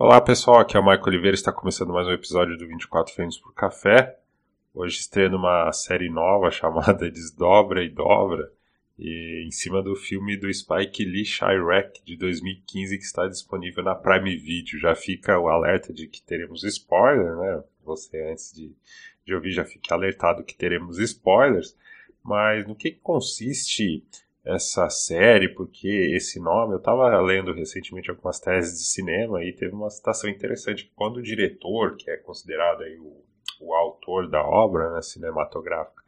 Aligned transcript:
Olá 0.00 0.20
pessoal, 0.20 0.60
aqui 0.60 0.76
é 0.76 0.80
o 0.80 0.82
Michael 0.84 1.08
Oliveira, 1.08 1.34
está 1.34 1.50
começando 1.50 1.92
mais 1.92 2.06
um 2.06 2.12
episódio 2.12 2.56
do 2.56 2.68
24 2.68 3.12
Frames 3.12 3.36
por 3.36 3.52
Café. 3.52 4.16
Hoje 4.72 5.00
estreando 5.00 5.36
uma 5.36 5.72
série 5.72 6.08
nova 6.08 6.52
chamada 6.54 7.10
Desdobra 7.10 7.82
e 7.82 7.88
Dobra, 7.88 8.48
e 8.96 9.44
em 9.44 9.50
cima 9.50 9.82
do 9.82 9.96
filme 9.96 10.36
do 10.36 10.54
Spike 10.54 11.04
Lee 11.04 11.24
Chirac 11.24 12.00
de 12.04 12.16
2015 12.16 12.96
que 12.96 13.02
está 13.02 13.26
disponível 13.26 13.82
na 13.82 13.96
Prime 13.96 14.36
Video. 14.36 14.78
Já 14.78 14.94
fica 14.94 15.36
o 15.36 15.48
alerta 15.48 15.92
de 15.92 16.06
que 16.06 16.22
teremos 16.22 16.62
spoiler, 16.62 17.34
né? 17.36 17.64
Você 17.84 18.22
antes 18.30 18.52
de, 18.54 18.70
de 19.26 19.34
ouvir 19.34 19.50
já 19.50 19.64
fique 19.64 19.92
alertado 19.92 20.44
que 20.44 20.54
teremos 20.54 21.00
spoilers. 21.00 21.76
Mas 22.22 22.64
no 22.68 22.76
que 22.76 22.92
consiste 22.92 24.04
essa 24.44 24.88
série, 24.88 25.48
porque 25.48 25.88
esse 25.88 26.40
nome, 26.40 26.72
eu 26.72 26.78
estava 26.78 27.20
lendo 27.20 27.52
recentemente 27.52 28.10
algumas 28.10 28.40
teses 28.40 28.78
de 28.78 28.86
cinema 28.86 29.44
e 29.44 29.52
teve 29.52 29.74
uma 29.74 29.90
citação 29.90 30.30
interessante. 30.30 30.90
Quando 30.96 31.18
o 31.18 31.22
diretor, 31.22 31.96
que 31.96 32.10
é 32.10 32.16
considerado 32.16 32.82
aí 32.82 32.98
o, 32.98 33.22
o 33.60 33.74
autor 33.74 34.28
da 34.28 34.42
obra 34.42 34.92
né, 34.94 35.02
cinematográfica, 35.02 36.02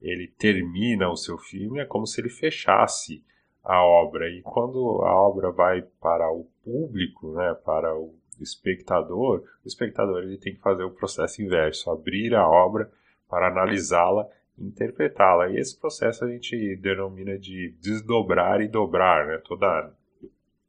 ele 0.00 0.26
termina 0.26 1.10
o 1.10 1.16
seu 1.16 1.38
filme, 1.38 1.80
é 1.80 1.84
como 1.84 2.06
se 2.06 2.20
ele 2.20 2.28
fechasse 2.28 3.22
a 3.62 3.84
obra. 3.84 4.28
E 4.28 4.42
quando 4.42 5.02
a 5.02 5.14
obra 5.14 5.50
vai 5.50 5.82
para 6.00 6.30
o 6.30 6.46
público, 6.64 7.32
né, 7.32 7.54
para 7.64 7.94
o 7.96 8.14
espectador, 8.40 9.44
o 9.64 9.68
espectador 9.68 10.22
ele 10.22 10.38
tem 10.38 10.54
que 10.54 10.60
fazer 10.60 10.82
o 10.82 10.90
processo 10.90 11.42
inverso, 11.42 11.90
abrir 11.90 12.34
a 12.34 12.48
obra 12.48 12.90
para 13.28 13.48
analisá-la 13.48 14.28
interpretá-la. 14.58 15.50
E 15.50 15.58
esse 15.58 15.78
processo 15.78 16.24
a 16.24 16.28
gente 16.28 16.76
denomina 16.76 17.38
de 17.38 17.74
desdobrar 17.80 18.60
e 18.60 18.68
dobrar, 18.68 19.26
né? 19.26 19.38
Toda 19.38 19.92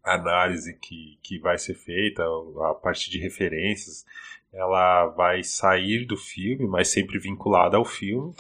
análise 0.03 0.77
que, 0.79 1.17
que 1.21 1.39
vai 1.39 1.57
ser 1.57 1.75
feita, 1.75 2.23
a 2.69 2.73
partir 2.73 3.09
de 3.09 3.19
referências, 3.19 4.05
ela 4.51 5.07
vai 5.07 5.43
sair 5.43 6.05
do 6.05 6.17
filme, 6.17 6.67
mas 6.67 6.89
sempre 6.89 7.17
vinculada 7.17 7.77
ao 7.77 7.85
filme, 7.85 8.35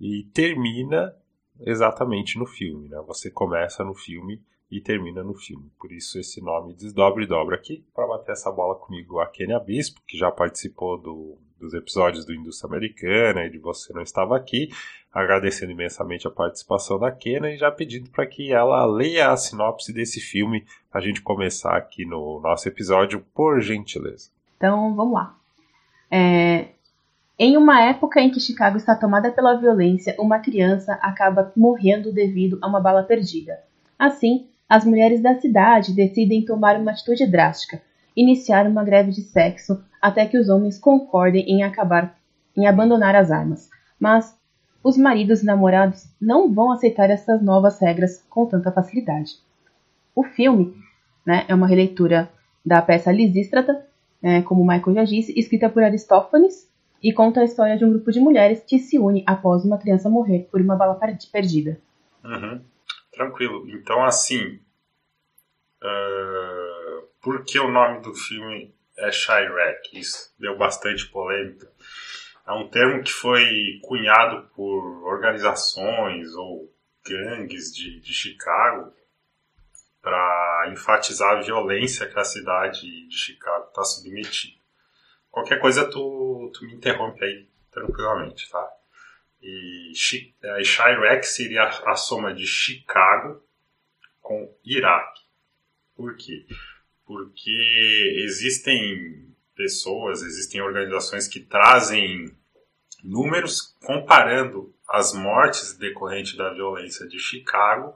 e 0.00 0.24
termina 0.32 1.14
exatamente 1.60 2.38
no 2.38 2.46
filme. 2.46 2.88
Né? 2.88 3.02
Você 3.06 3.30
começa 3.30 3.82
no 3.82 3.94
filme 3.94 4.40
e 4.70 4.80
termina 4.80 5.24
no 5.24 5.34
filme. 5.34 5.70
Por 5.78 5.90
isso 5.90 6.18
esse 6.18 6.40
nome 6.40 6.74
Desdobre 6.74 7.24
e 7.24 7.26
Dobra 7.26 7.56
aqui. 7.56 7.84
Para 7.94 8.06
bater 8.06 8.32
essa 8.32 8.52
bola 8.52 8.76
comigo, 8.76 9.18
a 9.18 9.26
Kenia 9.26 9.58
Bispo, 9.58 10.00
que 10.06 10.16
já 10.16 10.30
participou 10.30 10.98
do 10.98 11.38
dos 11.58 11.74
episódios 11.74 12.24
do 12.24 12.34
Indústria 12.34 12.68
Americana 12.68 13.44
e 13.44 13.50
de 13.50 13.58
Você 13.58 13.92
Não 13.92 14.02
Estava 14.02 14.36
Aqui, 14.36 14.70
agradecendo 15.12 15.72
imensamente 15.72 16.26
a 16.26 16.30
participação 16.30 16.98
da 16.98 17.10
Kena 17.10 17.50
e 17.50 17.56
já 17.56 17.70
pedindo 17.70 18.10
para 18.10 18.26
que 18.26 18.52
ela 18.52 18.84
leia 18.86 19.30
a 19.30 19.36
sinopse 19.36 19.92
desse 19.92 20.20
filme 20.20 20.64
a 20.92 21.00
gente 21.00 21.20
começar 21.20 21.76
aqui 21.76 22.04
no 22.04 22.40
nosso 22.40 22.68
episódio, 22.68 23.24
por 23.34 23.60
gentileza. 23.60 24.30
Então, 24.56 24.94
vamos 24.94 25.14
lá. 25.14 25.36
É... 26.10 26.68
Em 27.38 27.56
uma 27.56 27.80
época 27.82 28.20
em 28.20 28.30
que 28.30 28.40
Chicago 28.40 28.76
está 28.76 28.96
tomada 28.96 29.30
pela 29.30 29.54
violência, 29.54 30.16
uma 30.18 30.40
criança 30.40 30.94
acaba 30.94 31.52
morrendo 31.56 32.12
devido 32.12 32.58
a 32.60 32.66
uma 32.66 32.80
bala 32.80 33.04
perdida. 33.04 33.60
Assim, 33.96 34.48
as 34.68 34.84
mulheres 34.84 35.22
da 35.22 35.40
cidade 35.40 35.94
decidem 35.94 36.44
tomar 36.44 36.76
uma 36.76 36.90
atitude 36.90 37.24
drástica, 37.26 37.80
iniciar 38.16 38.66
uma 38.66 38.82
greve 38.82 39.12
de 39.12 39.22
sexo 39.22 39.80
até 40.00 40.26
que 40.26 40.38
os 40.38 40.48
homens 40.48 40.78
concordem 40.78 41.44
em 41.48 41.62
acabar 41.62 42.18
em 42.56 42.66
abandonar 42.66 43.14
as 43.14 43.30
armas. 43.30 43.70
Mas 43.98 44.36
os 44.82 44.96
maridos 44.96 45.42
e 45.42 45.46
namorados 45.46 46.06
não 46.20 46.52
vão 46.52 46.72
aceitar 46.72 47.10
essas 47.10 47.42
novas 47.42 47.80
regras 47.80 48.24
com 48.28 48.46
tanta 48.46 48.72
facilidade. 48.72 49.38
O 50.14 50.24
filme 50.24 50.74
né, 51.24 51.44
é 51.48 51.54
uma 51.54 51.66
releitura 51.66 52.30
da 52.64 52.82
peça 52.82 53.12
Lisístrata, 53.12 53.86
é, 54.22 54.42
como 54.42 54.66
Michael 54.66 54.94
já 54.94 55.04
disse, 55.04 55.38
escrita 55.38 55.68
por 55.68 55.82
Aristófanes 55.82 56.68
e 57.02 57.12
conta 57.12 57.40
a 57.40 57.44
história 57.44 57.76
de 57.76 57.84
um 57.84 57.90
grupo 57.90 58.10
de 58.10 58.18
mulheres 58.18 58.62
que 58.66 58.78
se 58.78 58.98
une 58.98 59.22
após 59.26 59.64
uma 59.64 59.78
criança 59.78 60.10
morrer 60.10 60.48
por 60.50 60.60
uma 60.60 60.74
bala 60.74 60.98
perdida. 61.32 61.80
Uhum. 62.24 62.60
Tranquilo. 63.12 63.68
Então, 63.70 64.04
assim, 64.04 64.58
uh, 65.82 67.06
por 67.22 67.44
que 67.44 67.58
o 67.58 67.70
nome 67.70 68.00
do 68.00 68.14
filme 68.14 68.74
é 68.98 69.10
Chirac. 69.10 69.98
Isso 69.98 70.34
deu 70.38 70.56
bastante 70.56 71.06
polêmica. 71.06 71.70
É 72.46 72.52
um 72.52 72.68
termo 72.68 73.02
que 73.02 73.12
foi 73.12 73.78
cunhado 73.82 74.48
por 74.54 75.04
organizações 75.06 76.34
ou 76.34 76.72
gangues 77.04 77.74
de, 77.74 78.00
de 78.00 78.12
Chicago 78.12 78.92
para 80.00 80.70
enfatizar 80.72 81.36
a 81.36 81.40
violência 81.42 82.08
que 82.08 82.18
a 82.18 82.24
cidade 82.24 83.08
de 83.08 83.16
Chicago 83.16 83.66
está 83.68 83.82
submetida. 83.82 84.56
Qualquer 85.30 85.60
coisa 85.60 85.88
tu, 85.90 86.50
tu 86.54 86.64
me 86.64 86.74
interrompe 86.74 87.22
aí 87.24 87.48
tranquilamente, 87.70 88.48
tá? 88.50 88.66
E 89.42 89.92
é, 90.42 90.64
Chirac 90.64 91.26
seria 91.26 91.64
a, 91.64 91.92
a 91.92 91.94
soma 91.96 92.34
de 92.34 92.46
Chicago 92.46 93.42
com 94.20 94.52
Iraque. 94.64 95.22
Por 95.94 96.16
quê? 96.16 96.46
Porque 97.08 98.20
existem 98.22 99.34
pessoas, 99.56 100.22
existem 100.22 100.60
organizações 100.60 101.26
que 101.26 101.40
trazem 101.40 102.30
números 103.02 103.74
comparando 103.82 104.74
as 104.86 105.14
mortes 105.14 105.72
decorrentes 105.78 106.36
da 106.36 106.52
violência 106.52 107.08
de 107.08 107.18
Chicago 107.18 107.94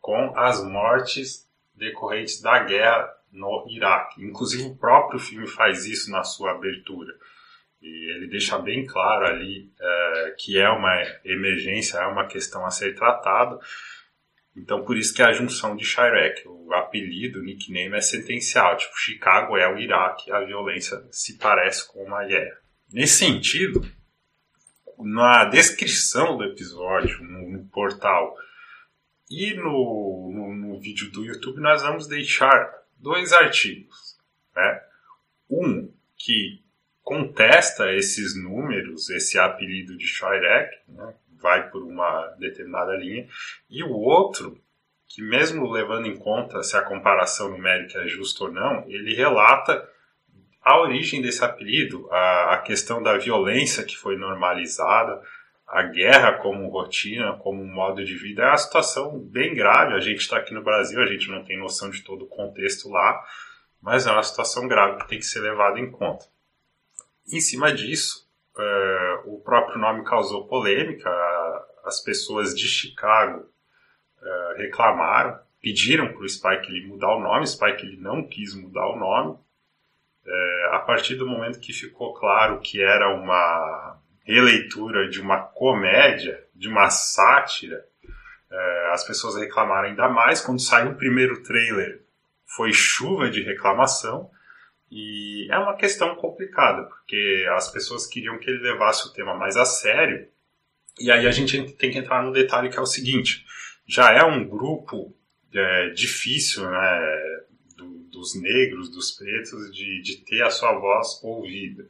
com 0.00 0.32
as 0.34 0.64
mortes 0.64 1.46
decorrentes 1.74 2.40
da 2.40 2.60
guerra 2.60 3.14
no 3.30 3.66
Iraque. 3.68 4.24
Inclusive 4.24 4.70
o 4.70 4.76
próprio 4.76 5.20
filme 5.20 5.46
faz 5.46 5.84
isso 5.84 6.10
na 6.10 6.22
sua 6.22 6.52
abertura. 6.52 7.14
E 7.82 8.12
ele 8.16 8.28
deixa 8.28 8.58
bem 8.58 8.86
claro 8.86 9.26
ali 9.26 9.70
é, 9.78 10.34
que 10.38 10.58
é 10.58 10.70
uma 10.70 11.02
emergência, 11.22 11.98
é 11.98 12.06
uma 12.06 12.26
questão 12.26 12.64
a 12.64 12.70
ser 12.70 12.94
tratada, 12.94 13.58
então, 14.56 14.84
por 14.84 14.96
isso 14.96 15.12
que 15.12 15.20
é 15.20 15.26
a 15.26 15.32
junção 15.32 15.74
de 15.74 15.84
Chirac, 15.84 16.46
o 16.46 16.72
apelido, 16.72 17.40
o 17.40 17.42
nickname 17.42 17.96
é 17.96 18.00
sentencial. 18.00 18.76
Tipo, 18.76 18.96
Chicago 18.96 19.56
é 19.56 19.72
o 19.72 19.78
Iraque, 19.78 20.30
a 20.30 20.40
violência 20.40 21.04
se 21.10 21.36
parece 21.38 21.86
com 21.88 22.04
uma 22.04 22.24
guerra. 22.24 22.56
Nesse 22.92 23.18
sentido, 23.18 23.84
na 24.98 25.46
descrição 25.46 26.36
do 26.36 26.44
episódio, 26.44 27.22
no, 27.24 27.50
no 27.50 27.64
portal 27.66 28.36
e 29.28 29.54
no, 29.54 30.30
no, 30.32 30.54
no, 30.54 30.80
vídeo 30.80 31.10
do 31.10 31.24
YouTube, 31.24 31.60
nós 31.60 31.82
vamos 31.82 32.06
deixar 32.06 32.72
dois 32.96 33.32
artigos. 33.32 34.16
Né? 34.54 34.82
Um 35.50 35.92
que 36.16 36.62
contesta 37.02 37.92
esses 37.92 38.36
números, 38.36 39.10
esse 39.10 39.36
apelido 39.38 39.96
de 39.96 40.06
Chirac, 40.06 40.70
né? 40.88 41.14
Vai 41.44 41.68
por 41.68 41.82
uma 41.82 42.28
determinada 42.38 42.96
linha, 42.96 43.28
e 43.68 43.82
o 43.84 43.92
outro, 43.92 44.58
que 45.06 45.20
mesmo 45.20 45.70
levando 45.70 46.06
em 46.06 46.16
conta 46.16 46.62
se 46.62 46.74
a 46.74 46.82
comparação 46.82 47.50
numérica 47.50 47.98
é 47.98 48.08
justa 48.08 48.44
ou 48.44 48.50
não, 48.50 48.82
ele 48.88 49.14
relata 49.14 49.86
a 50.62 50.80
origem 50.80 51.20
desse 51.20 51.44
apelido, 51.44 52.08
a, 52.10 52.54
a 52.54 52.58
questão 52.62 53.02
da 53.02 53.18
violência 53.18 53.84
que 53.84 53.94
foi 53.94 54.16
normalizada, 54.16 55.20
a 55.68 55.82
guerra 55.82 56.38
como 56.38 56.70
rotina, 56.70 57.34
como 57.34 57.62
modo 57.62 58.02
de 58.02 58.16
vida, 58.16 58.42
é 58.42 58.48
uma 58.48 58.56
situação 58.56 59.18
bem 59.18 59.54
grave. 59.54 59.92
A 59.92 60.00
gente 60.00 60.20
está 60.20 60.38
aqui 60.38 60.54
no 60.54 60.62
Brasil, 60.62 60.98
a 61.02 61.06
gente 61.06 61.30
não 61.30 61.44
tem 61.44 61.58
noção 61.58 61.90
de 61.90 62.02
todo 62.02 62.24
o 62.24 62.28
contexto 62.28 62.88
lá, 62.88 63.22
mas 63.82 64.06
é 64.06 64.10
uma 64.10 64.22
situação 64.22 64.66
grave 64.66 64.98
que 65.00 65.08
tem 65.08 65.18
que 65.18 65.26
ser 65.26 65.40
levada 65.40 65.78
em 65.78 65.90
conta. 65.90 66.24
Em 67.30 67.40
cima 67.40 67.72
disso, 67.72 68.24
é, 68.56 69.22
o 69.26 69.40
próprio 69.40 69.78
nome 69.78 70.04
causou 70.04 70.46
polêmica, 70.46 71.10
as 71.84 72.00
pessoas 72.00 72.54
de 72.54 72.66
Chicago 72.66 73.48
é, 74.22 74.54
reclamaram, 74.58 75.38
pediram 75.60 76.12
para 76.12 76.22
o 76.22 76.28
Spike 76.28 76.70
Lee 76.70 76.86
mudar 76.86 77.14
o 77.14 77.20
nome, 77.20 77.46
Spike 77.46 77.84
Lee 77.84 77.96
não 77.96 78.26
quis 78.26 78.54
mudar 78.54 78.86
o 78.88 78.98
nome. 78.98 79.38
É, 80.26 80.68
a 80.72 80.78
partir 80.78 81.16
do 81.16 81.26
momento 81.26 81.60
que 81.60 81.72
ficou 81.72 82.14
claro 82.14 82.60
que 82.60 82.82
era 82.82 83.14
uma 83.14 83.98
releitura 84.24 85.08
de 85.08 85.20
uma 85.20 85.38
comédia, 85.38 86.42
de 86.54 86.68
uma 86.68 86.88
sátira, 86.88 87.84
é, 88.50 88.90
as 88.92 89.04
pessoas 89.04 89.36
reclamaram 89.36 89.88
ainda 89.88 90.08
mais. 90.08 90.40
Quando 90.40 90.60
saiu 90.60 90.92
o 90.92 90.96
primeiro 90.96 91.42
trailer, 91.42 92.02
foi 92.46 92.72
chuva 92.72 93.28
de 93.28 93.42
reclamação. 93.42 94.30
E 94.90 95.48
é 95.50 95.58
uma 95.58 95.76
questão 95.76 96.14
complicada, 96.14 96.84
porque 96.84 97.46
as 97.56 97.70
pessoas 97.70 98.06
queriam 98.06 98.38
que 98.38 98.48
ele 98.48 98.62
levasse 98.62 99.08
o 99.08 99.12
tema 99.12 99.34
mais 99.34 99.56
a 99.56 99.64
sério. 99.64 100.28
E 100.98 101.10
aí 101.10 101.26
a 101.26 101.30
gente 101.30 101.72
tem 101.74 101.90
que 101.90 101.98
entrar 101.98 102.22
no 102.22 102.32
detalhe 102.32 102.70
que 102.70 102.78
é 102.78 102.80
o 102.80 102.86
seguinte: 102.86 103.44
já 103.86 104.12
é 104.12 104.24
um 104.24 104.46
grupo 104.48 105.16
é, 105.52 105.90
difícil, 105.90 106.68
né, 106.68 107.00
do, 107.76 107.98
dos 108.10 108.40
negros, 108.40 108.90
dos 108.90 109.12
pretos, 109.12 109.72
de, 109.72 110.02
de 110.02 110.24
ter 110.24 110.42
a 110.42 110.50
sua 110.50 110.72
voz 110.78 111.20
ouvida. 111.22 111.88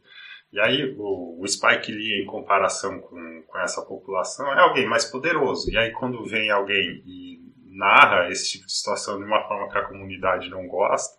E 0.52 0.60
aí 0.60 0.94
o, 0.96 1.40
o, 1.40 1.48
Spike 1.48 1.90
Lee, 1.90 2.22
em 2.22 2.26
comparação 2.26 3.00
com, 3.00 3.42
com 3.46 3.58
essa 3.58 3.82
população, 3.82 4.52
é 4.52 4.60
alguém 4.60 4.86
mais 4.86 5.04
poderoso. 5.04 5.70
E 5.70 5.76
aí 5.76 5.90
quando 5.92 6.24
vem 6.24 6.50
alguém 6.50 7.02
e 7.04 7.40
narra 7.74 8.30
esse 8.30 8.52
tipo 8.52 8.66
de 8.66 8.72
situação 8.72 9.18
de 9.18 9.24
uma 9.24 9.42
forma 9.48 9.68
que 9.68 9.78
a 9.78 9.84
comunidade 9.84 10.48
não 10.48 10.66
gosta, 10.68 11.18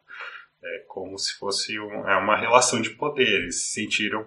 É 0.64 0.86
como 0.88 1.18
se 1.18 1.38
fosse 1.38 1.80
um, 1.80 2.08
é 2.08 2.16
uma 2.18 2.38
relação 2.38 2.82
de 2.82 2.92
poder, 2.92 3.28
eles 3.28 3.62
se 3.62 3.74
sentiram 3.74 4.26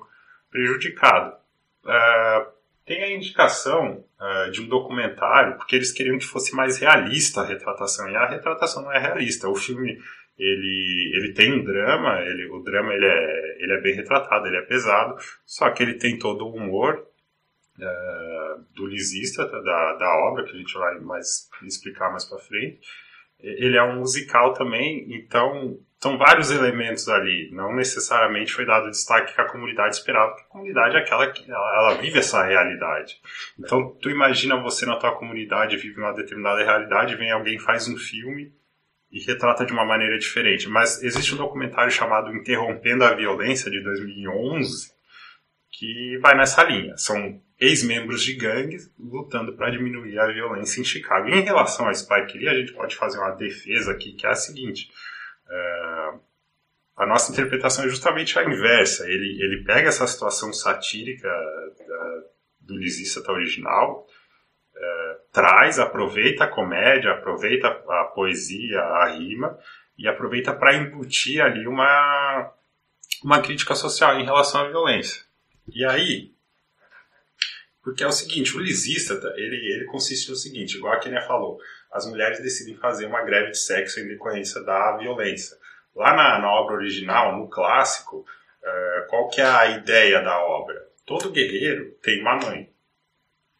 prejudicados. 0.50 1.34
Uh, 1.84 2.57
tem 2.88 3.04
a 3.04 3.14
indicação 3.14 4.04
uh, 4.18 4.50
de 4.50 4.62
um 4.62 4.66
documentário, 4.66 5.56
porque 5.56 5.76
eles 5.76 5.92
queriam 5.92 6.18
que 6.18 6.24
fosse 6.24 6.56
mais 6.56 6.78
realista 6.78 7.42
a 7.42 7.46
retratação, 7.46 8.08
e 8.10 8.16
a 8.16 8.26
retratação 8.26 8.82
não 8.82 8.92
é 8.92 8.98
realista. 8.98 9.48
O 9.48 9.54
filme 9.54 9.98
ele, 10.38 11.12
ele 11.14 11.32
tem 11.34 11.52
um 11.52 11.62
drama, 11.62 12.20
ele, 12.22 12.46
o 12.46 12.62
drama 12.62 12.94
ele 12.94 13.06
é, 13.06 13.56
ele 13.62 13.72
é 13.74 13.80
bem 13.80 13.94
retratado, 13.94 14.46
ele 14.46 14.56
é 14.56 14.62
pesado, 14.62 15.16
só 15.44 15.70
que 15.70 15.82
ele 15.82 15.94
tem 15.94 16.18
todo 16.18 16.46
o 16.46 16.54
humor 16.54 17.06
uh, 17.78 18.64
do 18.74 18.86
lisista 18.86 19.44
da, 19.44 19.94
da 19.94 20.16
obra, 20.28 20.44
que 20.44 20.52
a 20.52 20.58
gente 20.58 20.72
vai 20.74 20.98
mais 21.00 21.48
explicar 21.62 22.10
mais 22.10 22.24
para 22.24 22.38
frente. 22.38 22.80
Ele 23.40 23.76
é 23.76 23.82
um 23.82 24.00
musical 24.00 24.52
também, 24.52 25.06
então 25.10 25.78
são 26.00 26.16
vários 26.16 26.50
elementos 26.50 27.08
ali. 27.08 27.50
Não 27.52 27.74
necessariamente 27.74 28.52
foi 28.52 28.64
dado 28.64 28.90
destaque 28.90 29.34
que 29.34 29.40
a 29.40 29.48
comunidade 29.48 29.96
esperava, 29.96 30.30
porque 30.30 30.44
a 30.44 30.52
comunidade 30.52 30.96
é 30.96 31.00
aquela 31.00 31.30
que 31.30 31.50
ela, 31.50 31.76
ela, 31.76 31.94
vive 31.94 32.18
essa 32.18 32.44
realidade. 32.44 33.20
Então, 33.58 33.96
tu 34.00 34.10
imagina 34.10 34.60
você 34.60 34.86
na 34.86 34.96
tua 34.96 35.16
comunidade 35.16 35.76
vive 35.76 36.00
uma 36.00 36.12
determinada 36.12 36.64
realidade, 36.64 37.16
vem 37.16 37.30
alguém 37.30 37.58
faz 37.58 37.88
um 37.88 37.96
filme 37.96 38.52
e 39.10 39.20
retrata 39.24 39.64
de 39.64 39.72
uma 39.72 39.84
maneira 39.84 40.18
diferente. 40.18 40.68
Mas 40.68 41.02
existe 41.02 41.34
um 41.34 41.38
documentário 41.38 41.90
chamado 41.90 42.34
Interrompendo 42.34 43.04
a 43.04 43.14
Violência 43.14 43.70
de 43.70 43.82
2011 43.82 44.98
que 45.70 46.18
vai 46.18 46.36
nessa 46.36 46.62
linha. 46.64 46.96
São 46.96 47.40
ex-membros 47.60 48.22
de 48.22 48.34
gangues 48.34 48.90
lutando 48.98 49.54
para 49.54 49.70
diminuir 49.70 50.18
a 50.18 50.32
violência 50.32 50.80
em 50.80 50.84
Chicago. 50.84 51.28
Em 51.28 51.42
relação 51.42 51.88
a 51.88 51.94
Spike 51.94 52.38
Lee, 52.38 52.48
a 52.48 52.54
gente 52.54 52.72
pode 52.72 52.94
fazer 52.94 53.18
uma 53.18 53.30
defesa 53.30 53.92
aqui 53.92 54.12
que 54.12 54.26
é 54.26 54.30
a 54.30 54.34
seguinte 54.34 54.88
é, 55.50 55.88
a 56.96 57.06
nossa 57.06 57.32
interpretação 57.32 57.84
é 57.84 57.88
justamente 57.88 58.38
a 58.38 58.44
inversa. 58.44 59.08
Ele, 59.08 59.42
ele 59.42 59.64
pega 59.64 59.88
essa 59.88 60.06
situação 60.06 60.52
satírica 60.52 61.28
da, 61.28 62.22
do 62.60 62.76
Lisístrata 62.76 63.32
original, 63.32 64.06
é, 64.76 65.16
traz, 65.32 65.78
aproveita 65.78 66.44
a 66.44 66.48
comédia, 66.48 67.12
aproveita 67.12 67.68
a 67.68 68.04
poesia, 68.14 68.80
a 68.80 69.06
rima, 69.10 69.58
e 69.96 70.06
aproveita 70.06 70.52
para 70.52 70.74
embutir 70.74 71.40
ali 71.40 71.66
uma, 71.66 72.52
uma 73.24 73.40
crítica 73.40 73.74
social 73.74 74.18
em 74.18 74.24
relação 74.24 74.62
à 74.62 74.68
violência. 74.68 75.22
E 75.72 75.84
aí, 75.84 76.32
porque 77.88 78.04
é 78.04 78.06
o 78.06 78.12
seguinte, 78.12 78.54
o 78.54 78.60
lisístrata, 78.60 79.32
ele, 79.34 79.56
ele 79.72 79.86
consiste 79.86 80.28
no 80.28 80.36
seguinte, 80.36 80.76
igual 80.76 80.92
a 80.92 80.98
Kenia 80.98 81.22
falou, 81.22 81.58
as 81.90 82.04
mulheres 82.04 82.38
decidem 82.38 82.76
fazer 82.76 83.06
uma 83.06 83.22
greve 83.22 83.52
de 83.52 83.58
sexo 83.58 83.98
em 83.98 84.06
decorrência 84.06 84.62
da 84.62 84.98
violência. 84.98 85.56
Lá 85.96 86.14
na, 86.14 86.38
na 86.38 86.50
obra 86.52 86.76
original, 86.76 87.38
no 87.38 87.48
clássico, 87.48 88.18
uh, 88.18 89.06
qual 89.08 89.30
que 89.30 89.40
é 89.40 89.46
a 89.46 89.70
ideia 89.70 90.20
da 90.20 90.38
obra? 90.38 90.86
Todo 91.06 91.32
guerreiro 91.32 91.92
tem 92.02 92.20
uma 92.20 92.36
mãe. 92.36 92.70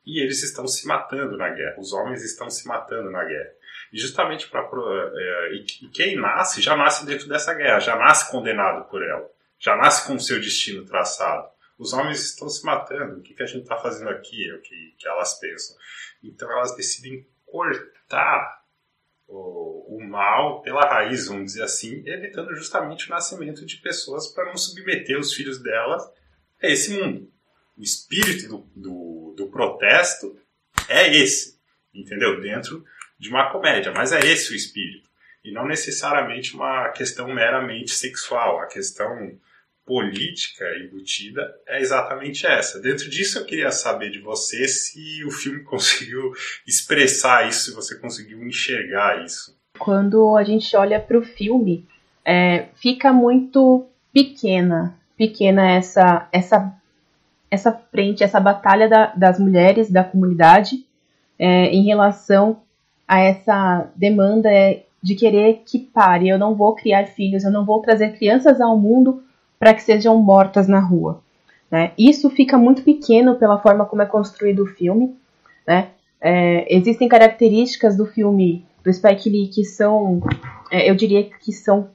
E 0.04 0.22
eles 0.22 0.42
estão 0.42 0.68
se 0.68 0.86
matando 0.86 1.38
na 1.38 1.48
guerra. 1.48 1.76
Os 1.78 1.94
homens 1.94 2.22
estão 2.22 2.50
se 2.50 2.68
matando 2.68 3.10
na 3.10 3.24
guerra. 3.24 3.50
E 3.90 3.98
justamente 3.98 4.46
para. 4.48 4.62
Uh, 4.62 5.06
uh, 5.08 5.54
e 5.54 5.88
quem 5.88 6.16
nasce, 6.16 6.60
já 6.60 6.76
nasce 6.76 7.06
dentro 7.06 7.26
dessa 7.30 7.54
guerra, 7.54 7.80
já 7.80 7.96
nasce 7.96 8.30
condenado 8.30 8.90
por 8.90 9.02
ela. 9.02 9.26
Já 9.58 9.74
nasce 9.74 10.06
com 10.06 10.16
o 10.16 10.20
seu 10.20 10.38
destino 10.38 10.84
traçado. 10.84 11.48
Os 11.78 11.92
homens 11.92 12.24
estão 12.24 12.48
se 12.48 12.64
matando. 12.64 13.20
O 13.20 13.22
que, 13.22 13.34
que 13.34 13.42
a 13.42 13.46
gente 13.46 13.62
está 13.62 13.78
fazendo 13.78 14.10
aqui? 14.10 14.50
É 14.50 14.54
o 14.54 14.60
que, 14.60 14.94
que 14.98 15.06
elas 15.06 15.38
pensam. 15.38 15.76
Então 16.22 16.50
elas 16.50 16.74
decidem 16.74 17.26
cortar 17.46 18.64
o, 19.26 19.96
o, 19.96 20.04
mal 20.04 20.60
pela 20.62 20.80
raiz, 20.80 21.28
vamos 21.28 21.52
dizer 21.52 21.62
assim, 21.62 22.02
evitando 22.06 22.54
justamente 22.54 23.06
o 23.06 23.10
nascimento 23.10 23.64
de 23.64 23.76
pessoas 23.76 24.26
para 24.28 24.46
não 24.46 24.56
submeter 24.56 25.18
os 25.18 25.32
filhos 25.32 25.62
delas 25.62 26.02
a 26.62 26.66
esse 26.66 26.98
mundo. 26.98 27.30
O 27.76 27.82
espírito 27.82 28.48
do, 28.48 28.58
do, 28.74 29.34
do 29.36 29.50
protesto 29.50 30.36
é 30.88 31.14
esse, 31.14 31.60
entendeu? 31.94 32.40
Dentro 32.40 32.84
de 33.18 33.28
uma 33.28 33.52
comédia, 33.52 33.92
mas 33.92 34.12
é 34.12 34.20
esse 34.20 34.52
o 34.52 34.56
espírito. 34.56 35.08
E 35.44 35.52
não 35.52 35.66
necessariamente 35.66 36.54
uma 36.54 36.88
questão 36.90 37.32
meramente 37.32 37.92
sexual, 37.92 38.60
a 38.60 38.66
questão 38.66 39.38
política 39.88 40.64
embutida 40.84 41.50
é 41.66 41.80
exatamente 41.80 42.46
essa. 42.46 42.78
Dentro 42.78 43.08
disso, 43.08 43.38
eu 43.38 43.46
queria 43.46 43.70
saber 43.70 44.10
de 44.10 44.20
você 44.20 44.68
se 44.68 45.24
o 45.24 45.30
filme 45.30 45.60
conseguiu 45.64 46.32
expressar 46.66 47.48
isso, 47.48 47.70
se 47.70 47.74
você 47.74 47.98
conseguiu 47.98 48.46
enxergar 48.46 49.24
isso. 49.24 49.56
Quando 49.78 50.36
a 50.36 50.44
gente 50.44 50.76
olha 50.76 51.00
para 51.00 51.18
o 51.18 51.22
filme, 51.22 51.86
é, 52.22 52.66
fica 52.74 53.12
muito 53.12 53.86
pequena, 54.12 54.94
pequena 55.16 55.70
essa 55.70 56.28
essa 56.30 56.74
essa 57.50 57.72
frente, 57.72 58.22
essa 58.22 58.38
batalha 58.38 58.88
da, 58.88 59.06
das 59.14 59.38
mulheres 59.40 59.90
da 59.90 60.04
comunidade 60.04 60.84
é, 61.38 61.66
em 61.70 61.86
relação 61.86 62.60
a 63.06 63.20
essa 63.20 63.90
demanda 63.96 64.50
de 65.02 65.14
querer 65.14 65.62
que 65.64 65.78
pare. 65.78 66.28
Eu 66.28 66.38
não 66.38 66.54
vou 66.54 66.74
criar 66.74 67.06
filhos, 67.06 67.44
eu 67.44 67.50
não 67.50 67.64
vou 67.64 67.80
trazer 67.80 68.18
crianças 68.18 68.60
ao 68.60 68.76
mundo 68.76 69.22
para 69.58 69.74
que 69.74 69.82
sejam 69.82 70.16
mortas 70.18 70.68
na 70.68 70.78
rua. 70.78 71.20
Né? 71.70 71.92
Isso 71.98 72.30
fica 72.30 72.56
muito 72.56 72.82
pequeno 72.82 73.36
pela 73.36 73.58
forma 73.58 73.84
como 73.84 74.02
é 74.02 74.06
construído 74.06 74.62
o 74.62 74.66
filme. 74.66 75.16
Né? 75.66 75.88
É, 76.20 76.74
existem 76.74 77.08
características 77.08 77.96
do 77.96 78.06
filme 78.06 78.64
do 78.82 78.92
Spike 78.92 79.28
Lee 79.28 79.48
que 79.48 79.64
são, 79.64 80.20
é, 80.70 80.88
eu 80.90 80.94
diria 80.94 81.24
que 81.24 81.52
são 81.52 81.90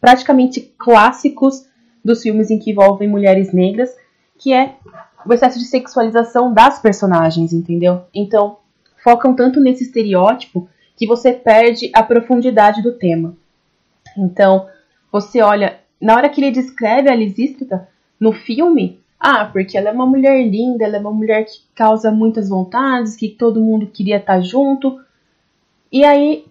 praticamente 0.00 0.72
clássicos 0.78 1.66
dos 2.02 2.22
filmes 2.22 2.50
em 2.50 2.58
que 2.58 2.70
envolvem 2.70 3.08
mulheres 3.08 3.52
negras, 3.52 3.94
que 4.38 4.52
é 4.54 4.76
o 5.26 5.34
excesso 5.34 5.58
de 5.58 5.66
sexualização 5.66 6.52
das 6.54 6.78
personagens, 6.78 7.52
entendeu? 7.52 8.04
Então, 8.14 8.56
focam 9.04 9.34
tanto 9.34 9.60
nesse 9.60 9.84
estereótipo 9.84 10.66
que 10.96 11.06
você 11.06 11.32
perde 11.32 11.90
a 11.94 12.02
profundidade 12.02 12.82
do 12.82 12.92
tema. 12.92 13.36
Então, 14.16 14.66
você 15.12 15.42
olha 15.42 15.78
na 16.00 16.16
hora 16.16 16.28
que 16.28 16.40
ele 16.40 16.50
descreve 16.50 17.10
a 17.10 17.14
Lisístrata 17.14 17.88
no 18.18 18.32
filme, 18.32 19.00
ah, 19.18 19.44
porque 19.44 19.76
ela 19.76 19.90
é 19.90 19.92
uma 19.92 20.06
mulher 20.06 20.42
linda, 20.48 20.84
ela 20.84 20.96
é 20.96 21.00
uma 21.00 21.12
mulher 21.12 21.44
que 21.44 21.60
causa 21.74 22.10
muitas 22.10 22.48
vontades, 22.48 23.16
que 23.16 23.28
todo 23.28 23.60
mundo 23.60 23.86
queria 23.86 24.16
estar 24.16 24.40
junto. 24.40 24.98
E 25.92 26.04
aí, 26.04 26.46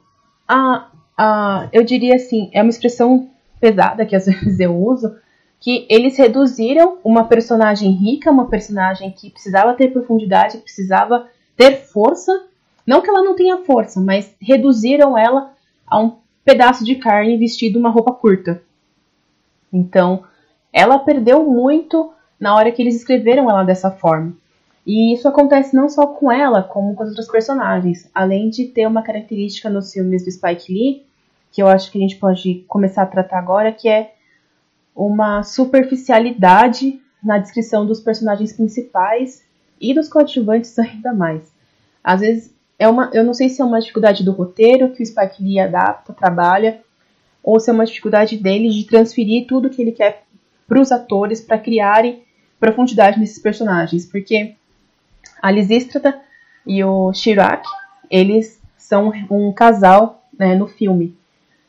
a, 0.47 0.87
a, 1.17 1.67
eu 1.73 1.83
diria 1.83 2.15
assim, 2.15 2.49
é 2.53 2.61
uma 2.61 2.69
expressão 2.69 3.27
pesada 3.59 4.05
que 4.05 4.15
às 4.15 4.25
vezes 4.29 4.59
eu 4.59 4.75
uso, 4.77 5.15
que 5.59 5.87
eles 5.89 6.15
reduziram 6.15 6.99
uma 7.03 7.25
personagem 7.25 7.91
rica, 7.91 8.31
uma 8.31 8.47
personagem 8.47 9.11
que 9.11 9.31
precisava 9.31 9.73
ter 9.73 9.91
profundidade, 9.91 10.57
que 10.57 10.63
precisava 10.63 11.27
ter 11.57 11.75
força. 11.75 12.45
Não 12.85 13.01
que 13.01 13.09
ela 13.09 13.23
não 13.23 13.35
tenha 13.35 13.57
força, 13.57 13.99
mas 13.99 14.33
reduziram 14.39 15.17
ela 15.17 15.51
a 15.87 15.99
um 15.99 16.17
pedaço 16.45 16.85
de 16.85 16.95
carne 16.95 17.35
vestido 17.35 17.77
uma 17.77 17.89
roupa 17.89 18.13
curta. 18.13 18.61
Então, 19.71 20.23
ela 20.71 20.99
perdeu 20.99 21.43
muito 21.43 22.13
na 22.39 22.55
hora 22.55 22.71
que 22.71 22.81
eles 22.81 22.95
escreveram 22.95 23.49
ela 23.49 23.63
dessa 23.63 23.91
forma. 23.91 24.33
E 24.85 25.13
isso 25.13 25.27
acontece 25.27 25.75
não 25.75 25.89
só 25.89 26.07
com 26.07 26.31
ela, 26.31 26.63
como 26.63 26.95
com 26.95 27.03
os 27.03 27.09
outros 27.09 27.27
personagens. 27.27 28.09
Além 28.13 28.49
de 28.49 28.65
ter 28.65 28.87
uma 28.87 29.03
característica 29.03 29.69
nos 29.69 29.93
filmes 29.93 30.23
do 30.23 30.31
Spike 30.31 30.73
Lee, 30.73 31.05
que 31.51 31.61
eu 31.61 31.67
acho 31.67 31.91
que 31.91 31.97
a 31.97 32.01
gente 32.01 32.15
pode 32.15 32.65
começar 32.67 33.03
a 33.03 33.07
tratar 33.07 33.39
agora, 33.39 33.71
que 33.71 33.89
é 33.89 34.13
uma 34.95 35.43
superficialidade 35.43 36.99
na 37.23 37.37
descrição 37.37 37.85
dos 37.85 37.99
personagens 37.99 38.53
principais 38.53 39.43
e 39.79 39.93
dos 39.93 40.09
coadjuvantes 40.09 40.77
ainda 40.79 41.13
mais. 41.13 41.51
Às 42.03 42.21
vezes 42.21 42.55
é 42.77 42.87
uma, 42.87 43.09
eu 43.13 43.23
não 43.23 43.33
sei 43.33 43.49
se 43.49 43.61
é 43.61 43.65
uma 43.65 43.79
dificuldade 43.79 44.23
do 44.23 44.31
roteiro 44.31 44.91
que 44.91 45.03
o 45.03 45.05
Spike 45.05 45.43
Lee 45.43 45.59
adapta, 45.59 46.13
trabalha, 46.13 46.81
ou 47.49 47.59
se 47.59 47.67
é 47.67 47.73
uma 47.73 47.85
dificuldade 47.85 48.37
dele 48.37 48.69
de 48.69 48.85
transferir 48.85 49.47
tudo 49.47 49.71
que 49.71 49.81
ele 49.81 49.91
quer 49.91 50.21
para 50.67 50.79
os 50.79 50.91
atores 50.91 51.41
para 51.41 51.57
criarem 51.57 52.21
profundidade 52.59 53.19
nesses 53.19 53.39
personagens, 53.39 54.05
porque 54.05 54.53
a 55.41 55.49
Lisístrata 55.49 56.21
e 56.67 56.83
o 56.83 57.11
Chirac, 57.11 57.67
eles 58.07 58.61
são 58.77 59.11
um 59.31 59.51
casal 59.51 60.23
né, 60.37 60.53
no 60.53 60.67
filme, 60.67 61.17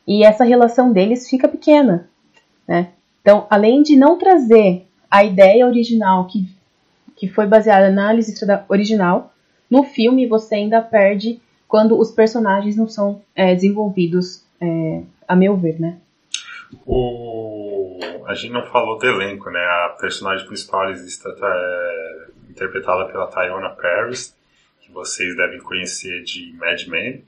e 0.06 0.22
essa 0.22 0.44
relação 0.44 0.92
deles 0.92 1.30
fica 1.30 1.48
pequena, 1.48 2.10
né? 2.68 2.88
Então, 3.22 3.46
além 3.48 3.82
de 3.82 3.96
não 3.96 4.18
trazer 4.18 4.86
a 5.10 5.24
ideia 5.24 5.66
original 5.66 6.26
que, 6.26 6.46
que 7.16 7.26
foi 7.26 7.46
baseada 7.46 7.90
na 7.90 8.12
Lisístrata 8.12 8.66
original, 8.68 9.32
no 9.70 9.82
filme 9.82 10.26
você 10.26 10.56
ainda 10.56 10.82
perde 10.82 11.40
quando 11.66 11.98
os 11.98 12.10
personagens 12.10 12.76
não 12.76 12.86
são 12.86 13.22
é, 13.34 13.54
desenvolvidos 13.54 14.44
é, 14.60 15.02
a 15.26 15.34
meu 15.34 15.56
ver, 15.56 15.80
né? 15.80 16.00
O... 16.86 17.98
A 18.26 18.34
gente 18.34 18.52
não 18.52 18.64
falou 18.66 18.98
do 18.98 19.06
elenco, 19.06 19.50
né? 19.50 19.60
A 19.60 19.96
personagem 20.00 20.46
principal 20.46 20.90
existe, 20.90 21.26
é 21.26 22.26
interpretada 22.48 23.06
pela 23.06 23.26
Tayona 23.26 23.70
Paris, 23.70 24.36
que 24.80 24.92
vocês 24.92 25.36
devem 25.36 25.58
conhecer 25.60 26.22
de 26.22 26.52
Mad 26.52 26.86
Men. 26.86 27.24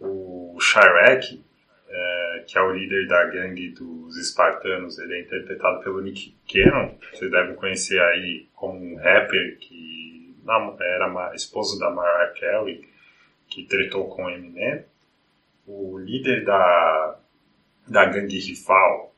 O 0.00 0.56
Shirek, 0.60 1.42
é, 1.88 2.44
que 2.46 2.56
é 2.56 2.62
o 2.62 2.72
líder 2.72 3.08
da 3.08 3.24
gangue 3.24 3.70
dos 3.70 4.16
espartanos, 4.16 4.98
ele 4.98 5.14
é 5.14 5.20
interpretado 5.22 5.82
pelo 5.82 6.00
Nick 6.00 6.36
Cannon. 6.48 6.94
Vocês 7.12 7.30
devem 7.30 7.56
conhecer 7.56 8.00
aí 8.00 8.46
como 8.54 8.78
um 8.78 8.96
rapper 8.96 9.58
que 9.58 10.08
era 10.80 11.34
esposo 11.34 11.78
da 11.78 11.90
Mariah 11.90 12.32
Carey, 12.38 12.88
que 13.48 13.64
tretou 13.64 14.08
com 14.08 14.30
Eminem. 14.30 14.84
O 15.70 15.98
líder 15.98 16.46
da, 16.46 17.16
da 17.86 18.06
gangue 18.06 18.38
rival 18.38 19.12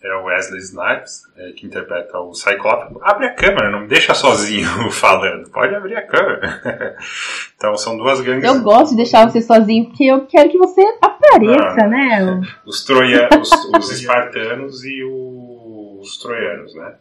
é 0.00 0.14
o 0.14 0.26
Wesley 0.26 0.60
Snipes, 0.60 1.22
é, 1.36 1.50
que 1.50 1.66
interpreta 1.66 2.20
o 2.20 2.32
Cyclope. 2.32 2.96
Abre 3.02 3.26
a 3.26 3.34
câmera, 3.34 3.72
não 3.72 3.80
me 3.80 3.88
deixa 3.88 4.14
sozinho 4.14 4.68
falando. 4.92 5.50
Pode 5.50 5.74
abrir 5.74 5.96
a 5.96 6.06
câmera. 6.06 6.96
então 7.56 7.76
são 7.76 7.96
duas 7.96 8.20
gangues. 8.20 8.44
Eu 8.44 8.62
gosto 8.62 8.90
de 8.90 8.98
deixar 8.98 9.28
você 9.28 9.40
sozinho, 9.40 9.86
porque 9.86 10.04
eu 10.04 10.26
quero 10.26 10.48
que 10.48 10.58
você 10.58 10.80
apareça, 11.02 11.84
ah, 11.84 11.88
né? 11.88 12.40
Os, 12.64 12.84
troianos, 12.84 13.50
os, 13.50 13.64
os 13.74 13.90
espartanos 13.90 14.84
e 14.84 15.02
os 15.02 16.18
troianos, 16.18 16.72
né? 16.76 16.94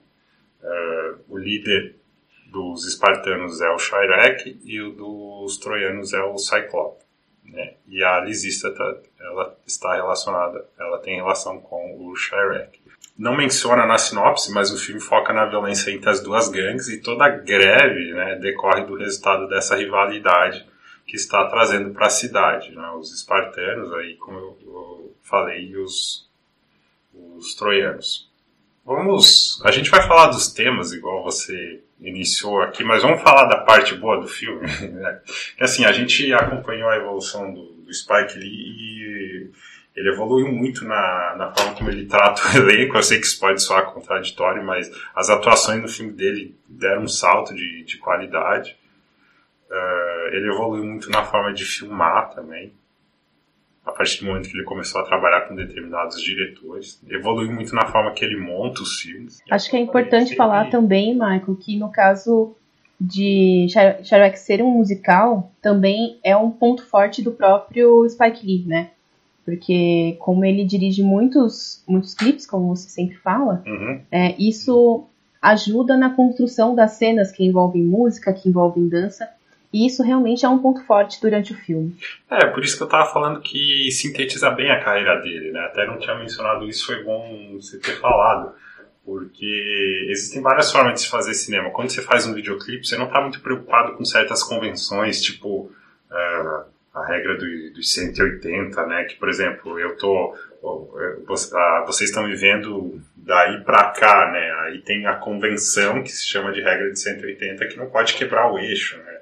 Uh, 0.64 1.20
o 1.30 1.38
líder 1.38 1.96
dos 2.52 2.88
espartanos 2.88 3.62
é 3.62 3.70
o 3.70 3.78
Shirek 3.78 4.60
e 4.64 4.82
o 4.82 4.94
dos 4.94 5.58
troianos 5.58 6.12
é 6.12 6.24
o 6.24 6.38
Cyclope. 6.40 7.05
Né? 7.46 7.76
E 7.88 8.04
a 8.04 8.20
Lisista 8.20 8.72
tá, 8.72 8.96
ela 9.20 9.56
está 9.66 9.96
relacionada, 9.96 10.66
ela 10.80 11.00
tem 11.00 11.16
relação 11.16 11.60
com 11.60 12.08
o 12.08 12.16
Shirek 12.16 12.86
não 13.18 13.36
menciona 13.36 13.86
na 13.86 13.98
sinopse, 13.98 14.52
mas 14.52 14.72
o 14.72 14.78
filme 14.78 15.00
foca 15.00 15.32
na 15.32 15.46
violência 15.46 15.92
entre 15.92 16.10
as 16.10 16.20
duas 16.20 16.50
gangues 16.50 16.90
e 16.90 17.02
toda 17.02 17.26
a 17.26 17.30
greve 17.30 18.14
né, 18.14 18.36
decorre 18.36 18.84
do 18.84 18.98
resultado 18.98 19.48
dessa 19.48 19.76
rivalidade 19.76 20.66
que 21.08 21.16
está 21.16 21.46
trazendo 21.48 21.92
para 21.92 22.08
a 22.08 22.10
cidade. 22.10 22.76
Né, 22.76 22.90
os 23.00 23.14
espartanos, 23.14 23.94
aí, 23.94 24.16
como 24.16 24.38
eu, 24.38 24.58
eu 24.66 25.16
falei, 25.24 25.66
e 25.66 25.78
os, 25.78 26.30
os 27.14 27.56
troianos. 27.56 28.30
Vamos. 28.86 29.62
A 29.64 29.72
gente 29.72 29.90
vai 29.90 30.06
falar 30.06 30.28
dos 30.28 30.52
temas, 30.52 30.92
igual 30.92 31.24
você 31.24 31.82
iniciou 32.00 32.62
aqui, 32.62 32.84
mas 32.84 33.02
vamos 33.02 33.22
falar 33.22 33.46
da 33.46 33.58
parte 33.58 33.96
boa 33.96 34.20
do 34.20 34.28
filme. 34.28 34.68
Né? 34.92 35.20
Assim, 35.60 35.86
a 35.86 35.92
gente 35.92 36.34
acompanhou 36.34 36.90
a 36.90 36.98
evolução 36.98 37.54
do, 37.54 37.64
do 37.74 37.94
Spike 37.94 38.38
Lee 38.38 38.50
e 38.50 39.52
ele 39.96 40.10
evoluiu 40.10 40.52
muito 40.52 40.86
na, 40.86 41.36
na 41.38 41.54
forma 41.54 41.76
como 41.76 41.90
ele 41.90 42.06
trata 42.06 42.42
o 42.48 42.58
elenco. 42.58 42.98
Eu 42.98 43.04
sei 43.04 43.20
que 43.20 43.26
isso 43.26 43.40
pode 43.40 43.62
soar 43.62 43.94
contraditório, 43.94 44.64
mas 44.64 44.92
as 45.16 45.30
atuações 45.30 45.82
no 45.82 45.88
filme 45.88 46.12
dele 46.12 46.56
deram 46.68 47.04
um 47.04 47.08
salto 47.08 47.54
de, 47.54 47.84
de 47.84 47.98
qualidade. 47.98 48.78
Uh, 49.70 50.28
ele 50.34 50.50
evoluiu 50.50 50.84
muito 50.84 51.10
na 51.10 51.24
forma 51.24 51.54
de 51.54 51.64
filmar 51.64 52.30
também. 52.32 52.74
A 53.86 53.92
partir 53.92 54.22
do 54.22 54.28
momento 54.28 54.50
que 54.50 54.58
ele 54.58 54.64
começou 54.64 55.00
a 55.00 55.06
trabalhar 55.06 55.42
com 55.42 55.56
determinados 55.56 56.22
diretores. 56.22 57.00
Evoluiu 57.08 57.52
muito 57.52 57.76
na 57.76 57.86
forma 57.86 58.12
que 58.12 58.26
ele 58.26 58.38
monta 58.38 58.82
os 58.82 59.00
filmes. 59.00 59.42
Acho 59.50 59.70
que 59.70 59.78
é 59.78 59.80
importante 59.80 60.36
falar 60.36 60.70
também, 60.70 61.14
Michael, 61.14 61.56
que 61.60 61.78
no 61.78 61.92
caso 61.92 62.56
de 63.00 63.68
Shrek 64.04 64.40
ser 64.40 64.62
um 64.62 64.72
musical, 64.72 65.52
também 65.62 66.18
é 66.24 66.36
um 66.36 66.50
ponto 66.50 66.86
forte 66.86 67.22
do 67.22 67.32
próprio 67.32 68.08
Spike 68.10 68.46
Lee, 68.46 68.66
né? 68.66 68.92
Porque 69.44 70.16
como 70.20 70.44
ele 70.44 70.64
dirige 70.66 71.04
muitos, 71.04 71.84
muitos 71.88 72.16
clipes, 72.16 72.48
como 72.48 72.76
você 72.76 72.90
sempre 72.90 73.16
fala, 73.18 73.62
uhum. 73.66 74.02
é, 74.12 74.36
isso 74.40 75.06
ajuda 75.40 75.96
na 75.96 76.10
construção 76.10 76.74
das 76.74 76.94
cenas 76.94 77.32
que 77.32 77.46
envolvem 77.46 77.84
música, 77.84 78.34
que 78.34 78.50
envolvem 78.50 78.88
dança. 78.88 79.30
E 79.72 79.88
isso 79.88 80.04
realmente 80.04 80.46
é 80.46 80.50
um 80.50 80.60
ponto 80.60 80.84
forte 80.86 81.20
durante 81.22 81.54
o 81.54 81.58
filme. 81.58 81.96
É, 82.30 82.46
por 82.48 82.64
isso 82.64 82.78
que 82.78 82.84
eu 82.84 82.88
tava 82.88 83.12
falando 83.12 83.42
que 83.42 83.90
sintetiza 83.92 84.50
bem 84.52 84.72
a 84.72 84.84
carreira 84.84 85.22
dele, 85.22 85.52
né? 85.52 85.60
Até 85.62 85.86
não 85.86 85.98
tinha 85.98 86.16
mencionado 86.16 86.68
isso, 86.68 86.86
foi 86.86 87.04
bom 87.04 87.58
você 87.60 87.80
ter 87.80 88.00
falado. 88.00 88.54
Porque 89.04 90.08
existem 90.10 90.42
várias 90.42 90.72
formas 90.72 90.96
de 90.96 91.02
se 91.02 91.10
fazer 91.10 91.34
cinema. 91.34 91.70
Quando 91.70 91.90
você 91.90 92.02
faz 92.02 92.26
um 92.26 92.34
videoclipe, 92.34 92.88
você 92.88 92.98
não 92.98 93.08
tá 93.08 93.22
muito 93.22 93.40
preocupado 93.42 93.94
com 93.94 94.06
certas 94.06 94.44
convenções, 94.44 95.22
tipo... 95.22 95.72
Uh, 96.10 96.76
a 96.96 97.06
regra 97.06 97.38
dos 97.38 97.74
do 97.74 97.84
180, 97.84 98.86
né? 98.86 99.04
Que, 99.04 99.16
por 99.16 99.28
exemplo, 99.28 99.78
eu 99.78 99.98
tô. 99.98 100.34
Vocês 101.28 102.10
estão 102.10 102.26
vivendo 102.26 103.02
daí 103.26 103.64
para 103.64 103.86
cá, 103.86 104.32
né? 104.32 104.52
Aí 104.66 104.80
tem 104.80 105.06
a 105.08 105.16
convenção 105.16 106.04
que 106.04 106.12
se 106.12 106.28
chama 106.28 106.52
de 106.52 106.62
regra 106.62 106.92
de 106.92 107.00
180 107.00 107.68
que 107.68 107.78
não 107.78 107.90
pode 107.90 108.14
quebrar 108.14 108.52
o 108.52 108.60
eixo, 108.60 108.98
né? 108.98 109.18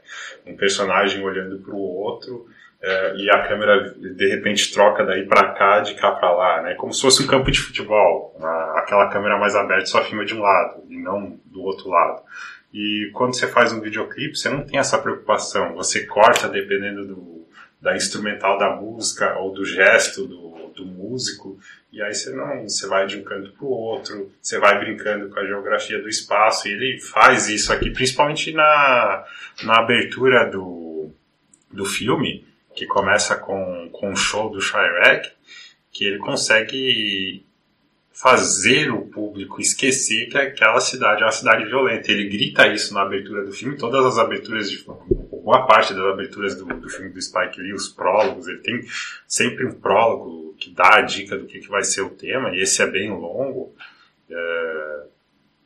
Um 0.46 0.58
personagem 0.58 1.24
olhando 1.24 1.60
para 1.60 1.74
o 1.74 1.80
outro 1.80 2.46
é, 2.82 3.16
e 3.16 3.30
a 3.30 3.48
câmera 3.48 3.94
de 3.96 4.28
repente 4.28 4.74
troca 4.74 5.06
daí 5.06 5.26
para 5.26 5.54
cá, 5.54 5.80
de 5.80 5.96
cá 5.96 6.12
para 6.12 6.32
lá, 6.32 6.62
né? 6.62 6.76
Como 6.76 6.94
se 6.94 7.02
fosse 7.02 7.24
um 7.24 7.28
campo 7.28 7.50
de 7.50 7.60
futebol. 7.60 8.36
Aquela 8.76 9.10
câmera 9.10 9.40
mais 9.40 9.56
aberta 9.56 9.86
só 9.86 10.04
filma 10.04 10.26
de 10.26 10.36
um 10.36 10.42
lado 10.42 10.84
e 10.90 10.98
não 10.98 11.40
do 11.46 11.62
outro 11.62 11.90
lado. 11.90 12.22
E 12.74 13.10
quando 13.14 13.36
você 13.36 13.48
faz 13.48 13.72
um 13.72 13.80
videoclipe, 13.80 14.36
você 14.36 14.50
não 14.50 14.66
tem 14.66 14.80
essa 14.80 14.98
preocupação. 14.98 15.76
Você 15.76 16.06
corta 16.06 16.50
dependendo 16.50 17.06
do, 17.06 17.48
da 17.80 17.96
instrumental 17.96 18.58
da 18.58 18.72
música 18.72 19.38
ou 19.38 19.54
do 19.54 19.64
gesto 19.64 20.28
do, 20.28 20.54
do 20.74 20.86
músico, 20.86 21.60
e 21.92 22.02
aí 22.02 22.14
você 22.14 22.32
não, 22.32 22.64
você 22.64 22.88
vai 22.88 23.06
de 23.06 23.18
um 23.18 23.24
canto 23.24 23.52
para 23.52 23.66
o 23.66 23.70
outro, 23.70 24.32
você 24.42 24.60
vai 24.60 24.80
brincando 24.80 25.30
com 25.30 25.40
a 25.40 25.46
geografia 25.46 26.02
do 26.02 26.10
espaço, 26.10 26.68
e 26.68 26.72
ele 26.72 27.00
faz 27.00 27.48
isso 27.50 27.72
aqui, 27.72 27.92
principalmente 27.92 28.52
na, 28.52 29.26
na 29.64 29.80
abertura 29.80 30.50
do, 30.50 31.12
do 31.72 31.86
filme, 31.86 32.46
que 32.76 32.86
começa 32.86 33.36
com, 33.36 33.90
com 33.92 34.12
o 34.12 34.16
show 34.16 34.50
do 34.50 34.60
Shirek, 34.60 35.32
que 35.92 36.06
ele 36.06 36.18
consegue 36.18 37.46
fazer 38.12 38.92
o 38.92 39.02
público 39.02 39.60
esquecer 39.60 40.30
que 40.30 40.38
aquela 40.38 40.80
cidade 40.80 41.22
é 41.22 41.26
uma 41.26 41.32
cidade 41.32 41.66
violenta. 41.66 42.12
Ele 42.12 42.30
grita 42.30 42.68
isso 42.68 42.94
na 42.94 43.02
abertura 43.02 43.44
do 43.44 43.52
filme, 43.52 43.78
todas 43.78 44.06
as 44.06 44.18
aberturas 44.18 44.70
de 44.70 44.78
boa 45.44 45.68
parte 45.68 45.94
das 45.94 46.06
aberturas 46.06 46.56
do, 46.56 46.66
do 46.66 46.90
filme 46.90 47.10
do 47.10 47.22
Spike 47.22 47.62
Lee, 47.62 47.74
os 47.74 47.90
prólogos, 47.90 48.48
ele 48.48 48.60
tem 48.60 48.82
sempre 49.28 49.66
um 49.66 49.74
prólogo 49.74 50.56
que 50.58 50.72
dá 50.72 50.96
a 50.96 51.02
dica 51.02 51.38
do 51.38 51.46
que, 51.46 51.60
que 51.60 51.70
vai 51.70 51.84
ser 51.84 52.02
o 52.02 52.10
tema, 52.10 52.56
e 52.56 52.62
esse 52.62 52.82
é 52.82 52.88
bem 52.88 53.12
longo. 53.12 53.76
É, 54.30 55.04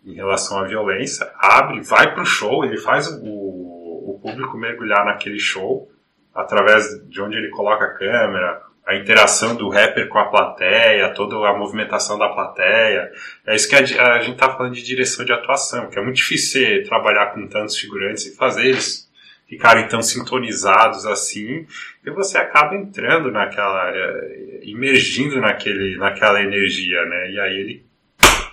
em 0.06 0.14
relação 0.14 0.60
à 0.60 0.64
violência, 0.64 1.30
abre, 1.36 1.82
vai 1.82 2.14
pro 2.14 2.26
show, 2.26 2.64
ele 2.64 2.78
faz 2.78 3.08
o, 3.08 3.26
o 3.26 4.20
público 4.22 4.58
mergulhar 4.58 5.06
naquele 5.06 5.38
show 5.38 5.92
através 6.34 6.86
de 7.10 7.22
onde 7.22 7.36
ele 7.36 7.50
coloca 7.50 7.84
a 7.84 7.94
câmera, 7.94 8.62
a 8.86 8.96
interação 8.96 9.54
do 9.56 9.68
rapper 9.68 10.08
com 10.08 10.18
a 10.18 10.30
plateia, 10.30 11.14
toda 11.14 11.36
a 11.46 11.58
movimentação 11.58 12.18
da 12.18 12.30
plateia. 12.30 13.12
É 13.46 13.54
isso 13.54 13.68
que 13.68 13.76
a, 13.76 14.14
a 14.14 14.22
gente 14.22 14.38
tá 14.38 14.56
falando 14.56 14.74
de 14.74 14.84
direção 14.84 15.26
de 15.26 15.34
atuação, 15.34 15.90
que 15.90 16.00
é 16.00 16.02
muito 16.02 16.16
difícil 16.16 16.84
trabalhar 16.86 17.34
com 17.34 17.46
tantos 17.48 17.78
figurantes 17.78 18.28
e 18.28 18.36
fazer 18.36 18.68
eles 18.68 19.07
ficarem 19.48 19.88
tão 19.88 20.02
sintonizados 20.02 21.06
assim, 21.06 21.66
e 22.06 22.10
você 22.12 22.38
acaba 22.38 22.76
entrando 22.76 23.32
naquela 23.32 23.84
área, 23.84 24.60
imergindo 24.64 25.40
naquele, 25.40 25.98
naquela 25.98 26.42
energia, 26.42 27.06
né? 27.06 27.32
E 27.32 27.40
aí 27.40 27.58
ele 27.58 27.86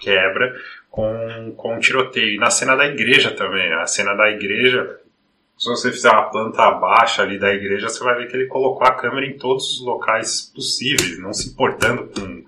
quebra 0.01 0.55
com, 0.91 1.55
com 1.57 1.75
um 1.75 1.81
tiroteio. 1.81 2.35
E 2.35 2.39
na 2.39 2.51
cena 2.51 2.77
da 2.77 2.87
igreja 2.87 3.31
também, 3.33 3.73
a 3.73 3.87
cena 3.87 4.15
da 4.15 4.31
igreja, 4.31 5.01
se 5.59 5.69
você 5.69 5.91
fizer 5.91 6.11
uma 6.11 6.31
planta 6.31 6.71
baixa 6.73 7.23
ali 7.23 7.39
da 7.39 7.53
igreja, 7.53 7.89
você 7.89 8.03
vai 8.03 8.17
ver 8.17 8.29
que 8.29 8.37
ele 8.37 8.47
colocou 8.47 8.87
a 8.87 8.95
câmera 8.95 9.27
em 9.27 9.37
todos 9.37 9.73
os 9.73 9.85
locais 9.85 10.53
possíveis, 10.55 11.19
não 11.19 11.33
se 11.33 11.51
importando 11.51 12.09
com, 12.09 12.45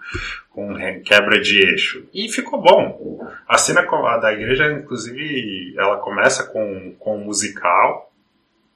com 0.51 1.03
quebra 1.03 1.41
de 1.41 1.59
eixo. 1.59 2.07
E 2.13 2.29
ficou 2.31 2.61
bom. 2.61 3.29
A 3.49 3.59
cena 3.59 3.83
da 4.19 4.33
igreja, 4.33 4.73
inclusive, 4.73 5.75
ela 5.77 5.99
começa 5.99 6.45
com, 6.45 6.95
com 6.99 7.17
um 7.17 7.25
musical, 7.25 8.06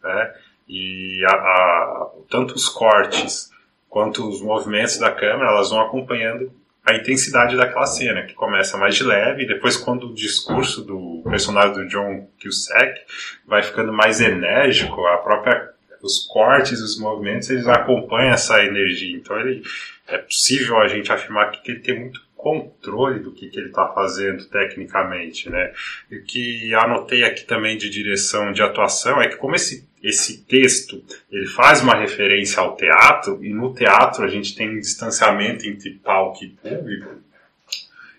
né? 0.02 0.35
E 0.69 1.25
a, 1.26 1.33
a, 1.33 2.11
tanto 2.28 2.54
os 2.54 2.69
cortes 2.69 3.50
quanto 3.88 4.28
os 4.28 4.40
movimentos 4.40 4.99
da 4.99 5.11
câmera, 5.11 5.50
elas 5.50 5.71
vão 5.71 5.80
acompanhando 5.80 6.52
a 6.85 6.95
intensidade 6.95 7.57
daquela 7.57 7.87
cena, 7.87 8.23
que 8.23 8.35
começa 8.35 8.78
mais 8.78 8.95
de 8.95 9.04
leve, 9.04 9.42
e 9.42 9.47
depois 9.47 9.76
quando 9.76 10.09
o 10.09 10.14
discurso 10.14 10.83
do 10.83 11.23
personagem 11.28 11.75
do 11.75 11.88
John 11.88 12.28
Cusack 12.40 13.00
vai 13.47 13.62
ficando 13.62 13.92
mais 13.92 14.21
enérgico, 14.21 15.04
a 15.07 15.19
própria 15.19 15.71
os 16.02 16.26
cortes, 16.26 16.80
os 16.80 16.99
movimentos, 16.99 17.50
eles 17.50 17.66
acompanham 17.66 18.33
essa 18.33 18.64
energia. 18.64 19.16
Então 19.16 19.38
ele 19.38 19.62
é 20.07 20.19
possível 20.19 20.78
a 20.78 20.88
gente 20.88 21.12
afirmar 21.12 21.50
que 21.50 21.71
ele 21.71 21.80
tem 21.80 22.00
muito 22.00 22.23
controle 22.40 23.20
do 23.20 23.32
que, 23.32 23.49
que 23.49 23.59
ele 23.59 23.68
está 23.68 23.88
fazendo 23.88 24.44
tecnicamente, 24.47 25.49
né? 25.50 25.73
E 26.11 26.16
o 26.16 26.25
que 26.25 26.75
anotei 26.75 27.23
aqui 27.23 27.44
também 27.44 27.76
de 27.76 27.88
direção 27.90 28.52
de 28.52 28.62
atuação 28.62 29.20
é 29.20 29.28
que 29.28 29.37
como 29.37 29.54
esse, 29.54 29.88
esse 30.02 30.38
texto 30.44 31.02
ele 31.30 31.47
faz 31.47 31.82
uma 31.82 31.94
referência 31.94 32.61
ao 32.61 32.76
teatro 32.76 33.44
e 33.44 33.52
no 33.52 33.75
teatro 33.75 34.25
a 34.25 34.28
gente 34.28 34.54
tem 34.54 34.70
um 34.70 34.80
distanciamento 34.80 35.68
entre 35.68 35.90
palco 35.90 36.44
e 36.44 36.49
público 36.49 37.20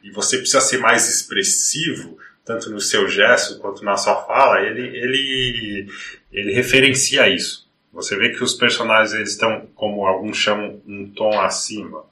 e 0.04 0.12
você 0.12 0.38
precisa 0.38 0.62
ser 0.62 0.80
mais 0.80 1.08
expressivo 1.10 2.18
tanto 2.44 2.70
no 2.70 2.80
seu 2.80 3.08
gesto 3.08 3.60
quanto 3.60 3.84
na 3.84 3.96
sua 3.96 4.16
fala, 4.24 4.62
ele, 4.62 4.98
ele, 4.98 5.88
ele 6.32 6.54
referencia 6.54 7.30
isso. 7.30 7.70
Você 7.94 8.18
vê 8.18 8.30
que 8.30 8.44
os 8.44 8.54
personagens 8.54 9.14
eles 9.14 9.32
estão, 9.32 9.68
como 9.76 10.06
alguns 10.06 10.38
chamam, 10.38 10.82
um 10.88 11.10
tom 11.10 11.40
acima. 11.40 12.04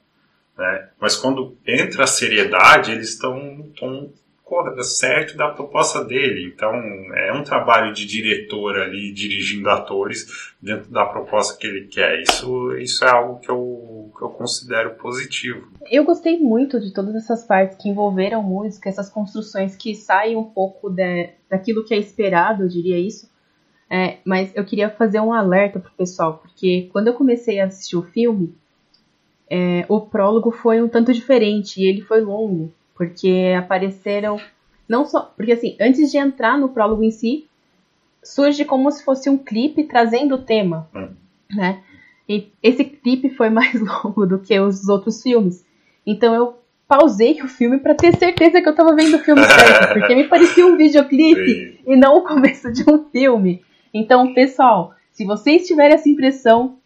Né? 0.60 0.88
Mas 1.00 1.16
quando 1.16 1.56
entra 1.66 2.04
a 2.04 2.06
seriedade, 2.06 2.92
eles 2.92 3.08
estão 3.08 3.72
certo 4.82 5.34
da 5.34 5.48
proposta 5.48 6.04
dele. 6.04 6.52
Então, 6.54 6.74
é 7.14 7.32
um 7.32 7.42
trabalho 7.42 7.94
de 7.94 8.04
diretor 8.04 8.78
ali, 8.78 9.10
dirigindo 9.10 9.70
atores 9.70 10.26
dentro 10.60 10.90
da 10.90 11.06
proposta 11.06 11.56
que 11.56 11.66
ele 11.66 11.86
quer. 11.86 12.20
Isso, 12.20 12.76
isso 12.76 13.02
é 13.06 13.10
algo 13.10 13.40
que 13.40 13.50
eu, 13.50 14.12
que 14.14 14.22
eu 14.22 14.28
considero 14.28 14.96
positivo. 14.96 15.66
Eu 15.90 16.04
gostei 16.04 16.38
muito 16.38 16.78
de 16.78 16.92
todas 16.92 17.14
essas 17.14 17.44
partes 17.46 17.78
que 17.78 17.88
envolveram 17.88 18.42
música, 18.42 18.90
essas 18.90 19.08
construções 19.08 19.76
que 19.76 19.94
saem 19.94 20.36
um 20.36 20.44
pouco 20.44 20.90
de, 20.90 21.30
daquilo 21.48 21.84
que 21.84 21.94
é 21.94 21.98
esperado, 21.98 22.64
eu 22.64 22.68
diria 22.68 22.98
isso. 22.98 23.30
É, 23.88 24.18
mas 24.26 24.54
eu 24.54 24.64
queria 24.64 24.90
fazer 24.90 25.20
um 25.20 25.32
alerta 25.32 25.80
pro 25.80 25.90
pessoal, 25.92 26.38
porque 26.38 26.90
quando 26.92 27.08
eu 27.08 27.14
comecei 27.14 27.58
a 27.60 27.64
assistir 27.64 27.96
o 27.96 28.02
filme, 28.02 28.54
é, 29.50 29.84
o 29.88 30.00
prólogo 30.00 30.50
foi 30.50 30.80
um 30.80 30.88
tanto 30.88 31.12
diferente 31.12 31.80
e 31.80 31.86
ele 31.86 32.00
foi 32.02 32.20
longo 32.20 32.72
porque 33.00 33.54
apareceram 33.56 34.38
não 34.86 35.06
só, 35.06 35.32
porque 35.34 35.52
assim, 35.52 35.74
antes 35.80 36.10
de 36.10 36.18
entrar 36.18 36.58
no 36.58 36.68
prólogo 36.68 37.02
em 37.02 37.10
si, 37.10 37.46
surge 38.22 38.62
como 38.62 38.90
se 38.90 39.02
fosse 39.02 39.30
um 39.30 39.38
clipe 39.38 39.84
trazendo 39.84 40.34
o 40.34 40.42
tema, 40.42 40.86
hum. 40.94 41.08
né? 41.50 41.80
E 42.28 42.48
esse 42.62 42.84
clipe 42.84 43.30
foi 43.30 43.48
mais 43.48 43.72
longo 43.80 44.26
do 44.26 44.38
que 44.38 44.60
os 44.60 44.86
outros 44.86 45.22
filmes. 45.22 45.64
Então 46.06 46.34
eu 46.34 46.58
pausei 46.86 47.40
o 47.40 47.48
filme 47.48 47.78
para 47.78 47.94
ter 47.94 48.14
certeza 48.18 48.60
que 48.60 48.68
eu 48.68 48.74
tava 48.74 48.94
vendo 48.94 49.16
o 49.16 49.20
filme 49.20 49.44
certo, 49.48 49.94
porque 49.94 50.14
me 50.14 50.24
parecia 50.24 50.66
um 50.66 50.76
videoclipe 50.76 51.46
Sim. 51.46 51.78
e 51.86 51.96
não 51.96 52.18
o 52.18 52.24
começo 52.24 52.70
de 52.70 52.82
um 52.86 53.04
filme. 53.10 53.62
Então, 53.94 54.34
pessoal, 54.34 54.94
se 55.10 55.24
vocês 55.24 55.66
tiverem 55.66 55.94
essa 55.94 56.08
impressão, 56.08 56.76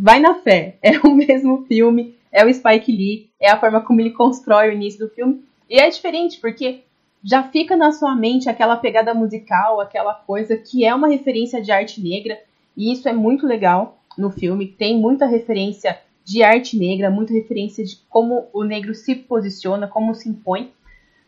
vai 0.00 0.18
na 0.18 0.34
fé. 0.34 0.78
É 0.82 0.98
o 0.98 1.14
mesmo 1.14 1.64
filme, 1.66 2.14
é 2.32 2.44
o 2.44 2.52
Spike 2.52 2.90
Lee, 2.90 3.30
é 3.38 3.50
a 3.50 3.60
forma 3.60 3.82
como 3.82 4.00
ele 4.00 4.10
constrói 4.10 4.70
o 4.70 4.72
início 4.72 5.06
do 5.06 5.12
filme. 5.12 5.44
E 5.68 5.78
é 5.78 5.88
diferente, 5.88 6.40
porque 6.40 6.80
já 7.22 7.42
fica 7.42 7.76
na 7.76 7.92
sua 7.92 8.14
mente 8.16 8.48
aquela 8.48 8.76
pegada 8.76 9.12
musical, 9.12 9.80
aquela 9.80 10.14
coisa 10.14 10.56
que 10.56 10.84
é 10.84 10.94
uma 10.94 11.08
referência 11.08 11.60
de 11.60 11.70
arte 11.70 12.00
negra, 12.00 12.40
e 12.76 12.92
isso 12.92 13.08
é 13.08 13.12
muito 13.12 13.46
legal 13.46 13.98
no 14.16 14.30
filme. 14.30 14.66
Tem 14.66 14.98
muita 14.98 15.26
referência 15.26 15.98
de 16.24 16.42
arte 16.42 16.78
negra, 16.78 17.10
muita 17.10 17.32
referência 17.32 17.84
de 17.84 17.96
como 18.08 18.48
o 18.52 18.64
negro 18.64 18.94
se 18.94 19.14
posiciona, 19.14 19.86
como 19.86 20.14
se 20.14 20.28
impõe. 20.28 20.72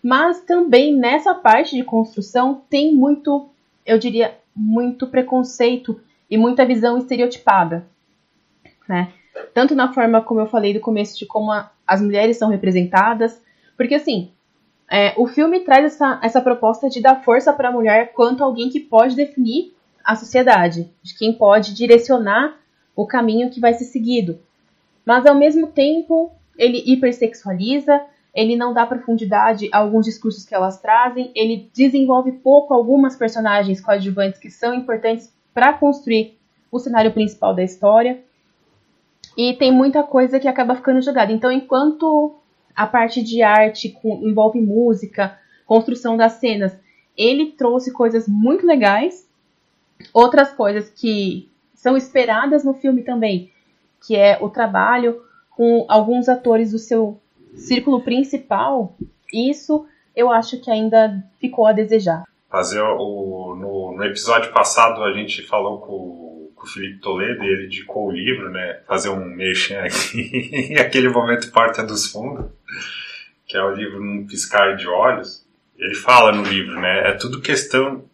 Mas 0.03 0.41
também 0.41 0.95
nessa 0.95 1.35
parte 1.35 1.77
de 1.77 1.85
construção 1.85 2.63
tem 2.69 2.95
muito, 2.95 3.49
eu 3.85 3.99
diria, 3.99 4.37
muito 4.55 5.07
preconceito 5.07 6.01
e 6.31 6.37
muita 6.37 6.65
visão 6.65 6.99
estereotipada, 6.99 7.87
né? 8.89 9.13
Tanto 9.55 9.75
na 9.75 9.93
forma 9.93 10.21
como 10.21 10.41
eu 10.41 10.47
falei 10.47 10.75
do 10.75 10.81
começo 10.81 11.19
de 11.19 11.27
como 11.27 11.51
a, 11.51 11.71
as 11.87 12.01
mulheres 12.01 12.37
são 12.37 12.51
representadas, 12.51 13.41
porque 13.77 13.95
assim, 13.95 14.31
é, 14.91 15.15
o 15.17 15.27
filme 15.27 15.61
traz 15.61 15.87
essa, 15.87 16.21
essa 16.23 16.41
proposta 16.41 16.89
de 16.89 17.01
dar 17.01 17.23
força 17.23 17.53
para 17.53 17.69
a 17.69 17.73
mulher 17.73 18.13
quanto 18.13 18.45
alguém 18.45 18.69
que 18.69 18.81
pode 18.81 19.17
definir 19.17 19.75
a 20.05 20.15
sociedade, 20.17 20.91
de 21.03 21.17
quem 21.17 21.33
pode 21.33 21.75
direcionar 21.75 22.59
o 22.95 23.07
caminho 23.07 23.51
que 23.51 23.61
vai 23.61 23.73
ser 23.73 23.85
seguido. 23.85 24.39
Mas 25.05 25.27
ao 25.27 25.35
mesmo 25.35 25.69
tempo, 25.69 26.31
ele 26.59 26.83
hipersexualiza, 26.87 28.03
ele 28.35 28.57
não 28.57 28.73
dá 28.73 28.87
profundidade 28.87 29.69
a 29.73 29.79
alguns 29.79 30.07
discursos 30.07 30.45
que 30.45 30.55
elas 30.55 30.81
trazem, 30.81 31.31
ele 31.35 31.71
desenvolve 31.75 32.33
pouco 32.33 32.73
algumas 32.73 33.17
personagens 33.17 33.81
coadjuvantes 33.81 34.41
que 34.41 34.51
são 34.51 34.75
importantes 34.75 35.33
para 35.53 35.73
construir 35.73 36.39
o 36.71 36.79
cenário 36.79 37.13
principal 37.13 37.55
da 37.55 37.63
história. 37.63 38.23
E 39.37 39.55
tem 39.55 39.73
muita 39.73 40.03
coisa 40.03 40.39
que 40.39 40.49
acaba 40.49 40.75
ficando 40.75 41.01
jogada. 41.01 41.33
Então, 41.33 41.51
enquanto 41.51 42.35
a 42.75 42.87
parte 42.87 43.23
de 43.23 43.43
arte 43.43 43.91
com, 43.91 44.21
envolve 44.23 44.61
música, 44.61 45.39
construção 45.67 46.17
das 46.17 46.33
cenas, 46.33 46.77
ele 47.17 47.53
trouxe 47.53 47.93
coisas 47.93 48.27
muito 48.29 48.67
legais. 48.67 49.29
Outras 50.13 50.51
coisas 50.53 50.91
que 50.91 51.51
são 51.75 51.97
esperadas 51.97 52.65
no 52.65 52.75
filme 52.75 53.03
também, 53.03 53.51
que 54.07 54.17
é 54.17 54.39
o 54.41 54.49
trabalho 54.49 55.23
com 55.51 55.85
alguns 55.89 56.29
atores 56.29 56.73
do 56.73 56.79
seu 56.79 57.21
círculo 57.55 58.03
principal. 58.03 58.97
Isso 59.33 59.87
eu 60.15 60.31
acho 60.31 60.61
que 60.61 60.71
ainda 60.71 61.25
ficou 61.41 61.67
a 61.67 61.73
desejar. 61.73 62.25
Fazer 62.49 62.83
o 62.83 63.57
no, 63.57 63.97
no 63.97 64.05
episódio 64.05 64.53
passado 64.53 65.03
a 65.03 65.13
gente 65.13 65.43
falou 65.43 65.79
com 65.79 66.22
com 66.63 66.67
o 66.69 66.71
Felipe 66.71 67.01
Toledo 67.01 67.43
e 67.43 67.49
ele 67.49 67.67
indicou 67.67 68.07
o 68.07 68.13
livro, 68.13 68.49
né? 68.49 68.81
Fazer 68.87 69.09
um 69.09 69.25
merchan 69.25 69.83
aqui, 69.83 70.77
aquele 70.79 71.09
momento 71.09 71.51
Porta 71.51 71.83
dos 71.83 72.07
Fundos, 72.07 72.47
que 73.47 73.57
é 73.57 73.63
o 73.65 73.75
livro 73.75 74.01
Num 74.01 74.25
Piscar 74.29 74.77
de 74.77 74.87
Olhos. 74.87 75.45
Ele 75.77 75.97
fala 75.97 76.31
no 76.31 76.45
livro, 76.45 76.81
né? 76.81 77.11
É 77.11 77.13
tudo 77.15 77.43
questão 77.43 78.09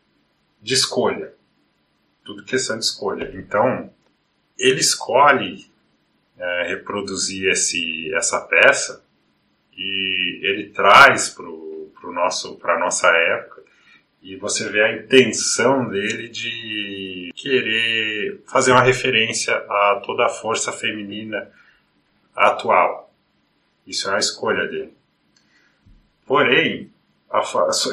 de 0.63 0.73
escolha. 0.73 1.35
Tudo 2.25 2.43
questão 2.43 2.79
de 2.79 2.85
escolha. 2.85 3.31
Então, 3.35 3.91
ele 4.59 4.81
escolhe 4.81 5.67
é, 6.39 6.69
reproduzir 6.69 7.51
esse, 7.51 8.11
essa 8.15 8.41
peça 8.41 9.05
e 9.77 10.41
ele 10.43 10.71
traz 10.71 11.29
para 11.29 12.75
a 12.75 12.79
nossa 12.79 13.09
época 13.09 13.58
e 14.23 14.37
você 14.37 14.69
vê 14.69 14.83
a 14.83 14.97
intenção 14.97 15.89
dele 15.89 16.29
de 16.29 17.33
querer 17.35 18.43
fazer 18.47 18.73
uma 18.73 18.83
referência 18.83 19.55
a 19.55 20.03
toda 20.05 20.27
a 20.27 20.29
força 20.29 20.73
feminina 20.73 21.51
atual. 22.35 23.13
Isso 23.87 24.11
é 24.11 24.17
a 24.17 24.19
escolha 24.19 24.67
dele. 24.67 24.93
Porém, 26.27 26.91
a, 27.31 27.43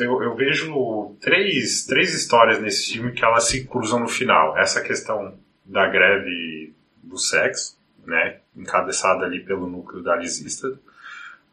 eu, 0.02 0.24
eu, 0.24 0.36
vejo 0.36 1.16
três, 1.22 1.86
três 1.86 2.14
histórias 2.14 2.60
nesse 2.60 2.94
filme 2.94 3.12
que 3.12 3.24
elas 3.24 3.46
se 3.46 3.66
cruzam 3.66 4.00
no 4.00 4.08
final. 4.08 4.58
Essa 4.58 4.82
questão 4.82 5.38
da 5.64 5.88
greve 5.88 6.74
do 7.02 7.18
sexo, 7.18 7.78
né, 8.06 8.40
encabeçada 8.56 9.26
ali 9.26 9.40
pelo 9.40 9.68
núcleo 9.68 10.04
da 10.04 10.16
Lisista 10.16 10.78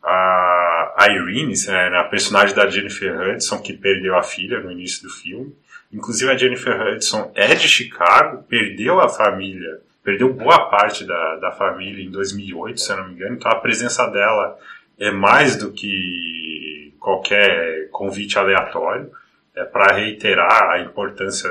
a 0.04 1.06
Irene, 1.10 1.54
né, 1.66 1.98
a 1.98 2.04
personagem 2.04 2.54
da 2.54 2.68
Jennifer 2.68 3.20
Hudson, 3.20 3.60
que 3.60 3.72
perdeu 3.72 4.16
a 4.16 4.22
filha 4.22 4.60
no 4.60 4.70
início 4.70 5.02
do 5.02 5.10
filme. 5.10 5.54
Inclusive 5.92 6.30
a 6.30 6.36
Jennifer 6.36 6.80
Hudson 6.80 7.30
é 7.34 7.54
de 7.54 7.68
Chicago, 7.68 8.42
perdeu 8.44 9.00
a 9.00 9.08
família, 9.08 9.80
perdeu 10.02 10.32
boa 10.32 10.70
parte 10.70 11.04
da, 11.04 11.36
da 11.36 11.52
família 11.52 12.04
em 12.04 12.10
2008, 12.10 12.80
se 12.80 12.92
eu 12.92 12.96
não 12.96 13.08
me 13.08 13.14
engano. 13.14 13.36
Então 13.36 13.50
a 13.50 13.60
presença 13.60 14.06
dela 14.08 14.58
é 14.98 15.10
mais 15.10 15.56
do 15.56 15.72
que 15.72 16.94
qualquer 16.98 17.88
convite 17.90 18.38
aleatório. 18.38 19.10
É 19.54 19.64
para 19.64 19.94
reiterar 19.94 20.70
a 20.70 20.80
importância 20.80 21.50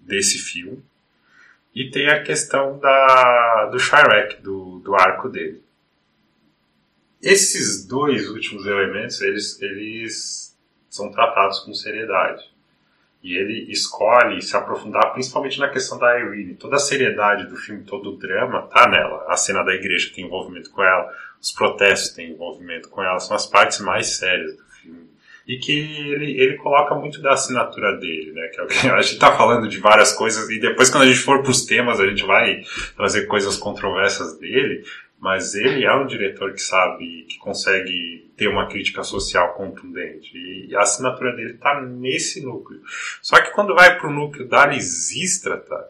desse 0.00 0.38
filme. 0.38 0.82
E 1.74 1.90
tem 1.90 2.08
a 2.08 2.22
questão 2.22 2.78
da, 2.78 3.66
do 3.66 3.78
Chirac, 3.78 4.40
do, 4.40 4.78
do 4.78 4.94
arco 4.94 5.28
dele 5.28 5.63
esses 7.24 7.86
dois 7.86 8.28
últimos 8.28 8.66
elementos, 8.66 9.20
eles, 9.22 9.60
eles 9.62 10.56
são 10.90 11.10
tratados 11.10 11.60
com 11.60 11.72
seriedade. 11.72 12.44
E 13.22 13.38
ele 13.38 13.72
escolhe 13.72 14.42
se 14.42 14.54
aprofundar 14.54 15.14
principalmente 15.14 15.58
na 15.58 15.70
questão 15.70 15.98
da 15.98 16.18
Irene. 16.20 16.54
Toda 16.54 16.76
a 16.76 16.78
seriedade 16.78 17.46
do 17.46 17.56
filme, 17.56 17.82
todo 17.82 18.10
o 18.10 18.18
drama 18.18 18.68
tá 18.68 18.86
nela. 18.86 19.24
A 19.28 19.36
cena 19.36 19.62
da 19.62 19.74
igreja 19.74 20.12
tem 20.14 20.26
envolvimento 20.26 20.70
com 20.70 20.82
ela, 20.82 21.10
os 21.40 21.50
protestos 21.50 22.10
têm 22.10 22.32
envolvimento 22.32 22.90
com 22.90 23.02
ela, 23.02 23.18
são 23.18 23.34
as 23.34 23.46
partes 23.46 23.80
mais 23.80 24.18
sérias 24.18 24.54
do 24.54 24.64
filme. 24.82 25.08
E 25.48 25.56
que 25.56 25.72
ele, 25.72 26.38
ele 26.38 26.56
coloca 26.58 26.94
muito 26.94 27.22
da 27.22 27.32
assinatura 27.32 27.96
dele, 27.96 28.32
né? 28.32 28.48
Que, 28.48 28.60
é 28.86 28.90
a 28.90 29.00
gente 29.00 29.18
tá 29.18 29.34
falando 29.34 29.68
de 29.68 29.78
várias 29.78 30.12
coisas, 30.12 30.50
e 30.50 30.60
depois 30.60 30.90
quando 30.90 31.04
a 31.04 31.06
gente 31.06 31.18
for 31.18 31.42
pros 31.42 31.64
temas, 31.64 31.98
a 32.00 32.06
gente 32.06 32.24
vai 32.24 32.62
trazer 32.94 33.26
coisas 33.26 33.56
controversas 33.56 34.38
dele, 34.38 34.84
mas 35.24 35.54
ele 35.54 35.86
é 35.86 35.94
um 35.94 36.06
diretor 36.06 36.52
que 36.52 36.60
sabe, 36.60 37.22
que 37.22 37.38
consegue 37.38 38.30
ter 38.36 38.46
uma 38.46 38.68
crítica 38.68 39.02
social 39.02 39.54
contundente. 39.54 40.36
E 40.36 40.76
a 40.76 40.80
assinatura 40.80 41.34
dele 41.34 41.54
está 41.54 41.80
nesse 41.80 42.44
núcleo. 42.44 42.82
Só 43.22 43.40
que 43.40 43.50
quando 43.52 43.74
vai 43.74 43.98
para 43.98 44.06
o 44.06 44.12
núcleo 44.12 44.46
da 44.46 44.66
Lisístrata, 44.66 45.88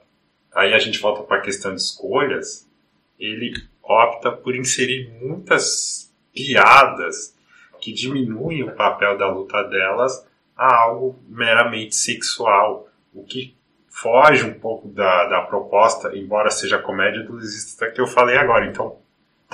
aí 0.55 0.73
a 0.73 0.79
gente 0.79 1.01
volta 1.01 1.25
para 1.25 1.39
a 1.39 1.41
questão 1.41 1.75
de 1.75 1.81
escolhas, 1.81 2.71
ele 3.19 3.53
opta 3.83 4.31
por 4.31 4.55
inserir 4.55 5.11
muitas 5.21 6.15
piadas 6.33 7.37
que 7.81 7.93
diminuem 7.93 8.63
o 8.63 8.77
papel 8.77 9.19
da 9.19 9.29
luta 9.29 9.65
delas 9.65 10.25
a 10.57 10.77
algo 10.77 11.19
meramente 11.27 11.97
sexual, 11.97 12.89
o 13.13 13.25
que 13.25 13.57
foge 13.89 14.45
um 14.45 14.55
pouco 14.55 14.87
da, 14.87 15.25
da 15.27 15.41
proposta, 15.41 16.17
embora 16.17 16.51
seja 16.51 16.79
comédia 16.79 17.25
do 17.25 17.37
Lisístrata 17.37 17.93
que 17.93 18.01
eu 18.01 18.07
falei 18.07 18.37
agora. 18.37 18.67
Então, 18.67 19.03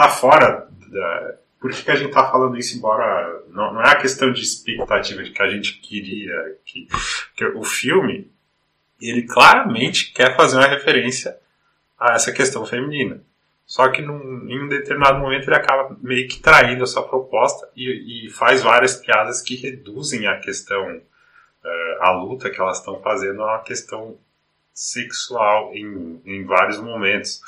tá 0.01 0.09
fora 0.09 0.69
da, 0.89 1.35
por 1.61 1.71
que, 1.71 1.83
que 1.83 1.91
a 1.91 1.97
gente 1.97 2.09
está 2.09 2.31
falando 2.31 2.57
isso, 2.57 2.77
embora 2.77 3.43
não, 3.49 3.75
não, 3.75 3.83
é 3.83 3.91
a 3.91 3.97
questão 3.97 4.33
de 4.33 4.41
expectativa 4.41 5.23
de 5.23 5.31
que 5.31 5.43
a 5.43 5.49
gente 5.49 5.75
queria 5.81 6.57
que, 6.65 6.89
que, 7.37 7.45
o 7.45 7.63
filme 7.63 8.31
ele 9.01 9.23
claramente 9.23 10.13
quer 10.13 10.35
fazer 10.37 10.57
uma 10.57 10.67
referência 10.67 11.37
a 11.99 12.15
essa 12.15 12.33
questão 12.33 12.65
feminina. 12.65 13.23
Só 13.67 13.89
que 13.89 14.03
num, 14.03 14.49
em 14.49 14.65
um 14.65 14.69
determinado 14.69 15.19
momento 15.19 15.49
ele 15.49 15.57
acaba 15.57 15.97
meio 16.03 16.27
que 16.27 16.41
traindo 16.41 16.83
essa 16.83 17.03
proposta 17.03 17.69
e, 17.77 18.27
e 18.27 18.31
faz 18.31 18.63
várias 18.63 18.97
piadas 18.97 19.43
que 19.43 19.55
reduzem 19.55 20.27
a 20.27 20.41
questão, 20.41 20.97
uh, 20.97 22.03
a 22.03 22.11
luta 22.11 22.51
que 22.51 22.61
elas 22.61 22.79
estão 22.79 23.01
fazendo 23.01 23.43
a 23.43 23.55
uma 23.55 23.63
questão 23.63 24.19
sexual 24.73 25.73
em, 25.75 26.21
em 26.25 26.45
vários 26.45 26.79
momentos. 26.79 27.41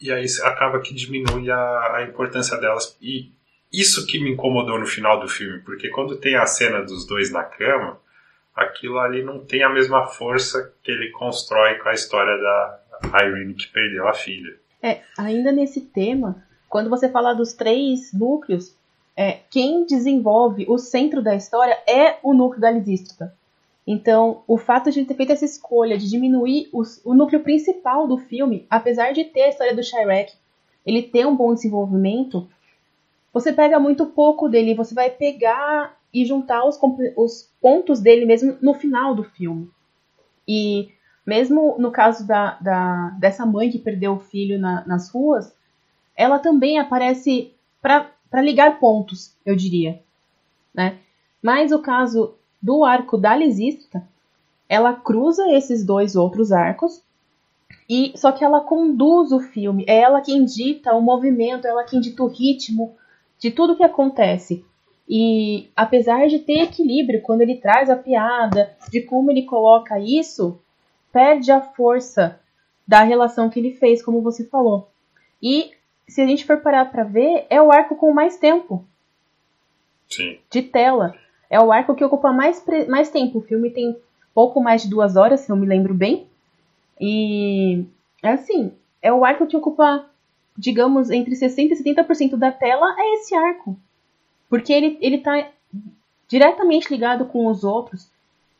E 0.00 0.10
aí 0.10 0.24
acaba 0.44 0.80
que 0.80 0.94
diminui 0.94 1.50
a, 1.50 1.96
a 1.96 2.04
importância 2.08 2.56
delas. 2.58 2.96
E 3.00 3.30
isso 3.72 4.06
que 4.06 4.18
me 4.18 4.30
incomodou 4.30 4.78
no 4.78 4.86
final 4.86 5.20
do 5.20 5.28
filme, 5.28 5.60
porque 5.60 5.88
quando 5.90 6.16
tem 6.16 6.34
a 6.36 6.46
cena 6.46 6.82
dos 6.82 7.06
dois 7.06 7.30
na 7.30 7.44
cama, 7.44 7.98
aquilo 8.54 8.98
ali 8.98 9.22
não 9.22 9.44
tem 9.44 9.62
a 9.62 9.68
mesma 9.68 10.06
força 10.06 10.72
que 10.82 10.90
ele 10.90 11.10
constrói 11.10 11.74
com 11.78 11.88
a 11.88 11.94
história 11.94 12.36
da 12.36 13.22
Irene 13.22 13.54
que 13.54 13.68
perdeu 13.68 14.08
a 14.08 14.12
filha. 14.12 14.58
É, 14.82 15.00
ainda 15.16 15.52
nesse 15.52 15.80
tema, 15.82 16.42
quando 16.68 16.90
você 16.90 17.08
fala 17.08 17.34
dos 17.34 17.52
três 17.52 18.12
núcleos, 18.12 18.74
é, 19.16 19.40
quem 19.50 19.84
desenvolve 19.84 20.64
o 20.68 20.78
centro 20.78 21.22
da 21.22 21.34
história 21.34 21.76
é 21.86 22.18
o 22.22 22.32
núcleo 22.32 22.60
da 22.60 22.70
Lisístrata. 22.70 23.34
Então, 23.86 24.42
o 24.46 24.58
fato 24.58 24.90
de 24.90 25.04
ter 25.04 25.14
feito 25.14 25.32
essa 25.32 25.44
escolha 25.44 25.98
de 25.98 26.08
diminuir 26.08 26.68
os, 26.72 27.00
o 27.04 27.14
núcleo 27.14 27.40
principal 27.40 28.06
do 28.06 28.18
filme, 28.18 28.66
apesar 28.68 29.12
de 29.12 29.24
ter 29.24 29.42
a 29.42 29.48
história 29.48 29.74
do 29.74 29.82
Shirek, 29.82 30.32
ele 30.84 31.02
ter 31.02 31.26
um 31.26 31.36
bom 31.36 31.54
desenvolvimento, 31.54 32.48
você 33.32 33.52
pega 33.52 33.78
muito 33.78 34.06
pouco 34.06 34.48
dele, 34.48 34.74
você 34.74 34.94
vai 34.94 35.10
pegar 35.10 35.96
e 36.12 36.24
juntar 36.24 36.64
os, 36.64 36.78
os 37.16 37.50
pontos 37.60 38.00
dele 38.00 38.24
mesmo 38.26 38.56
no 38.60 38.74
final 38.74 39.14
do 39.14 39.24
filme. 39.24 39.70
E 40.46 40.90
mesmo 41.24 41.76
no 41.78 41.90
caso 41.90 42.26
da, 42.26 42.58
da, 42.60 43.10
dessa 43.20 43.46
mãe 43.46 43.70
que 43.70 43.78
perdeu 43.78 44.14
o 44.14 44.20
filho 44.20 44.58
na, 44.58 44.84
nas 44.86 45.10
ruas, 45.10 45.54
ela 46.16 46.38
também 46.38 46.78
aparece 46.78 47.54
para 47.80 48.42
ligar 48.42 48.78
pontos, 48.78 49.36
eu 49.46 49.54
diria. 49.54 50.02
Né? 50.74 50.98
Mas 51.42 51.72
o 51.72 51.78
caso 51.78 52.34
do 52.60 52.84
arco 52.84 53.16
da 53.16 53.34
Lisístrata, 53.34 54.06
ela 54.68 54.92
cruza 54.94 55.50
esses 55.50 55.84
dois 55.84 56.14
outros 56.14 56.52
arcos, 56.52 57.02
e 57.88 58.12
só 58.16 58.30
que 58.30 58.44
ela 58.44 58.60
conduz 58.60 59.32
o 59.32 59.40
filme, 59.40 59.84
é 59.88 59.98
ela 60.00 60.20
quem 60.20 60.44
dita 60.44 60.94
o 60.94 61.00
movimento, 61.00 61.66
é 61.66 61.70
ela 61.70 61.84
quem 61.84 62.00
dita 62.00 62.22
o 62.22 62.28
ritmo 62.28 62.94
de 63.38 63.50
tudo 63.50 63.76
que 63.76 63.82
acontece. 63.82 64.64
E 65.08 65.68
apesar 65.74 66.28
de 66.28 66.38
ter 66.38 66.60
equilíbrio 66.60 67.22
quando 67.22 67.40
ele 67.40 67.56
traz 67.56 67.90
a 67.90 67.96
piada, 67.96 68.76
de 68.92 69.00
como 69.00 69.30
ele 69.30 69.42
coloca 69.42 69.98
isso, 69.98 70.60
perde 71.12 71.50
a 71.50 71.60
força 71.60 72.38
da 72.86 73.02
relação 73.02 73.50
que 73.50 73.58
ele 73.58 73.72
fez, 73.72 74.04
como 74.04 74.22
você 74.22 74.44
falou. 74.44 74.88
E 75.42 75.72
se 76.06 76.20
a 76.20 76.26
gente 76.26 76.44
for 76.44 76.60
parar 76.60 76.92
para 76.92 77.02
ver, 77.02 77.46
é 77.50 77.60
o 77.60 77.72
arco 77.72 77.96
com 77.96 78.12
mais 78.12 78.36
tempo 78.36 78.84
Sim. 80.08 80.38
de 80.50 80.62
tela. 80.62 81.14
É 81.50 81.60
o 81.60 81.72
arco 81.72 81.94
que 81.94 82.04
ocupa 82.04 82.32
mais, 82.32 82.64
mais 82.88 83.10
tempo. 83.10 83.38
O 83.38 83.42
filme 83.42 83.70
tem 83.70 83.96
pouco 84.32 84.62
mais 84.62 84.82
de 84.82 84.88
duas 84.88 85.16
horas, 85.16 85.40
se 85.40 85.50
eu 85.50 85.56
me 85.56 85.66
lembro 85.66 85.92
bem. 85.92 86.26
E 86.98 87.84
é 88.22 88.30
assim, 88.30 88.72
é 89.02 89.12
o 89.12 89.24
arco 89.24 89.46
que 89.46 89.56
ocupa, 89.56 90.06
digamos, 90.56 91.10
entre 91.10 91.34
60% 91.34 91.72
e 91.72 91.94
70% 91.94 92.36
da 92.36 92.52
tela 92.52 92.94
é 92.96 93.14
esse 93.16 93.34
arco. 93.34 93.76
Porque 94.48 94.72
ele, 94.72 94.96
ele 95.00 95.18
tá 95.18 95.48
diretamente 96.28 96.88
ligado 96.90 97.24
com 97.26 97.46
os 97.46 97.64
outros. 97.64 98.08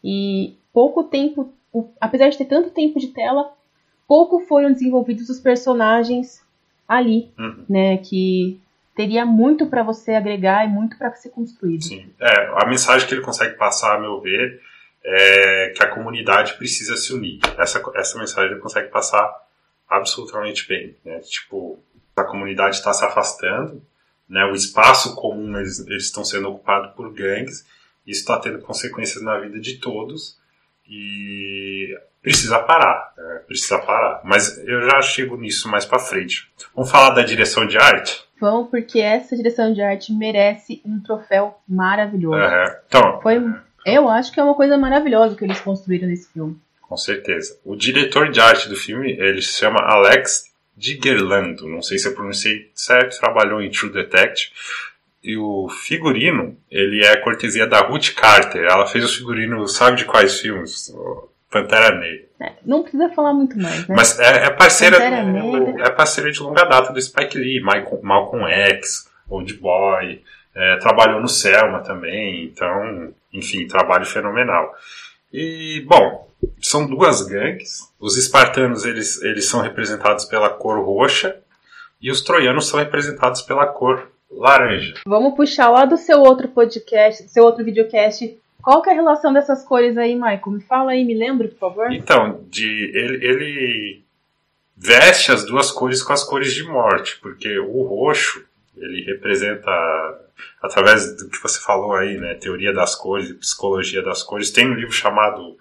E 0.02 0.56
pouco 0.72 1.04
tempo 1.04 1.52
apesar 2.00 2.28
de 2.28 2.38
ter 2.38 2.46
tanto 2.46 2.70
tempo 2.70 2.98
de 2.98 3.08
tela, 3.08 3.52
pouco 4.06 4.40
foram 4.40 4.72
desenvolvidos 4.72 5.28
os 5.28 5.38
personagens 5.38 6.44
ali, 6.86 7.30
uhum. 7.38 7.64
né? 7.68 7.96
Que 7.98 8.58
teria 9.00 9.24
muito 9.24 9.66
para 9.66 9.82
você 9.82 10.12
agregar 10.12 10.66
e 10.66 10.68
muito 10.68 10.98
para 10.98 11.10
ser 11.14 11.30
construído. 11.30 11.84
Sim, 11.84 12.12
é, 12.20 12.50
a 12.62 12.66
mensagem 12.66 13.08
que 13.08 13.14
ele 13.14 13.22
consegue 13.22 13.56
passar, 13.56 13.96
a 13.96 13.98
meu 13.98 14.20
ver, 14.20 14.60
é 15.02 15.72
que 15.74 15.82
a 15.82 15.88
comunidade 15.88 16.52
precisa 16.58 16.98
se 16.98 17.14
unir. 17.14 17.40
Essa, 17.56 17.82
essa 17.94 18.18
mensagem 18.18 18.50
ele 18.50 18.60
consegue 18.60 18.90
passar 18.90 19.34
absolutamente 19.88 20.68
bem. 20.68 20.94
Né? 21.02 21.18
Tipo, 21.20 21.82
a 22.14 22.24
comunidade 22.24 22.76
está 22.76 22.92
se 22.92 23.02
afastando, 23.02 23.82
né? 24.28 24.44
o 24.44 24.54
espaço 24.54 25.14
comum 25.16 25.56
eles, 25.56 25.78
eles 25.86 26.04
estão 26.04 26.22
sendo 26.22 26.50
ocupados 26.50 26.94
por 26.94 27.10
gangues, 27.10 27.66
isso 28.06 28.20
está 28.20 28.38
tendo 28.38 28.58
consequências 28.58 29.22
na 29.22 29.38
vida 29.38 29.58
de 29.58 29.78
todos, 29.78 30.38
e 30.86 31.98
precisa 32.20 32.58
parar, 32.58 33.14
né? 33.16 33.42
precisa 33.46 33.78
parar. 33.78 34.20
Mas 34.24 34.58
eu 34.58 34.82
já 34.90 35.00
chego 35.00 35.38
nisso 35.38 35.70
mais 35.70 35.86
para 35.86 35.98
frente. 35.98 36.52
Vamos 36.74 36.90
falar 36.90 37.10
da 37.10 37.22
direção 37.22 37.66
de 37.66 37.78
arte? 37.78 38.28
Vamos, 38.40 38.70
porque 38.70 38.98
essa 38.98 39.36
direção 39.36 39.72
de 39.72 39.82
arte 39.82 40.12
merece 40.12 40.80
um 40.84 40.98
troféu 41.00 41.54
maravilhoso. 41.68 42.38
Uhum. 42.38 42.74
Então, 42.86 43.20
Foi, 43.20 43.38
eu 43.84 44.08
acho 44.08 44.32
que 44.32 44.40
é 44.40 44.42
uma 44.42 44.54
coisa 44.54 44.78
maravilhosa 44.78 45.36
que 45.36 45.44
eles 45.44 45.60
construíram 45.60 46.08
nesse 46.08 46.32
filme. 46.32 46.58
Com 46.80 46.96
certeza. 46.96 47.58
O 47.64 47.76
diretor 47.76 48.30
de 48.30 48.40
arte 48.40 48.68
do 48.68 48.74
filme, 48.74 49.12
ele 49.12 49.42
se 49.42 49.58
chama 49.58 49.80
Alex 49.80 50.50
Digerlando. 50.76 51.68
Não 51.68 51.82
sei 51.82 51.98
se 51.98 52.08
eu 52.08 52.14
pronunciei 52.14 52.70
certo, 52.74 53.20
trabalhou 53.20 53.60
em 53.60 53.70
True 53.70 53.92
Detective. 53.92 54.50
E 55.22 55.36
o 55.36 55.68
figurino, 55.68 56.56
ele 56.70 57.04
é 57.04 57.14
cortesia 57.18 57.66
da 57.66 57.80
Ruth 57.80 58.14
Carter. 58.14 58.64
Ela 58.64 58.86
fez 58.86 59.04
o 59.04 59.14
figurino, 59.14 59.68
sabe 59.68 59.98
de 59.98 60.06
quais 60.06 60.40
filmes? 60.40 60.92
Pantera 61.50 61.98
Negra. 61.98 62.24
É, 62.40 62.52
não 62.64 62.82
precisa 62.82 63.10
falar 63.10 63.34
muito 63.34 63.58
mais, 63.58 63.86
né? 63.86 63.94
Mas 63.94 64.18
é, 64.18 64.46
é 64.46 64.50
parceira, 64.50 64.98
do, 64.98 65.80
é 65.80 65.90
parceira 65.90 66.30
de 66.30 66.40
longa 66.40 66.64
data 66.64 66.92
do 66.92 67.00
Spike 67.00 67.36
Lee, 67.36 67.60
Malcolm, 67.60 68.02
Malcolm 68.02 68.46
X, 68.48 69.10
Old 69.28 69.52
Boy, 69.54 70.22
é, 70.54 70.76
trabalhou 70.76 71.20
no 71.20 71.28
Selma 71.28 71.80
também, 71.80 72.44
então, 72.44 73.12
enfim, 73.32 73.66
trabalho 73.66 74.06
fenomenal. 74.06 74.74
E, 75.32 75.84
bom, 75.86 76.28
são 76.60 76.86
duas 76.86 77.22
gangues. 77.22 77.92
Os 77.98 78.16
espartanos, 78.16 78.84
eles, 78.84 79.22
eles 79.22 79.48
são 79.48 79.60
representados 79.60 80.24
pela 80.24 80.48
cor 80.48 80.82
roxa, 80.84 81.36
e 82.00 82.10
os 82.10 82.22
troianos 82.22 82.68
são 82.68 82.78
representados 82.78 83.42
pela 83.42 83.66
cor 83.66 84.10
laranja. 84.30 84.94
Vamos 85.04 85.34
puxar 85.34 85.68
lá 85.68 85.84
do 85.84 85.96
seu 85.96 86.20
outro 86.20 86.48
podcast, 86.48 87.28
seu 87.28 87.44
outro 87.44 87.64
videocast. 87.64 88.22
Qual 88.62 88.82
que 88.82 88.90
é 88.90 88.92
a 88.92 88.96
relação 88.96 89.32
dessas 89.32 89.64
cores 89.64 89.96
aí, 89.96 90.14
Michael? 90.14 90.42
Me 90.46 90.60
fala 90.60 90.92
aí, 90.92 91.04
me 91.04 91.14
lembra, 91.14 91.48
por 91.48 91.58
favor. 91.58 91.92
Então, 91.92 92.44
de, 92.48 92.90
ele, 92.94 93.26
ele 93.26 94.04
veste 94.76 95.30
as 95.30 95.44
duas 95.44 95.70
cores 95.70 96.02
com 96.02 96.12
as 96.12 96.24
cores 96.24 96.54
de 96.54 96.64
morte, 96.64 97.18
porque 97.20 97.58
o 97.58 97.82
roxo, 97.82 98.44
ele 98.76 99.02
representa, 99.04 99.70
através 100.62 101.16
do 101.16 101.28
que 101.28 101.42
você 101.42 101.60
falou 101.60 101.94
aí, 101.94 102.16
né, 102.16 102.34
teoria 102.34 102.72
das 102.72 102.94
cores 102.94 103.32
psicologia 103.32 104.02
das 104.02 104.22
cores, 104.22 104.50
tem 104.50 104.66
um 104.66 104.74
livro 104.74 104.92
chamado 104.92 105.56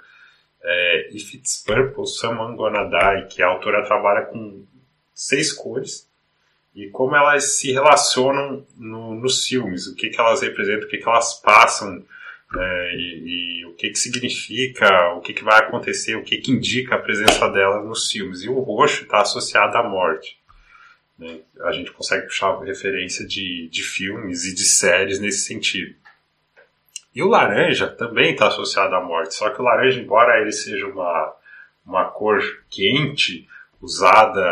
é, 0.63 1.09
If 1.11 1.33
It's 1.33 1.63
Purple, 1.65 2.07
Someone 2.07 2.55
Gonna 2.55 2.85
Die, 2.85 3.27
que 3.27 3.41
a 3.41 3.47
autora 3.47 3.85
trabalha 3.85 4.25
com 4.25 4.63
seis 5.13 5.51
cores, 5.51 6.07
e 6.73 6.87
como 6.87 7.15
elas 7.15 7.57
se 7.57 7.73
relacionam 7.73 8.65
no, 8.77 9.15
nos 9.15 9.45
filmes, 9.45 9.87
o 9.87 9.95
que, 9.95 10.09
que 10.09 10.19
elas 10.19 10.41
representam, 10.41 10.87
o 10.87 10.89
que, 10.89 10.97
que 10.97 11.09
elas 11.09 11.33
passam, 11.41 12.03
né, 12.53 12.95
e, 12.95 13.61
e, 13.61 13.65
o 13.65 13.73
que, 13.73 13.89
que 13.89 13.99
significa, 13.99 15.13
o 15.13 15.21
que, 15.21 15.33
que 15.33 15.43
vai 15.43 15.59
acontecer, 15.59 16.15
o 16.15 16.23
que, 16.23 16.37
que 16.37 16.51
indica 16.51 16.95
a 16.95 16.99
presença 16.99 17.47
delas 17.49 17.85
nos 17.85 18.11
filmes. 18.11 18.43
E 18.43 18.49
o 18.49 18.59
roxo 18.59 19.03
está 19.03 19.21
associado 19.21 19.77
à 19.77 19.83
morte. 19.83 20.39
Né? 21.17 21.41
A 21.61 21.71
gente 21.71 21.91
consegue 21.91 22.25
puxar 22.25 22.57
referência 22.59 23.25
de, 23.25 23.67
de 23.69 23.83
filmes 23.83 24.45
e 24.45 24.55
de 24.55 24.63
séries 24.63 25.19
nesse 25.19 25.45
sentido. 25.45 25.93
E 27.13 27.21
o 27.21 27.27
laranja 27.27 27.87
também 27.87 28.31
está 28.31 28.47
associado 28.47 28.95
à 28.95 29.01
morte, 29.01 29.35
só 29.35 29.49
que 29.49 29.61
o 29.61 29.63
laranja, 29.65 29.99
embora 29.99 30.39
ele 30.41 30.51
seja 30.51 30.87
uma, 30.87 31.35
uma 31.85 32.05
cor 32.05 32.41
quente, 32.69 33.47
usada 33.81 34.43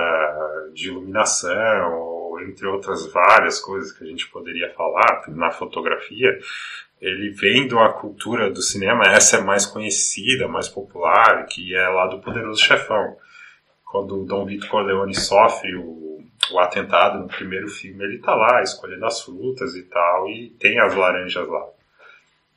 de 0.73 0.87
iluminação, 0.87 2.39
entre 2.41 2.67
outras 2.67 3.11
várias 3.11 3.59
coisas 3.59 3.91
que 3.91 4.03
a 4.03 4.07
gente 4.07 4.27
poderia 4.29 4.73
falar 4.73 5.23
na 5.29 5.51
fotografia, 5.51 6.37
ele 6.99 7.29
vem 7.29 7.67
de 7.67 7.73
uma 7.73 7.93
cultura 7.93 8.49
do 8.49 8.61
cinema, 8.61 9.03
essa 9.05 9.37
é 9.37 9.41
mais 9.41 9.65
conhecida, 9.65 10.47
mais 10.47 10.67
popular, 10.67 11.45
que 11.45 11.75
é 11.75 11.87
lá 11.89 12.07
do 12.07 12.19
Poderoso 12.19 12.61
Chefão. 12.61 13.15
Quando 13.85 14.21
o 14.21 14.25
Dom 14.25 14.45
Vito 14.45 14.67
Corleone 14.67 15.15
sofre 15.15 15.75
o, 15.75 16.23
o 16.51 16.59
atentado 16.59 17.19
no 17.19 17.27
primeiro 17.27 17.67
filme, 17.69 18.03
ele 18.03 18.15
está 18.15 18.35
lá 18.35 18.61
escolhendo 18.61 19.05
as 19.05 19.21
frutas 19.21 19.75
e 19.75 19.83
tal, 19.83 20.29
e 20.29 20.49
tem 20.59 20.79
as 20.79 20.95
laranjas 20.95 21.47
lá. 21.47 21.65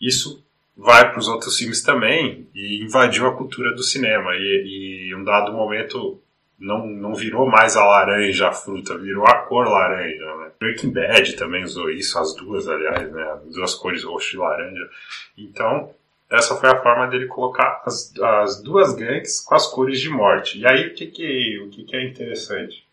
Isso 0.01 0.45
vai 0.77 1.11
para 1.11 1.19
os 1.19 1.29
outros 1.29 1.59
filmes 1.59 1.83
também 1.83 2.49
e 2.55 2.83
invadiu 2.83 3.27
a 3.27 3.37
cultura 3.37 3.75
do 3.75 3.83
cinema. 3.83 4.35
E, 4.35 5.11
em 5.11 5.15
um 5.15 5.23
dado 5.23 5.53
momento 5.53 6.21
não, 6.61 6.87
não 6.87 7.15
virou 7.15 7.49
mais 7.49 7.77
a 7.77 7.85
laranja 7.85 8.49
a 8.49 8.53
fruta, 8.53 8.99
virou 8.99 9.27
a 9.27 9.35
cor 9.39 9.67
laranja, 9.67 10.37
né? 10.37 10.51
Breaking 10.61 10.93
Bad 10.93 11.37
também 11.37 11.65
usou 11.65 11.91
isso, 11.91 12.19
as 12.19 12.35
duas, 12.35 12.69
aliás, 12.69 13.11
né? 13.11 13.23
As 13.33 13.55
duas 13.55 13.75
cores 13.75 14.05
roxo 14.05 14.37
e 14.37 14.39
laranja. 14.39 14.89
Então, 15.37 15.95
essa 16.31 16.55
foi 16.57 16.69
a 16.69 16.81
forma 16.83 17.09
dele 17.09 17.27
colocar 17.27 17.83
as, 17.85 18.13
as 18.19 18.63
duas 18.63 18.95
gangues 18.95 19.41
com 19.41 19.55
as 19.55 19.67
cores 19.67 19.99
de 19.99 20.11
morte. 20.11 20.59
E 20.59 20.67
aí, 20.67 20.89
o 20.89 20.95
que 20.95 21.07
que, 21.07 21.59
o 21.67 21.71
que, 21.71 21.85
que 21.85 21.97
é 21.97 22.05
interessante? 22.05 22.85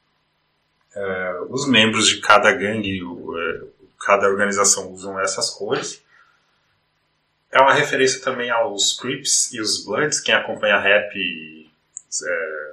é, 0.98 1.42
os 1.50 1.68
membros 1.68 2.08
de 2.08 2.20
cada 2.20 2.52
gangue, 2.52 3.00
é, 3.00 3.62
cada 4.00 4.28
organização 4.28 4.92
usam 4.92 5.20
essas 5.20 5.50
cores. 5.52 6.04
É 7.52 7.62
uma 7.62 7.74
referência 7.74 8.22
também 8.22 8.50
aos 8.50 9.00
Crips 9.00 9.54
e 9.54 9.62
os 9.62 9.86
Bloods. 9.86 10.20
Quem 10.20 10.34
acompanha 10.34 10.80
rap 10.80 11.14
é, 11.16 12.67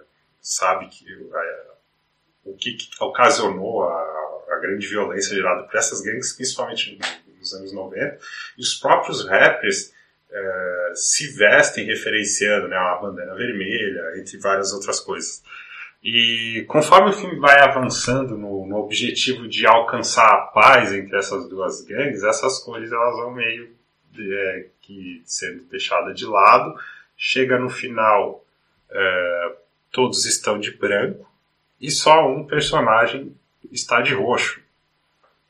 sabe 0.44 0.88
que 0.88 1.06
é, 1.10 1.64
o 2.44 2.54
que, 2.54 2.74
que 2.74 2.90
ocasionou 3.02 3.82
a, 3.82 4.44
a, 4.50 4.58
grande 4.60 4.86
violência 4.86 5.34
gerada 5.34 5.62
por 5.62 5.74
essas 5.74 6.02
gangues, 6.02 6.34
principalmente 6.34 6.98
nos 7.38 7.54
anos 7.54 7.72
90. 7.72 8.18
E 8.58 8.60
os 8.60 8.74
próprios 8.74 9.26
rappers 9.26 9.90
é, 10.30 10.92
se 10.94 11.34
vestem 11.34 11.86
referenciando 11.86 12.68
né, 12.68 12.76
a 12.76 12.96
bandana 12.96 13.34
vermelha, 13.34 14.18
entre 14.18 14.36
várias 14.38 14.74
outras 14.74 15.00
coisas. 15.00 15.42
E 16.02 16.66
conforme 16.68 17.08
o 17.08 17.14
filme 17.14 17.40
vai 17.40 17.60
avançando 17.60 18.36
no, 18.36 18.66
no, 18.66 18.76
objetivo 18.76 19.48
de 19.48 19.66
alcançar 19.66 20.28
a 20.28 20.46
paz 20.48 20.92
entre 20.92 21.16
essas 21.16 21.48
duas 21.48 21.80
gangues, 21.80 22.22
essas 22.22 22.58
cores 22.58 22.92
elas 22.92 23.16
vão 23.16 23.32
meio 23.32 23.74
é, 24.18 24.66
que 24.82 25.22
sendo 25.24 25.64
deixadas 25.64 26.14
de 26.14 26.26
lado. 26.26 26.78
Chega 27.16 27.58
no 27.58 27.70
final, 27.70 28.44
é, 28.90 29.56
todos 29.94 30.26
estão 30.26 30.58
de 30.58 30.72
branco 30.72 31.24
e 31.80 31.88
só 31.88 32.28
um 32.28 32.44
personagem 32.44 33.32
está 33.70 34.00
de 34.00 34.12
roxo. 34.12 34.60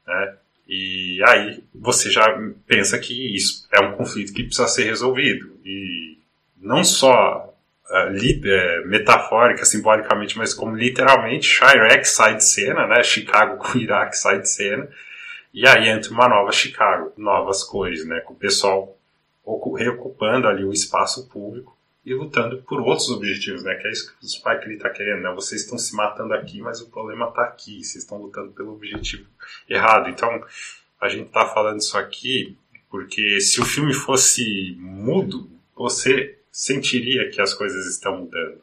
Né? 0.06 0.36
E 0.68 1.20
aí 1.26 1.64
você 1.74 2.10
já 2.10 2.26
pensa 2.66 2.98
que 2.98 3.34
isso 3.34 3.66
é 3.72 3.80
um 3.80 3.92
conflito 3.96 4.34
que 4.34 4.44
precisa 4.44 4.68
ser 4.68 4.84
resolvido. 4.84 5.58
E 5.64 6.18
não 6.58 6.84
só 6.84 7.54
uh, 7.90 8.86
metafórica, 8.86 9.64
simbolicamente, 9.64 10.36
mas 10.36 10.52
como 10.52 10.76
literalmente, 10.76 11.46
Chirac 11.46 12.04
sai 12.06 12.36
de 12.36 12.44
cena, 12.44 12.86
né? 12.86 13.02
Chicago 13.02 13.56
com 13.56 13.78
Iraque 13.78 14.16
sai 14.16 14.40
de 14.40 14.48
cena, 14.48 14.88
e 15.52 15.66
aí 15.66 15.88
entra 15.88 16.10
uma 16.10 16.28
nova 16.28 16.52
Chicago, 16.52 17.12
novas 17.16 17.62
cores, 17.62 18.06
né? 18.06 18.20
Com 18.20 18.34
o 18.34 18.36
pessoal 18.36 18.98
reocupando 19.76 20.48
ali 20.48 20.64
o 20.64 20.72
espaço 20.72 21.28
público 21.28 21.73
e 22.04 22.12
lutando 22.12 22.62
por 22.62 22.80
outros 22.80 23.10
objetivos, 23.10 23.62
né? 23.62 23.74
Que 23.76 23.88
é 23.88 23.90
isso 23.90 24.14
que 24.14 24.24
o 24.24 24.28
Spike 24.28 24.66
Lee 24.66 24.76
está 24.76 24.90
querendo, 24.90 25.22
né? 25.22 25.32
Vocês 25.34 25.62
estão 25.62 25.78
se 25.78 25.94
matando 25.94 26.34
aqui, 26.34 26.60
mas 26.60 26.80
o 26.80 26.90
problema 26.90 27.28
está 27.28 27.42
aqui. 27.42 27.82
Vocês 27.82 28.04
estão 28.04 28.18
lutando 28.18 28.52
pelo 28.52 28.72
objetivo 28.72 29.26
errado. 29.68 30.10
Então, 30.10 30.44
a 31.00 31.08
gente 31.08 31.26
está 31.26 31.46
falando 31.46 31.80
isso 31.80 31.96
aqui 31.96 32.56
porque 32.94 33.40
se 33.40 33.60
o 33.60 33.64
filme 33.64 33.92
fosse 33.92 34.76
mudo, 34.78 35.50
você 35.74 36.38
sentiria 36.52 37.28
que 37.28 37.40
as 37.40 37.52
coisas 37.52 37.86
estão 37.86 38.18
mudando. 38.18 38.62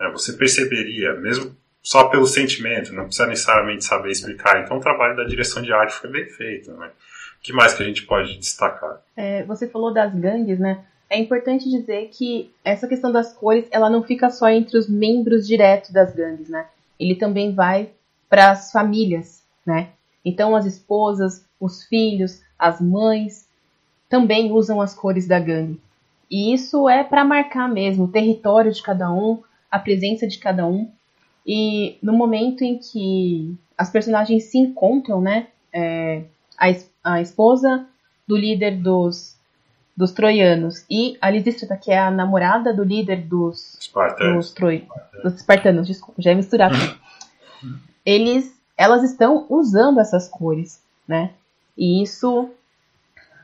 É, 0.00 0.10
você 0.10 0.32
perceberia, 0.32 1.12
mesmo 1.14 1.54
só 1.82 2.08
pelo 2.08 2.26
sentimento, 2.26 2.94
não 2.94 3.04
precisa 3.04 3.26
necessariamente 3.26 3.84
saber 3.84 4.10
explicar. 4.10 4.62
Então 4.62 4.78
o 4.78 4.80
trabalho 4.80 5.16
da 5.16 5.24
direção 5.24 5.60
de 5.62 5.70
arte 5.70 5.92
foi 5.92 6.10
bem 6.10 6.24
feito. 6.26 6.72
Né? 6.72 6.86
O 6.86 7.42
que 7.42 7.52
mais 7.52 7.74
que 7.74 7.82
a 7.82 7.86
gente 7.86 8.06
pode 8.06 8.38
destacar? 8.38 9.02
É, 9.14 9.44
você 9.44 9.68
falou 9.68 9.92
das 9.92 10.14
gangues, 10.14 10.58
né? 10.58 10.86
É 11.10 11.18
importante 11.18 11.70
dizer 11.70 12.08
que 12.08 12.50
essa 12.62 12.86
questão 12.86 13.10
das 13.10 13.32
cores, 13.32 13.66
ela 13.70 13.88
não 13.88 14.02
fica 14.02 14.28
só 14.28 14.48
entre 14.48 14.76
os 14.76 14.88
membros 14.88 15.46
diretos 15.46 15.90
das 15.90 16.14
gangues, 16.14 16.48
né? 16.48 16.66
Ele 17.00 17.14
também 17.14 17.54
vai 17.54 17.90
para 18.28 18.50
as 18.50 18.70
famílias, 18.70 19.42
né? 19.64 19.90
Então 20.24 20.54
as 20.54 20.66
esposas, 20.66 21.44
os 21.58 21.84
filhos, 21.84 22.42
as 22.58 22.80
mães 22.80 23.48
também 24.08 24.52
usam 24.52 24.80
as 24.80 24.94
cores 24.94 25.26
da 25.26 25.38
gangue. 25.38 25.80
E 26.30 26.52
isso 26.52 26.88
é 26.88 27.02
para 27.02 27.24
marcar 27.24 27.68
mesmo 27.68 28.04
o 28.04 28.12
território 28.12 28.70
de 28.70 28.82
cada 28.82 29.10
um, 29.10 29.42
a 29.70 29.78
presença 29.78 30.26
de 30.26 30.38
cada 30.38 30.66
um. 30.66 30.90
E 31.46 31.96
no 32.02 32.12
momento 32.12 32.62
em 32.62 32.78
que 32.78 33.56
as 33.76 33.88
personagens 33.88 34.44
se 34.44 34.58
encontram, 34.58 35.22
né? 35.22 35.46
É, 35.72 36.24
a, 36.58 36.66
a 37.14 37.22
esposa 37.22 37.86
do 38.26 38.36
líder 38.36 38.76
dos, 38.76 39.37
dos 39.98 40.12
troianos 40.12 40.84
e 40.88 41.18
a 41.20 41.28
Lisístrata, 41.28 41.76
que 41.76 41.90
é 41.90 41.98
a 41.98 42.08
namorada 42.08 42.72
do 42.72 42.84
líder 42.84 43.22
dos, 43.22 43.76
espartanos. 43.80 44.46
dos, 44.46 44.54
troi, 44.54 44.86
dos 45.24 45.34
espartanos, 45.34 45.88
desculpa, 45.88 46.22
já 46.22 46.30
é 46.30 46.36
misturado. 46.36 46.76
Eles, 48.06 48.56
elas 48.76 49.02
estão 49.02 49.44
usando 49.50 49.98
essas 49.98 50.28
cores, 50.28 50.80
né? 51.06 51.32
E 51.76 52.00
isso 52.00 52.48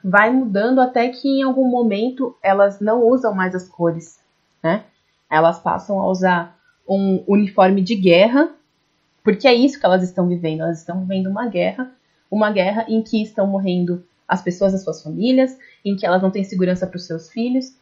vai 0.03 0.31
mudando 0.31 0.81
até 0.81 1.09
que 1.09 1.41
em 1.41 1.43
algum 1.43 1.69
momento 1.69 2.37
elas 2.41 2.79
não 2.79 3.03
usam 3.03 3.35
mais 3.35 3.53
as 3.53 3.69
cores, 3.69 4.21
né? 4.63 4.85
Elas 5.29 5.59
passam 5.59 5.99
a 5.99 6.07
usar 6.07 6.57
um 6.89 7.25
uniforme 7.27 7.83
de 7.83 7.97
guerra, 7.97 8.49
porque 9.25 9.49
é 9.49 9.55
isso 9.55 9.81
que 9.81 9.87
elas 9.87 10.05
estão 10.05 10.29
vivendo. 10.29 10.61
Elas 10.61 10.79
estão 10.79 11.01
vivendo 11.01 11.27
uma 11.27 11.49
guerra, 11.49 11.91
uma 12.31 12.53
guerra 12.53 12.87
em 12.89 13.03
que 13.03 13.21
estão 13.21 13.45
morrendo 13.45 14.05
as 14.27 14.43
pessoas 14.43 14.73
das 14.73 14.83
suas 14.83 15.03
famílias, 15.03 15.57
em 15.85 15.97
que 15.97 16.07
elas 16.07 16.23
não 16.23 16.31
têm 16.31 16.45
segurança 16.45 16.87
para 16.87 16.97
os 16.97 17.07
seus 17.07 17.31
filhos. 17.31 17.75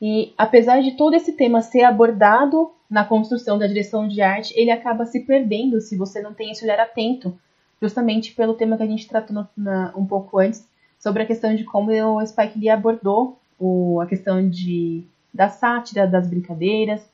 E 0.00 0.32
apesar 0.36 0.80
de 0.82 0.92
todo 0.92 1.14
esse 1.14 1.32
tema 1.32 1.60
ser 1.60 1.82
abordado 1.82 2.70
na 2.90 3.04
construção 3.04 3.58
da 3.58 3.66
direção 3.66 4.06
de 4.08 4.20
arte, 4.20 4.52
ele 4.56 4.70
acaba 4.70 5.06
se 5.06 5.20
perdendo 5.20 5.80
se 5.80 5.96
você 5.96 6.20
não 6.20 6.34
tem 6.34 6.50
esse 6.50 6.64
olhar 6.64 6.80
atento, 6.80 7.36
justamente 7.80 8.32
pelo 8.32 8.54
tema 8.54 8.76
que 8.76 8.82
a 8.82 8.86
gente 8.86 9.08
tratou 9.08 9.34
no, 9.34 9.48
na, 9.56 9.92
um 9.96 10.06
pouco 10.06 10.38
antes, 10.38 10.66
sobre 10.98 11.22
a 11.22 11.26
questão 11.26 11.54
de 11.54 11.64
como 11.64 11.92
o 11.92 12.26
Spike 12.26 12.58
Lee 12.58 12.70
abordou 12.70 13.38
o, 13.58 14.00
a 14.00 14.06
questão 14.06 14.48
de, 14.48 15.04
da 15.32 15.48
sátira, 15.48 16.06
das 16.06 16.26
brincadeiras 16.26 17.13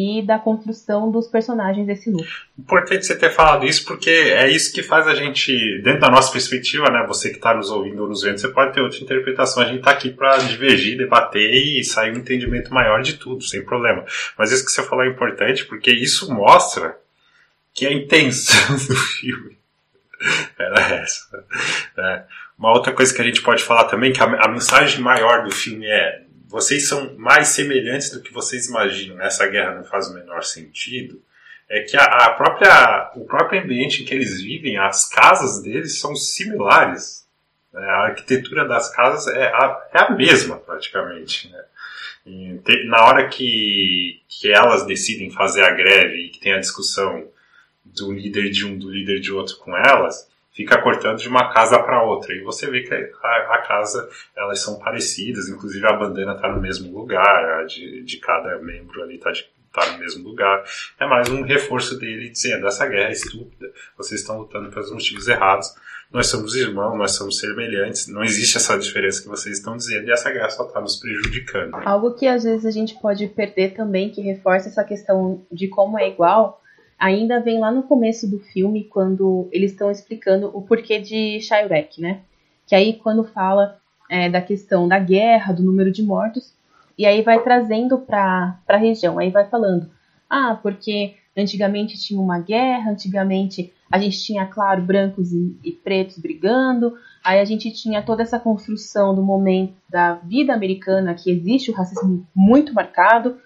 e 0.00 0.22
da 0.22 0.38
construção 0.38 1.10
dos 1.10 1.26
personagens 1.26 1.84
desse 1.84 2.08
núcleo. 2.08 2.30
Importante 2.56 3.04
você 3.04 3.18
ter 3.18 3.30
falado 3.30 3.66
isso, 3.66 3.84
porque 3.84 4.08
é 4.08 4.48
isso 4.48 4.72
que 4.72 4.80
faz 4.80 5.08
a 5.08 5.14
gente, 5.14 5.52
dentro 5.82 6.02
da 6.02 6.08
nossa 6.08 6.30
perspectiva, 6.30 6.88
né, 6.88 7.04
você 7.04 7.30
que 7.30 7.36
está 7.36 7.52
nos 7.52 7.68
ouvindo 7.68 8.02
ou 8.02 8.08
nos 8.08 8.22
vendo, 8.22 8.38
você 8.38 8.46
pode 8.46 8.72
ter 8.72 8.80
outra 8.80 9.00
interpretação. 9.00 9.60
A 9.60 9.66
gente 9.66 9.78
está 9.78 9.90
aqui 9.90 10.10
para 10.10 10.38
divergir, 10.38 10.96
debater 10.96 11.52
e 11.52 11.82
sair 11.82 12.12
um 12.12 12.18
entendimento 12.18 12.72
maior 12.72 13.02
de 13.02 13.14
tudo, 13.14 13.42
sem 13.42 13.64
problema. 13.64 14.04
Mas 14.38 14.52
isso 14.52 14.64
que 14.64 14.70
você 14.70 14.84
falou 14.84 15.04
é 15.04 15.08
importante, 15.08 15.64
porque 15.64 15.90
isso 15.90 16.32
mostra 16.32 16.96
que 17.74 17.84
a 17.84 17.92
intenção 17.92 18.76
do 18.86 18.94
filme 18.94 19.58
era 20.56 20.80
essa. 20.94 21.44
Né? 21.96 22.24
Uma 22.56 22.72
outra 22.72 22.92
coisa 22.92 23.12
que 23.12 23.20
a 23.20 23.24
gente 23.24 23.42
pode 23.42 23.64
falar 23.64 23.84
também, 23.84 24.12
que 24.12 24.22
a, 24.22 24.26
a 24.26 24.48
mensagem 24.48 25.00
maior 25.00 25.42
do 25.42 25.50
filme 25.50 25.86
é 25.86 26.22
vocês 26.48 26.88
são 26.88 27.14
mais 27.18 27.48
semelhantes 27.48 28.10
do 28.10 28.22
que 28.22 28.32
vocês 28.32 28.68
imaginam. 28.68 29.20
Essa 29.20 29.46
guerra 29.46 29.74
não 29.74 29.84
faz 29.84 30.08
o 30.08 30.14
menor 30.14 30.42
sentido. 30.42 31.22
É 31.68 31.82
que 31.82 31.94
a, 31.94 32.02
a, 32.02 32.30
própria, 32.30 33.12
o 33.16 33.26
próprio 33.26 33.62
ambiente 33.62 34.02
em 34.02 34.06
que 34.06 34.14
eles 34.14 34.40
vivem, 34.40 34.78
as 34.78 35.06
casas 35.06 35.62
deles 35.62 36.00
são 36.00 36.16
similares. 36.16 37.28
Né? 37.70 37.84
A 37.84 38.06
arquitetura 38.06 38.66
das 38.66 38.88
casas 38.88 39.26
é 39.34 39.46
a, 39.46 39.88
é 39.92 39.98
a 40.04 40.10
mesma, 40.10 40.56
praticamente. 40.56 41.50
Né? 41.50 41.64
E, 42.24 42.60
na 42.86 43.04
hora 43.04 43.28
que, 43.28 44.22
que 44.26 44.50
elas 44.50 44.86
decidem 44.86 45.30
fazer 45.30 45.62
a 45.64 45.70
greve 45.70 46.16
e 46.16 46.28
que 46.30 46.40
tem 46.40 46.54
a 46.54 46.60
discussão 46.60 47.28
do 47.84 48.10
líder 48.10 48.50
de 48.50 48.64
um 48.64 48.78
do 48.78 48.90
líder 48.90 49.20
de 49.20 49.32
outro 49.32 49.58
com 49.58 49.76
elas, 49.76 50.27
fica 50.58 50.82
cortando 50.82 51.18
de 51.18 51.28
uma 51.28 51.52
casa 51.52 51.78
para 51.78 52.02
outra. 52.02 52.34
E 52.34 52.42
você 52.42 52.68
vê 52.68 52.82
que 52.82 52.92
a, 52.92 53.54
a, 53.54 53.58
casa, 53.64 54.08
elas 54.36 54.60
são 54.60 54.76
parecidas, 54.76 55.48
inclusive 55.48 55.86
a 55.86 55.92
bandana 55.92 56.34
está 56.34 56.48
no 56.48 56.60
mesmo 56.60 56.92
lugar, 56.98 57.60
a 57.60 57.64
de, 57.64 58.02
de 58.02 58.16
cada 58.16 58.58
membro 58.58 59.00
ali 59.00 59.14
está 59.14 59.30
tá 59.72 59.92
no 59.92 59.98
mesmo 59.98 60.28
lugar. 60.28 60.64
É 60.98 61.06
mais 61.06 61.28
um 61.28 61.42
reforço 61.42 61.96
dele 61.96 62.28
dizendo: 62.28 62.66
essa 62.66 62.88
guerra 62.88 63.10
é 63.10 63.12
estúpida, 63.12 63.70
vocês 63.96 64.20
estão 64.20 64.36
lutando 64.36 64.68
pelos 64.70 64.90
motivos 64.90 65.28
errados. 65.28 65.72
Nós 66.10 66.26
somos 66.26 66.56
irmãos, 66.56 66.96
nós 66.96 67.12
somos 67.12 67.38
semelhantes, 67.38 68.08
não 68.08 68.24
existe 68.24 68.56
essa 68.56 68.76
diferença 68.76 69.22
que 69.22 69.28
vocês 69.28 69.58
estão 69.58 69.76
dizendo 69.76 70.08
e 70.08 70.10
essa 70.10 70.30
guerra 70.30 70.50
só 70.50 70.66
está 70.66 70.80
nos 70.80 70.96
prejudicando. 70.96 71.74
Algo 71.84 72.14
que 72.14 72.26
às 72.26 72.42
vezes 72.42 72.66
a 72.66 72.70
gente 72.70 72.98
pode 72.98 73.28
perder 73.28 73.74
também, 73.74 74.10
que 74.10 74.22
reforça 74.22 74.70
essa 74.70 74.82
questão 74.82 75.46
de 75.52 75.68
como 75.68 75.98
é 75.98 76.08
igual, 76.08 76.62
ainda 76.98 77.40
vem 77.40 77.60
lá 77.60 77.70
no 77.70 77.82
começo 77.82 78.28
do 78.28 78.38
filme, 78.38 78.84
quando 78.84 79.48
eles 79.52 79.72
estão 79.72 79.90
explicando 79.90 80.50
o 80.52 80.62
porquê 80.62 80.98
de 81.00 81.40
Chirac, 81.40 82.00
né? 82.00 82.20
Que 82.66 82.74
aí 82.74 82.94
quando 82.94 83.24
fala 83.24 83.78
é, 84.10 84.28
da 84.28 84.40
questão 84.40 84.88
da 84.88 84.98
guerra, 84.98 85.52
do 85.52 85.62
número 85.62 85.92
de 85.92 86.02
mortos, 86.02 86.52
e 86.96 87.06
aí 87.06 87.22
vai 87.22 87.42
trazendo 87.42 87.98
para 87.98 88.58
a 88.66 88.76
região, 88.76 89.18
aí 89.18 89.30
vai 89.30 89.48
falando, 89.48 89.88
ah, 90.28 90.58
porque 90.60 91.14
antigamente 91.36 91.96
tinha 91.96 92.20
uma 92.20 92.40
guerra, 92.40 92.90
antigamente 92.90 93.72
a 93.90 93.98
gente 93.98 94.20
tinha, 94.20 94.44
claro, 94.44 94.82
brancos 94.82 95.32
e, 95.32 95.56
e 95.62 95.72
pretos 95.72 96.18
brigando, 96.18 96.94
aí 97.24 97.38
a 97.38 97.44
gente 97.44 97.70
tinha 97.72 98.02
toda 98.02 98.22
essa 98.22 98.38
construção 98.38 99.14
do 99.14 99.22
momento 99.22 99.74
da 99.88 100.14
vida 100.14 100.52
americana, 100.52 101.14
que 101.14 101.30
existe 101.30 101.70
o 101.70 101.74
racismo 101.74 102.26
muito 102.34 102.74
marcado, 102.74 103.38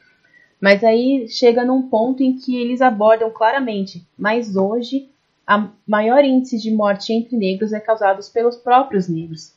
mas 0.62 0.84
aí 0.84 1.26
chega 1.26 1.64
num 1.64 1.88
ponto 1.88 2.22
em 2.22 2.38
que 2.38 2.56
eles 2.56 2.80
abordam 2.80 3.28
claramente, 3.32 4.06
mas 4.16 4.54
hoje 4.54 5.10
a 5.44 5.68
maior 5.84 6.24
índice 6.24 6.56
de 6.56 6.70
morte 6.70 7.12
entre 7.12 7.36
negros 7.36 7.72
é 7.72 7.80
causado 7.80 8.22
pelos 8.32 8.54
próprios 8.54 9.08
negros 9.08 9.56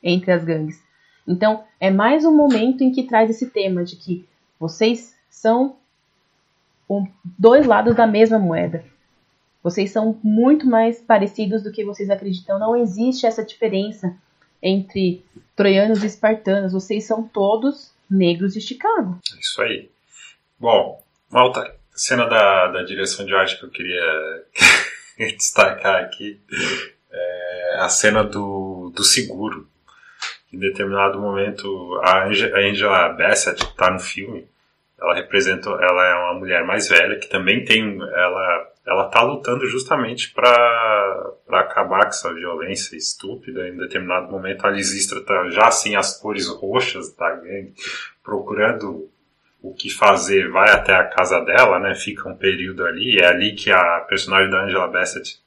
entre 0.00 0.30
as 0.30 0.44
gangues. 0.44 0.80
Então, 1.26 1.64
é 1.80 1.90
mais 1.90 2.24
um 2.24 2.32
momento 2.32 2.84
em 2.84 2.92
que 2.92 3.02
traz 3.02 3.28
esse 3.28 3.50
tema 3.50 3.82
de 3.82 3.96
que 3.96 4.24
vocês 4.60 5.16
são 5.28 5.74
dois 7.24 7.66
lados 7.66 7.96
da 7.96 8.06
mesma 8.06 8.38
moeda. 8.38 8.84
Vocês 9.64 9.90
são 9.90 10.16
muito 10.22 10.64
mais 10.64 11.00
parecidos 11.00 11.64
do 11.64 11.72
que 11.72 11.84
vocês 11.84 12.08
acreditam. 12.08 12.56
Não 12.56 12.76
existe 12.76 13.26
essa 13.26 13.44
diferença 13.44 14.16
entre 14.62 15.24
troianos 15.56 16.04
e 16.04 16.06
espartanos. 16.06 16.72
Vocês 16.72 17.02
são 17.02 17.24
todos 17.24 17.90
negros 18.08 18.54
de 18.54 18.60
Chicago. 18.60 19.18
Isso 19.40 19.60
aí. 19.60 19.90
Bom, 20.58 21.02
uma 21.30 21.44
outra 21.44 21.74
cena 21.94 22.26
da, 22.26 22.68
da 22.68 22.82
direção 22.82 23.26
de 23.26 23.34
arte 23.34 23.58
que 23.58 23.64
eu 23.64 23.70
queria 23.70 24.44
destacar 25.36 26.02
aqui 26.04 26.40
é 27.10 27.76
a 27.78 27.88
cena 27.88 28.24
do, 28.24 28.92
do 28.94 29.04
seguro. 29.04 29.68
Em 30.52 30.58
determinado 30.58 31.20
momento, 31.20 32.00
a 32.02 32.26
Angela 32.26 33.10
Bassett 33.10 33.62
está 33.62 33.90
no 33.90 34.00
filme. 34.00 34.48
Ela 34.98 35.14
representa, 35.14 35.68
ela 35.68 36.06
é 36.06 36.14
uma 36.14 36.34
mulher 36.34 36.64
mais 36.64 36.88
velha 36.88 37.18
que 37.18 37.28
também 37.28 37.64
tem, 37.64 38.00
ela 38.00 38.72
ela 38.86 39.08
tá 39.08 39.20
lutando 39.20 39.66
justamente 39.66 40.32
para 40.32 41.32
acabar 41.50 42.02
com 42.02 42.08
essa 42.08 42.32
violência 42.32 42.96
estúpida. 42.96 43.68
Em 43.68 43.76
determinado 43.76 44.30
momento, 44.30 44.64
a 44.64 44.70
Lisistra 44.70 45.20
tá 45.22 45.48
já 45.50 45.72
sem 45.72 45.96
as 45.96 46.20
cores 46.20 46.46
roxas 46.46 47.12
da 47.16 47.34
gangue, 47.34 47.74
procurando 48.22 49.10
o 49.70 49.74
que 49.74 49.90
fazer, 49.90 50.50
vai 50.50 50.70
até 50.70 50.94
a 50.94 51.04
casa 51.04 51.40
dela, 51.40 51.78
né? 51.78 51.94
Fica 51.94 52.28
um 52.28 52.36
período 52.36 52.84
ali. 52.84 53.18
É 53.18 53.26
ali 53.26 53.54
que 53.54 53.70
a 53.70 54.00
personagem 54.00 54.50
da 54.50 54.64
Angela 54.64 54.88
Bassett 54.88 55.40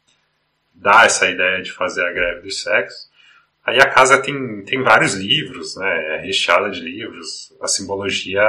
dá 0.73 1.05
essa 1.05 1.29
ideia 1.29 1.61
de 1.61 1.71
fazer 1.71 2.05
a 2.05 2.11
greve 2.11 2.41
do 2.41 2.51
sexo. 2.51 3.09
Aí 3.65 3.77
a 3.79 3.89
casa 3.89 4.21
tem, 4.21 4.63
tem 4.63 4.81
vários 4.81 5.13
livros, 5.13 5.75
né? 5.75 6.15
É 6.15 6.21
recheada 6.21 6.69
de 6.69 6.81
livros. 6.81 7.53
A 7.61 7.67
simbologia 7.67 8.41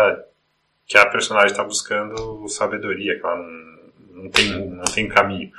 que 0.87 0.97
a 0.99 1.07
personagem 1.07 1.51
está 1.51 1.63
buscando 1.63 2.49
sabedoria, 2.49 3.19
que 3.19 3.25
ela 3.25 3.37
não 3.37 3.71
não 4.21 4.31
tem 4.31 4.53
rumo, 4.53 4.77
não 4.77 4.85
tem 4.85 5.09
caminho. 5.09 5.51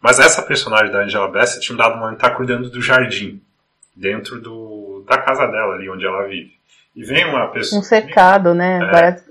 Mas 0.00 0.18
essa 0.18 0.42
personagem 0.42 0.90
da 0.90 1.02
Angela 1.02 1.28
Bassett, 1.28 1.70
em 1.70 1.74
um 1.74 1.76
dado 1.76 1.98
momento, 1.98 2.16
está 2.16 2.30
cuidando 2.30 2.70
do 2.70 2.80
jardim, 2.80 3.40
dentro 3.94 4.40
do, 4.40 5.04
da 5.06 5.18
casa 5.18 5.46
dela, 5.46 5.74
ali 5.74 5.88
onde 5.88 6.06
ela 6.06 6.26
vive. 6.26 6.56
E 6.96 7.04
vem 7.04 7.26
uma 7.26 7.48
pessoa. 7.48 7.78
Um 7.78 7.84
cercado, 7.84 8.54
né? 8.54 8.80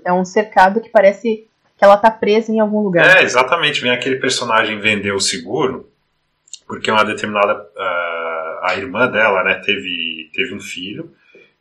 É, 0.04 0.10
é 0.10 0.12
um 0.12 0.24
cercado 0.24 0.80
que 0.80 0.88
parece 0.88 1.48
que 1.76 1.84
ela 1.84 1.96
está 1.96 2.10
presa 2.10 2.52
em 2.52 2.60
algum 2.60 2.80
lugar. 2.80 3.18
É, 3.18 3.24
exatamente. 3.24 3.80
Vem 3.80 3.90
aquele 3.90 4.16
personagem 4.16 4.78
vender 4.78 5.12
o 5.12 5.20
seguro, 5.20 5.90
porque 6.66 6.90
uma 6.90 7.04
determinada. 7.04 7.54
Uh, 7.54 8.36
a 8.62 8.74
irmã 8.76 9.08
dela, 9.08 9.44
né, 9.44 9.54
teve, 9.64 10.30
teve 10.34 10.52
um 10.54 10.60
filho, 10.60 11.12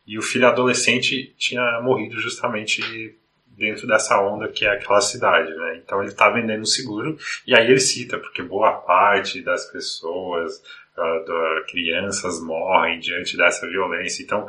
e 0.07 0.17
o 0.17 0.21
filho 0.21 0.47
adolescente 0.47 1.33
tinha 1.37 1.79
morrido 1.81 2.19
justamente 2.19 3.15
dentro 3.57 3.87
dessa 3.87 4.19
onda 4.21 4.47
que 4.47 4.65
é 4.65 4.69
aquela 4.69 5.01
cidade, 5.01 5.53
né? 5.55 5.81
Então 5.83 6.01
ele 6.01 6.11
está 6.11 6.29
vendendo 6.29 6.65
seguro 6.65 7.17
e 7.47 7.55
aí 7.55 7.65
ele 7.65 7.79
cita 7.79 8.17
porque 8.17 8.41
boa 8.41 8.71
parte 8.73 9.41
das 9.41 9.65
pessoas, 9.71 10.61
uh, 10.97 11.25
da, 11.25 11.63
crianças 11.67 12.41
morrem 12.41 12.99
diante 12.99 13.37
dessa 13.37 13.67
violência. 13.67 14.23
Então 14.23 14.47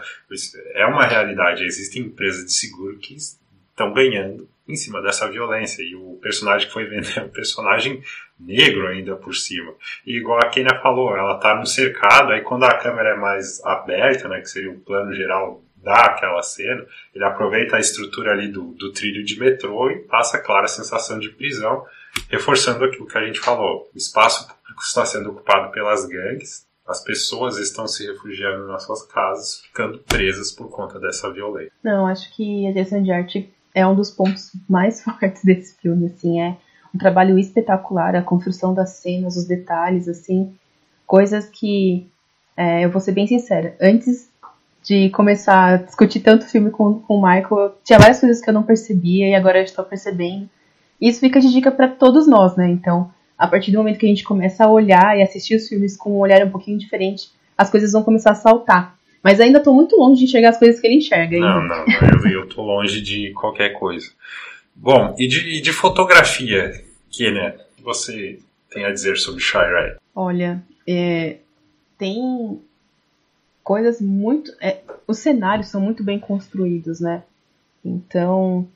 é 0.74 0.86
uma 0.86 1.04
realidade. 1.04 1.64
Existem 1.64 2.02
empresas 2.02 2.44
de 2.44 2.52
seguro 2.52 2.98
que 2.98 3.14
estão 3.14 3.92
ganhando 3.92 4.48
em 4.68 4.74
cima 4.74 5.00
dessa 5.00 5.30
violência 5.30 5.82
e 5.82 5.94
o 5.94 6.18
personagem 6.20 6.66
que 6.66 6.72
foi 6.72 6.84
vender 6.86 7.18
é 7.18 7.22
um 7.22 7.28
personagem 7.28 8.02
negro 8.38 8.88
ainda 8.88 9.14
por 9.14 9.34
cima. 9.34 9.72
E 10.04 10.16
igual 10.16 10.38
a 10.38 10.48
Kenia 10.48 10.80
falou, 10.82 11.16
ela 11.16 11.36
está 11.36 11.54
no 11.54 11.66
cercado, 11.66 12.32
aí 12.32 12.42
quando 12.42 12.64
a 12.64 12.76
câmera 12.76 13.10
é 13.10 13.16
mais 13.16 13.64
aberta, 13.64 14.28
né, 14.28 14.40
que 14.40 14.50
seria 14.50 14.70
o 14.70 14.80
plano 14.80 15.14
geral 15.14 15.62
dá 15.86 16.06
aquela 16.06 16.42
cena, 16.42 16.84
ele 17.14 17.24
aproveita 17.24 17.76
a 17.76 17.80
estrutura 17.80 18.32
ali 18.32 18.48
do, 18.48 18.72
do 18.72 18.92
trilho 18.92 19.24
de 19.24 19.38
metrô 19.38 19.88
e 19.88 20.00
passa, 20.00 20.36
claro, 20.36 20.64
a 20.64 20.68
sensação 20.68 21.16
de 21.16 21.28
prisão, 21.28 21.84
reforçando 22.28 22.84
aquilo 22.84 23.06
que 23.06 23.16
a 23.16 23.24
gente 23.24 23.38
falou. 23.38 23.88
O 23.94 23.96
espaço 23.96 24.48
está 24.78 25.04
sendo 25.04 25.30
ocupado 25.30 25.70
pelas 25.72 26.06
gangues, 26.06 26.66
as 26.86 27.02
pessoas 27.02 27.58
estão 27.58 27.86
se 27.86 28.06
refugiando 28.06 28.68
nas 28.68 28.84
suas 28.84 29.02
casas, 29.02 29.60
ficando 29.60 29.98
presas 29.98 30.52
por 30.52 30.68
conta 30.70 31.00
dessa 31.00 31.32
violência. 31.32 31.72
Não, 31.82 32.06
acho 32.06 32.34
que 32.34 32.66
a 32.66 32.72
direção 32.72 33.02
de 33.02 33.10
arte 33.10 33.52
é 33.74 33.86
um 33.86 33.94
dos 33.94 34.10
pontos 34.10 34.52
mais 34.68 35.02
fortes 35.04 35.44
desse 35.44 35.76
filme, 35.78 36.06
assim, 36.06 36.40
é 36.40 36.56
um 36.94 36.98
trabalho 36.98 37.38
espetacular, 37.38 38.14
a 38.14 38.22
construção 38.22 38.72
das 38.72 38.90
cenas, 38.90 39.36
os 39.36 39.46
detalhes, 39.46 40.08
assim, 40.08 40.54
coisas 41.06 41.46
que, 41.46 42.08
é, 42.56 42.84
eu 42.84 42.90
vou 42.90 43.00
ser 43.00 43.12
bem 43.12 43.26
sincera, 43.26 43.76
antes 43.80 44.30
de 44.82 45.10
começar 45.10 45.74
a 45.74 45.76
discutir 45.78 46.20
tanto 46.20 46.46
filme 46.46 46.70
com, 46.70 47.00
com 47.00 47.16
o 47.16 47.22
Michael, 47.22 47.76
tinha 47.82 47.98
várias 47.98 48.20
coisas 48.20 48.40
que 48.40 48.48
eu 48.48 48.54
não 48.54 48.62
percebia 48.62 49.28
e 49.28 49.34
agora 49.34 49.58
eu 49.58 49.64
estou 49.64 49.84
percebendo. 49.84 50.48
Isso 51.00 51.18
fica 51.18 51.40
de 51.40 51.52
dica 51.52 51.72
para 51.72 51.88
todos 51.88 52.28
nós, 52.28 52.56
né? 52.56 52.68
Então, 52.70 53.10
a 53.38 53.46
partir 53.46 53.70
do 53.70 53.78
momento 53.78 53.98
que 53.98 54.06
a 54.06 54.08
gente 54.08 54.24
começa 54.24 54.64
a 54.64 54.70
olhar 54.70 55.18
e 55.18 55.22
assistir 55.22 55.56
os 55.56 55.68
filmes 55.68 55.96
com 55.96 56.12
um 56.12 56.18
olhar 56.18 56.44
um 56.44 56.50
pouquinho 56.50 56.78
diferente, 56.78 57.30
as 57.56 57.70
coisas 57.70 57.92
vão 57.92 58.02
começar 58.02 58.30
a 58.30 58.34
saltar. 58.34 58.96
Mas 59.22 59.40
ainda 59.40 59.58
estou 59.58 59.74
muito 59.74 59.96
longe 59.96 60.20
de 60.20 60.24
enxergar 60.26 60.50
as 60.50 60.58
coisas 60.58 60.80
que 60.80 60.86
ele 60.86 60.96
enxerga. 60.96 61.36
Ainda. 61.36 61.48
Não, 61.48 61.62
não, 61.66 62.30
eu, 62.30 62.42
eu 62.42 62.48
tô 62.48 62.62
longe 62.62 63.00
de 63.00 63.32
qualquer 63.32 63.70
coisa. 63.70 64.08
Bom, 64.74 65.14
e 65.18 65.26
de, 65.26 65.60
de 65.60 65.72
fotografia, 65.72 66.84
que 67.10 67.30
né, 67.30 67.56
você 67.82 68.38
tem 68.70 68.84
a 68.84 68.92
dizer 68.92 69.16
sobre 69.16 69.40
Shirey? 69.40 69.96
Olha, 70.14 70.62
é, 70.86 71.38
tem 71.98 72.60
coisas 73.64 74.00
muito. 74.00 74.52
É, 74.60 74.80
os 75.06 75.18
cenários 75.18 75.68
são 75.68 75.80
muito 75.80 76.04
bem 76.04 76.20
construídos, 76.20 77.00
né? 77.00 77.22
Então 77.84 78.68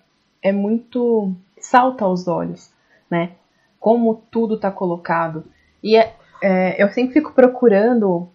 é 0.43 0.53
muito. 0.53 1.33
salta 1.61 2.05
aos 2.05 2.27
olhos, 2.27 2.71
né? 3.11 3.33
Como 3.81 4.23
tudo 4.31 4.55
está 4.55 4.71
colocado. 4.71 5.45
E 5.83 5.97
é, 5.97 6.15
é, 6.41 6.81
eu 6.81 6.89
sempre 6.91 7.15
fico 7.15 7.33
procurando, 7.33 8.29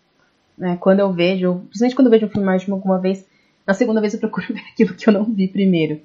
né, 0.58 0.76
quando 0.78 1.00
eu 1.00 1.14
vejo, 1.14 1.62
principalmente 1.70 1.96
quando 1.96 2.08
eu 2.08 2.12
vejo 2.12 2.26
um 2.26 2.30
filme 2.30 2.46
mais 2.46 2.64
de 2.64 2.72
alguma 2.72 3.00
vez, 3.00 3.26
na 3.66 3.74
segunda 3.74 4.02
vez 4.02 4.14
eu 4.14 4.20
procuro 4.20 4.48
ver 4.54 4.64
aquilo 4.72 4.94
que 4.94 5.08
eu 5.08 5.14
não 5.14 5.24
vi 5.24 5.48
primeiro. 5.48 6.02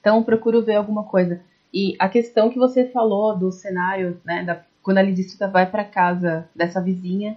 Então 0.00 0.18
eu 0.18 0.22
procuro 0.22 0.62
ver 0.62 0.76
alguma 0.76 1.02
coisa. 1.04 1.40
E 1.72 1.96
a 1.98 2.08
questão 2.08 2.50
que 2.50 2.58
você 2.58 2.84
falou 2.84 3.36
do 3.36 3.50
cenário, 3.50 4.20
né, 4.24 4.44
da, 4.44 4.62
quando 4.82 4.98
a 4.98 5.02
Lidístrita 5.02 5.48
vai 5.48 5.66
para 5.66 5.84
casa 5.84 6.48
dessa 6.54 6.80
vizinha, 6.80 7.36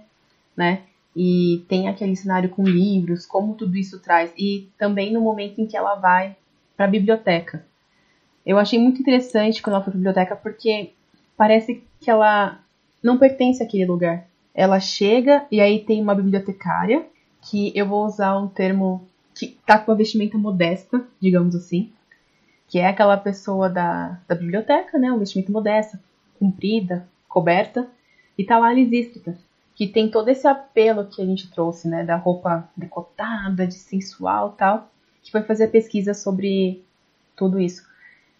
né, 0.56 0.82
e 1.16 1.64
tem 1.68 1.88
aquele 1.88 2.14
cenário 2.14 2.48
com 2.48 2.62
livros, 2.62 3.26
como 3.26 3.54
tudo 3.54 3.76
isso 3.76 3.98
traz, 3.98 4.32
e 4.38 4.68
também 4.78 5.12
no 5.12 5.20
momento 5.20 5.60
em 5.60 5.66
que 5.66 5.76
ela 5.76 5.96
vai 5.96 6.36
para 6.76 6.86
a 6.86 6.88
biblioteca. 6.88 7.64
Eu 8.46 8.58
achei 8.58 8.78
muito 8.78 9.00
interessante 9.00 9.60
quando 9.60 9.74
ela 9.74 9.82
foi 9.84 9.90
para 9.90 9.98
a 9.98 10.02
biblioteca 10.02 10.36
porque 10.36 10.92
parece 11.38 11.84
que 12.00 12.10
ela 12.10 12.60
não 13.02 13.16
pertence 13.16 13.62
àquele 13.62 13.86
lugar. 13.86 14.26
Ela 14.52 14.80
chega 14.80 15.46
e 15.52 15.60
aí 15.60 15.78
tem 15.84 16.02
uma 16.02 16.16
bibliotecária, 16.16 17.06
que 17.40 17.72
eu 17.76 17.86
vou 17.86 18.04
usar 18.04 18.36
um 18.36 18.48
termo 18.48 19.06
que 19.32 19.56
tá 19.64 19.78
com 19.78 19.92
uma 19.92 19.96
vestimenta 19.96 20.36
modesta, 20.36 21.06
digamos 21.20 21.54
assim, 21.54 21.92
que 22.66 22.80
é 22.80 22.88
aquela 22.88 23.16
pessoa 23.16 23.70
da, 23.70 24.18
da 24.26 24.34
biblioteca, 24.34 24.98
né, 24.98 25.10
uma 25.10 25.20
vestimenta 25.20 25.52
modesta, 25.52 26.00
comprida, 26.40 27.08
coberta, 27.28 27.88
e 28.36 28.42
tá 28.42 28.58
lá 28.58 28.72
Lisístrita, 28.72 29.38
que 29.76 29.86
tem 29.86 30.10
todo 30.10 30.28
esse 30.28 30.46
apelo 30.48 31.06
que 31.06 31.22
a 31.22 31.24
gente 31.24 31.48
trouxe, 31.52 31.86
né, 31.88 32.04
da 32.04 32.16
roupa 32.16 32.68
decotada, 32.76 33.64
de 33.64 33.74
sensual 33.74 34.56
tal, 34.58 34.90
que 35.22 35.30
foi 35.30 35.42
fazer 35.42 35.68
pesquisa 35.68 36.12
sobre 36.14 36.82
tudo 37.36 37.60
isso. 37.60 37.86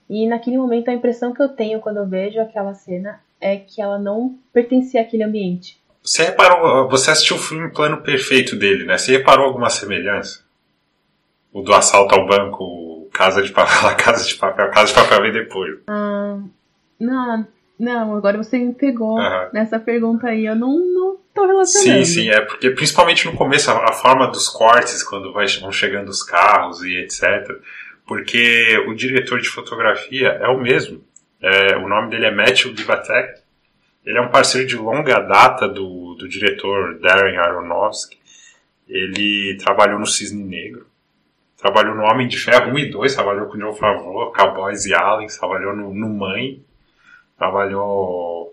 E 0.09 0.27
naquele 0.27 0.57
momento 0.57 0.88
a 0.88 0.94
impressão 0.94 1.33
que 1.33 1.42
eu 1.42 1.49
tenho 1.49 1.81
quando 1.81 1.99
eu 1.99 2.07
vejo 2.07 2.40
aquela 2.40 2.75
cena 2.75 3.21
é 3.40 3.57
que 3.57 3.81
ela 3.81 3.99
não 3.99 4.38
pertencia 4.53 5.01
àquele 5.01 5.23
ambiente. 5.23 5.81
Você 6.03 6.25
reparou, 6.25 6.88
você 6.88 7.11
assistiu 7.11 7.37
o 7.37 7.40
filme 7.40 7.71
Plano 7.71 8.03
Perfeito 8.03 8.57
dele, 8.57 8.85
né? 8.85 8.97
Você 8.97 9.12
reparou 9.12 9.47
alguma 9.47 9.68
semelhança? 9.68 10.42
O 11.53 11.61
do 11.61 11.75
assalto 11.75 12.14
ao 12.14 12.27
banco, 12.27 13.09
Casa 13.12 13.42
de 13.42 13.51
Papel, 13.51 13.97
Casa 13.97 14.25
de 14.25 14.35
Papel, 14.35 14.71
Casa 14.71 14.87
de 14.87 14.94
Papel 14.94 15.23
vem 15.23 15.33
depois. 15.33 15.79
Hum, 15.88 16.49
não, 16.99 17.47
não, 17.79 18.16
agora 18.16 18.37
você 18.38 18.59
me 18.59 18.75
pegou 18.75 19.18
uhum. 19.18 19.49
nessa 19.53 19.79
pergunta 19.79 20.28
aí. 20.28 20.47
Eu 20.47 20.57
não, 20.57 20.78
não 20.78 21.16
tô 21.35 21.47
relacionando. 21.47 22.05
Sim, 22.05 22.22
sim, 22.22 22.28
é 22.28 22.41
porque 22.41 22.70
principalmente 22.70 23.26
no 23.26 23.35
começo, 23.35 23.70
a, 23.70 23.91
a 23.91 23.93
forma 23.93 24.26
dos 24.28 24.49
cortes, 24.49 25.03
quando 25.03 25.33
vai, 25.33 25.47
vão 25.61 25.70
chegando 25.70 26.09
os 26.09 26.22
carros 26.22 26.83
e 26.83 26.97
etc. 26.97 27.22
Porque 28.09 28.79
o 28.89 28.95
diretor 28.95 29.39
de 29.39 29.51
fotografia 29.51 30.29
é 30.29 30.49
o 30.49 30.59
mesmo. 30.59 31.05
É, 31.43 31.77
o 31.77 31.87
nome 31.87 32.09
dele 32.09 32.25
é 32.25 32.31
Matthew 32.31 32.73
Libatek. 32.73 33.43
Ele 34.03 34.17
é 34.17 34.23
um 34.23 34.31
parceiro 34.31 34.67
de 34.67 34.77
longa 34.77 35.21
data 35.21 35.69
do, 35.69 36.15
do 36.15 36.27
diretor 36.27 36.99
Darren 37.01 37.37
Aronofsky. 37.37 38.19
Ele 38.89 39.59
trabalhou 39.59 39.99
no 39.99 40.07
Cisne 40.07 40.43
Negro. 40.43 40.87
Trabalhou 41.59 41.95
no 41.95 42.05
Homem 42.05 42.27
de 42.27 42.39
Ferro 42.39 42.73
1 42.73 42.79
e 42.79 42.91
2, 42.91 43.15
trabalhou 43.15 43.47
com 43.47 43.59
John 43.59 43.75
Favreau, 43.75 44.33
Cowboys 44.33 44.87
e 44.87 44.95
Aliens, 44.95 45.37
trabalhou 45.37 45.77
no, 45.77 45.93
no 45.93 46.09
Mãe, 46.09 46.63
trabalhou 47.37 48.47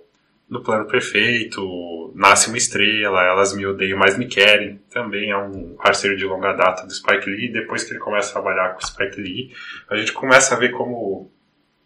no 0.50 0.62
Plano 0.62 0.86
Perfeito, 0.86 2.12
Nasce 2.16 2.48
uma 2.48 2.58
Estrela, 2.58 3.24
Elas 3.24 3.56
Me 3.56 3.66
Odeiam, 3.66 3.98
Mas 3.98 4.18
Me 4.18 4.28
Querem, 4.28 4.80
também 4.92 5.32
é 5.32 5.38
um 5.38 5.76
parceiro 5.76 6.16
de 6.16 6.24
longa 6.24 6.54
data 6.54 6.86
do 6.86 6.94
Spike 6.94 7.30
Lee, 7.30 7.52
depois 7.52 7.84
que 7.84 7.92
ele 7.92 8.00
começa 8.00 8.30
a 8.30 8.34
trabalhar 8.34 8.74
com 8.74 8.80
o 8.80 8.86
Spike 8.86 9.20
Lee, 9.20 9.52
a 9.90 9.98
gente 9.98 10.14
começa 10.14 10.56
a 10.56 10.58
ver 10.58 10.72
como 10.72 11.32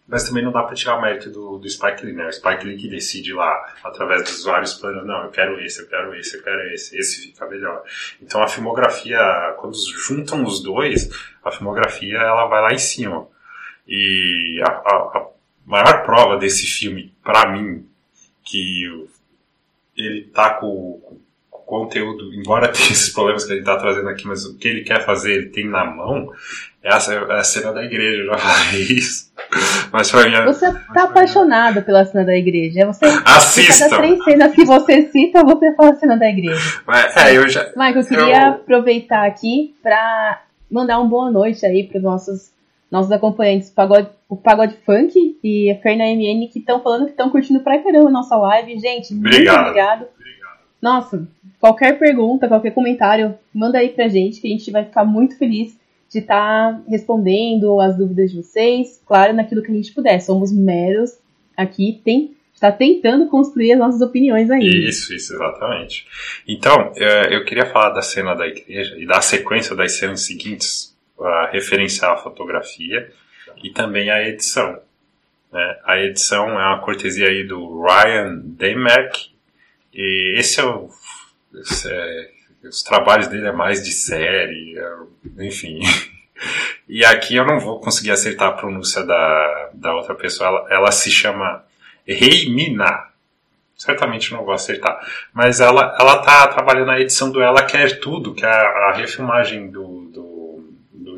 Mas 0.08 0.28
também 0.28 0.44
não 0.44 0.52
dá 0.52 0.64
para 0.64 0.76
tirar 0.76 0.98
o 0.98 1.02
mérito 1.02 1.30
do, 1.30 1.58
do 1.58 1.70
Spike 1.70 2.06
Lee, 2.06 2.14
né? 2.14 2.28
O 2.28 2.34
Spike 2.34 2.66
Lee 2.66 2.78
que 2.78 2.90
decide 2.90 3.34
lá, 3.34 3.76
através 3.84 4.24
dos 4.24 4.44
vários 4.44 4.74
planos, 4.74 5.06
não, 5.06 5.24
eu 5.24 5.30
quero 5.30 5.60
esse, 5.62 5.82
eu 5.82 5.88
quero 5.88 6.14
esse, 6.16 6.36
eu 6.38 6.44
quero 6.44 6.62
esse, 6.74 6.98
esse 6.98 7.28
fica 7.28 7.48
melhor. 7.48 7.84
Então 8.22 8.44
a 8.44 8.48
filmografia, 8.48 9.20
quando 9.58 9.76
juntam 10.06 10.44
os 10.44 10.62
dois, 10.62 11.10
a 11.44 11.52
filmografia 11.52 12.18
ela 12.18 12.46
vai 12.46 12.62
lá 12.62 12.74
em 12.74 12.78
cima. 12.78 13.28
E 13.88 14.62
a, 14.64 14.70
a, 14.70 14.96
a 15.18 15.28
maior 15.66 16.04
prova 16.04 16.38
desse 16.38 16.68
filme, 16.68 17.16
para 17.24 17.52
mim, 17.52 17.89
que 18.50 19.08
ele 19.96 20.24
tá 20.34 20.56
com, 20.56 21.00
com 21.50 21.60
conteúdo, 21.60 22.34
embora 22.34 22.68
tenha 22.74 22.92
esses 22.92 23.10
problemas 23.10 23.46
que 23.46 23.52
ele 23.52 23.60
está 23.60 23.78
trazendo 23.78 24.10
aqui, 24.10 24.26
mas 24.28 24.46
o 24.46 24.58
que 24.58 24.68
ele 24.68 24.82
quer 24.82 25.06
fazer, 25.06 25.34
ele 25.34 25.50
tem 25.50 25.68
na 25.68 25.86
mão, 25.86 26.32
é 26.82 26.90
a, 26.90 26.98
é 26.98 27.40
a 27.40 27.44
cena 27.44 27.74
da 27.74 27.84
igreja, 27.84 28.26
já 28.26 28.38
falei 28.40 28.82
isso. 28.82 29.30
Mas 29.92 30.10
pra 30.12 30.28
mim, 30.28 30.36
é- 30.36 30.46
você 30.46 30.72
tá 30.94 31.04
apaixonado 31.04 31.82
pela 31.84 32.06
cena 32.06 32.26
da 32.26 32.36
igreja. 32.36 32.86
Você, 32.88 33.06
Assista! 33.26 33.90
Cada 33.90 33.98
três 33.98 34.24
cenas 34.24 34.56
que 34.56 34.66
você 34.66 35.10
cita, 35.10 35.44
você 35.44 35.74
fala 35.76 35.92
a 35.92 35.96
cena 35.96 36.18
da 36.18 36.30
igreja. 36.30 36.82
É, 37.16 37.38
eu 37.38 37.48
já. 37.48 37.66
Michael, 37.76 38.00
eu 38.00 38.06
queria 38.06 38.42
eu... 38.42 38.50
aproveitar 38.50 39.26
aqui 39.28 39.76
para 39.82 40.42
mandar 40.70 41.00
uma 41.00 41.10
boa 41.10 41.32
noite 41.32 41.66
aí 41.66 41.84
para 41.84 41.98
os 41.98 42.04
nossos, 42.04 42.52
nossos 42.92 43.12
acompanhantes, 43.12 43.70
pagode, 43.70 44.10
o 44.28 44.36
Pagode 44.36 44.76
Funk 44.86 45.38
e 45.44 45.72
a 45.72 45.76
Ferna 45.80 46.06
MN, 46.06 46.48
que 46.52 46.60
estão 46.60 46.82
falando 46.82 47.06
que 47.06 47.12
estão 47.12 47.30
curtindo 47.30 47.60
pra 47.60 47.80
caramba 47.80 48.10
a 48.10 48.12
nossa 48.12 48.36
live. 48.36 48.80
Gente, 48.80 49.14
obrigado. 49.14 49.56
muito 49.56 49.68
obrigado. 49.70 50.06
Nossa, 50.82 51.28
qualquer 51.60 52.00
pergunta, 52.00 52.48
qualquer 52.48 52.72
comentário, 52.72 53.36
manda 53.54 53.78
aí 53.78 53.90
pra 53.90 54.08
gente, 54.08 54.40
que 54.40 54.48
a 54.48 54.52
gente 54.52 54.72
vai 54.72 54.86
ficar 54.86 55.04
muito 55.04 55.38
feliz 55.38 55.78
de 56.10 56.20
estar 56.20 56.74
tá 56.74 56.82
respondendo 56.88 57.80
as 57.80 57.96
dúvidas 57.96 58.32
de 58.32 58.38
vocês, 58.38 59.02
claro, 59.06 59.34
naquilo 59.34 59.62
que 59.62 59.72
a 59.72 59.76
gente 59.76 59.94
puder. 59.94 60.20
Somos 60.22 60.52
meros 60.52 61.18
aqui, 61.56 62.02
tem, 62.04 62.36
está 62.54 62.72
tentando 62.72 63.28
construir 63.28 63.74
as 63.74 63.80
nossas 63.80 64.02
opiniões 64.02 64.50
aí. 64.50 64.88
Isso, 64.88 65.14
isso, 65.14 65.34
exatamente. 65.34 66.08
Então, 66.48 66.92
é, 66.96 67.36
eu 67.36 67.46
queria 67.46 67.66
falar 67.66 67.92
da 67.92 68.02
cena 68.02 68.34
da 68.34 68.48
igreja 68.48 68.98
e 68.98 69.06
da 69.06 69.22
sequência 69.22 69.76
das 69.76 69.92
cenas 69.94 70.22
seguintes, 70.22 70.89
para 71.20 71.52
referenciar 71.52 72.14
a 72.14 72.18
fotografia 72.18 73.12
e 73.62 73.70
também 73.70 74.10
a 74.10 74.26
edição. 74.26 74.82
Né? 75.52 75.80
A 75.84 76.00
edição 76.00 76.50
é 76.50 76.66
uma 76.66 76.80
cortesia 76.80 77.28
aí 77.28 77.46
do 77.46 77.84
Ryan 77.84 78.40
Demark, 78.42 79.18
e 79.94 80.36
esse 80.40 80.62
é 80.62 80.64
o. 80.64 80.90
Esse 81.54 81.92
é, 81.92 82.30
os 82.64 82.84
trabalhos 82.84 83.28
dele 83.28 83.48
é 83.48 83.52
mais 83.52 83.84
de 83.84 83.92
série, 83.92 84.78
é, 84.78 85.46
enfim. 85.46 85.80
E 86.88 87.04
aqui 87.04 87.36
eu 87.36 87.46
não 87.46 87.60
vou 87.60 87.82
conseguir 87.82 88.12
acertar 88.12 88.48
a 88.48 88.54
pronúncia 88.54 89.04
da, 89.06 89.70
da 89.74 89.94
outra 89.94 90.16
pessoa. 90.16 90.48
Ela, 90.48 90.68
ela 90.70 90.92
se 90.92 91.12
chama 91.12 91.66
Reimina. 92.08 93.10
Certamente 93.76 94.32
não 94.32 94.46
vou 94.46 94.54
acertar. 94.54 95.00
Mas 95.34 95.60
ela, 95.60 95.98
ela 96.00 96.20
tá 96.24 96.48
trabalhando 96.48 96.88
na 96.88 97.00
edição 97.00 97.30
do 97.30 97.42
Ela 97.42 97.64
Quer 97.64 98.00
Tudo, 98.00 98.34
que 98.34 98.46
é 98.46 98.50
a, 98.50 98.90
a 98.90 98.94
refilmagem 98.94 99.70
do, 99.70 99.89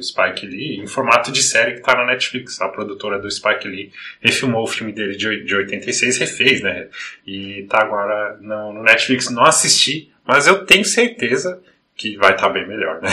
Spike 0.04 0.46
Lee 0.46 0.80
em 0.80 0.88
formato 0.88 1.32
de 1.32 1.42
série 1.42 1.74
que 1.74 1.80
está 1.80 1.96
na 1.96 2.06
Netflix. 2.06 2.62
A 2.62 2.70
produtora 2.70 3.20
do 3.20 3.30
Spike 3.30 3.68
Lee 3.68 3.92
refilmou 4.22 4.64
o 4.64 4.68
filme 4.68 4.92
dele 4.92 5.16
de, 5.16 5.44
de 5.44 5.56
86, 5.56 6.18
refez, 6.18 6.62
né? 6.62 6.88
E 7.26 7.66
tá 7.70 7.82
agora 7.82 8.38
no, 8.42 8.74
no 8.74 8.84
Netflix. 8.84 9.30
Não 9.30 9.44
assisti, 9.44 10.12
mas 10.26 10.48
eu 10.48 10.66
tenho 10.66 10.86
certeza 10.86 11.62
que 12.02 12.18
vai 12.18 12.32
estar 12.32 12.48
tá 12.48 12.54
bem 12.54 12.68
melhor, 12.68 13.00
né? 13.02 13.10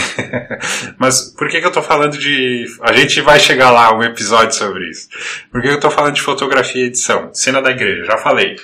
Mas 0.98 1.30
por 1.32 1.48
que, 1.48 1.60
que 1.60 1.66
eu 1.66 1.72
tô 1.72 1.82
falando 1.82 2.16
de. 2.16 2.64
A 2.80 2.92
gente 2.94 3.20
vai 3.20 3.38
chegar 3.38 3.70
lá 3.70 3.94
um 3.94 4.02
episódio 4.02 4.54
sobre 4.54 4.88
isso. 4.88 5.08
Por 5.50 5.60
que, 5.60 5.68
que 5.68 5.74
eu 5.74 5.80
tô 5.80 5.90
falando 5.90 6.14
de 6.14 6.22
fotografia 6.22 6.84
e 6.84 6.86
edição? 6.86 7.32
Cena 7.34 7.60
da 7.60 7.70
igreja, 7.70 8.04
já 8.04 8.16
falei. 8.16 8.56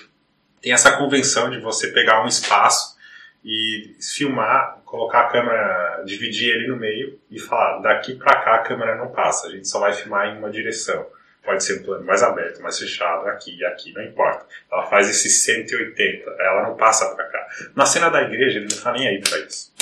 Tem 0.62 0.72
essa 0.72 0.93
convenção 0.93 1.51
de 1.51 1.61
você 1.61 1.89
pegar 1.89 2.25
um 2.25 2.27
espaço 2.27 2.97
e 3.45 3.95
filmar, 4.01 4.79
colocar 4.95 5.22
a 5.22 5.28
câmera, 5.28 6.05
dividir 6.07 6.55
ele 6.55 6.68
no 6.68 6.76
meio 6.76 7.18
e 7.28 7.36
falar, 7.36 7.80
daqui 7.80 8.14
para 8.14 8.40
cá 8.42 8.55
a 8.55 8.59
câmera 8.61 8.97
não 8.97 9.11
passa, 9.11 9.49
a 9.49 9.51
gente 9.51 9.66
só 9.66 9.80
vai 9.80 9.92
filmar 9.92 10.28
em 10.28 10.38
uma 10.38 10.49
direção. 10.49 11.05
Pode 11.42 11.64
ser 11.64 11.80
um 11.80 11.82
plano 11.82 12.07
mais 12.07 12.22
aberto, 12.22 12.62
mais 12.62 12.78
fechado, 12.78 13.26
aqui 13.26 13.59
e 13.59 13.64
aqui, 13.64 13.92
não 13.92 14.05
importa. 14.05 14.47
Ela 14.70 14.86
faz 14.86 15.11
esse 15.11 15.28
180, 15.28 16.30
ela 16.38 16.62
não 16.68 16.76
passa 16.76 17.12
para 17.12 17.24
cá. 17.24 17.47
Na 17.74 17.84
cena 17.84 18.09
da 18.09 18.22
igreja 18.22 18.61
ele 18.61 18.68
não 18.72 18.80
tá 18.80 18.92
nem 18.92 19.09
aí 19.09 19.20
para 19.20 19.38
isso. 19.40 19.74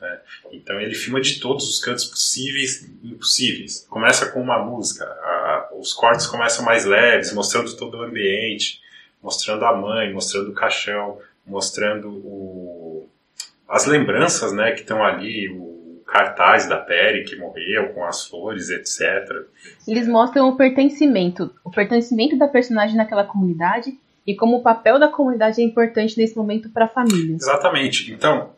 Né? 0.00 0.20
Então 0.52 0.80
ele 0.80 0.94
filma 0.94 1.20
de 1.20 1.40
todos 1.40 1.68
os 1.68 1.84
cantos 1.84 2.04
possíveis 2.04 2.88
e 3.02 3.10
impossíveis. 3.10 3.84
Começa 3.90 4.30
com 4.30 4.40
uma 4.40 4.64
música, 4.64 5.04
a, 5.04 5.70
os 5.72 5.92
cortes 5.92 6.28
começam 6.28 6.64
mais 6.64 6.84
leves, 6.84 7.32
mostrando 7.32 7.76
todo 7.76 7.98
o 7.98 8.02
ambiente, 8.02 8.80
mostrando 9.20 9.64
a 9.64 9.76
mãe, 9.76 10.12
mostrando 10.12 10.50
o 10.50 10.54
caixão, 10.54 11.18
mostrando 11.44 12.08
o, 12.08 12.61
as 13.72 13.86
lembranças 13.86 14.52
né, 14.52 14.72
que 14.72 14.82
estão 14.82 15.02
ali, 15.02 15.48
o 15.48 16.02
cartaz 16.06 16.68
da 16.68 16.76
Perry 16.76 17.24
que 17.24 17.36
morreu 17.36 17.88
com 17.94 18.04
as 18.04 18.26
flores, 18.26 18.68
etc. 18.68 19.46
Eles 19.88 20.06
mostram 20.06 20.50
o 20.50 20.56
pertencimento, 20.58 21.50
o 21.64 21.70
pertencimento 21.70 22.36
da 22.36 22.46
personagem 22.46 22.98
naquela 22.98 23.24
comunidade 23.24 23.98
e 24.26 24.36
como 24.36 24.58
o 24.58 24.62
papel 24.62 25.00
da 25.00 25.08
comunidade 25.08 25.62
é 25.62 25.64
importante 25.64 26.18
nesse 26.18 26.36
momento 26.36 26.68
para 26.68 26.84
a 26.84 26.88
família. 26.88 27.34
Exatamente. 27.34 28.12
Então, 28.12 28.50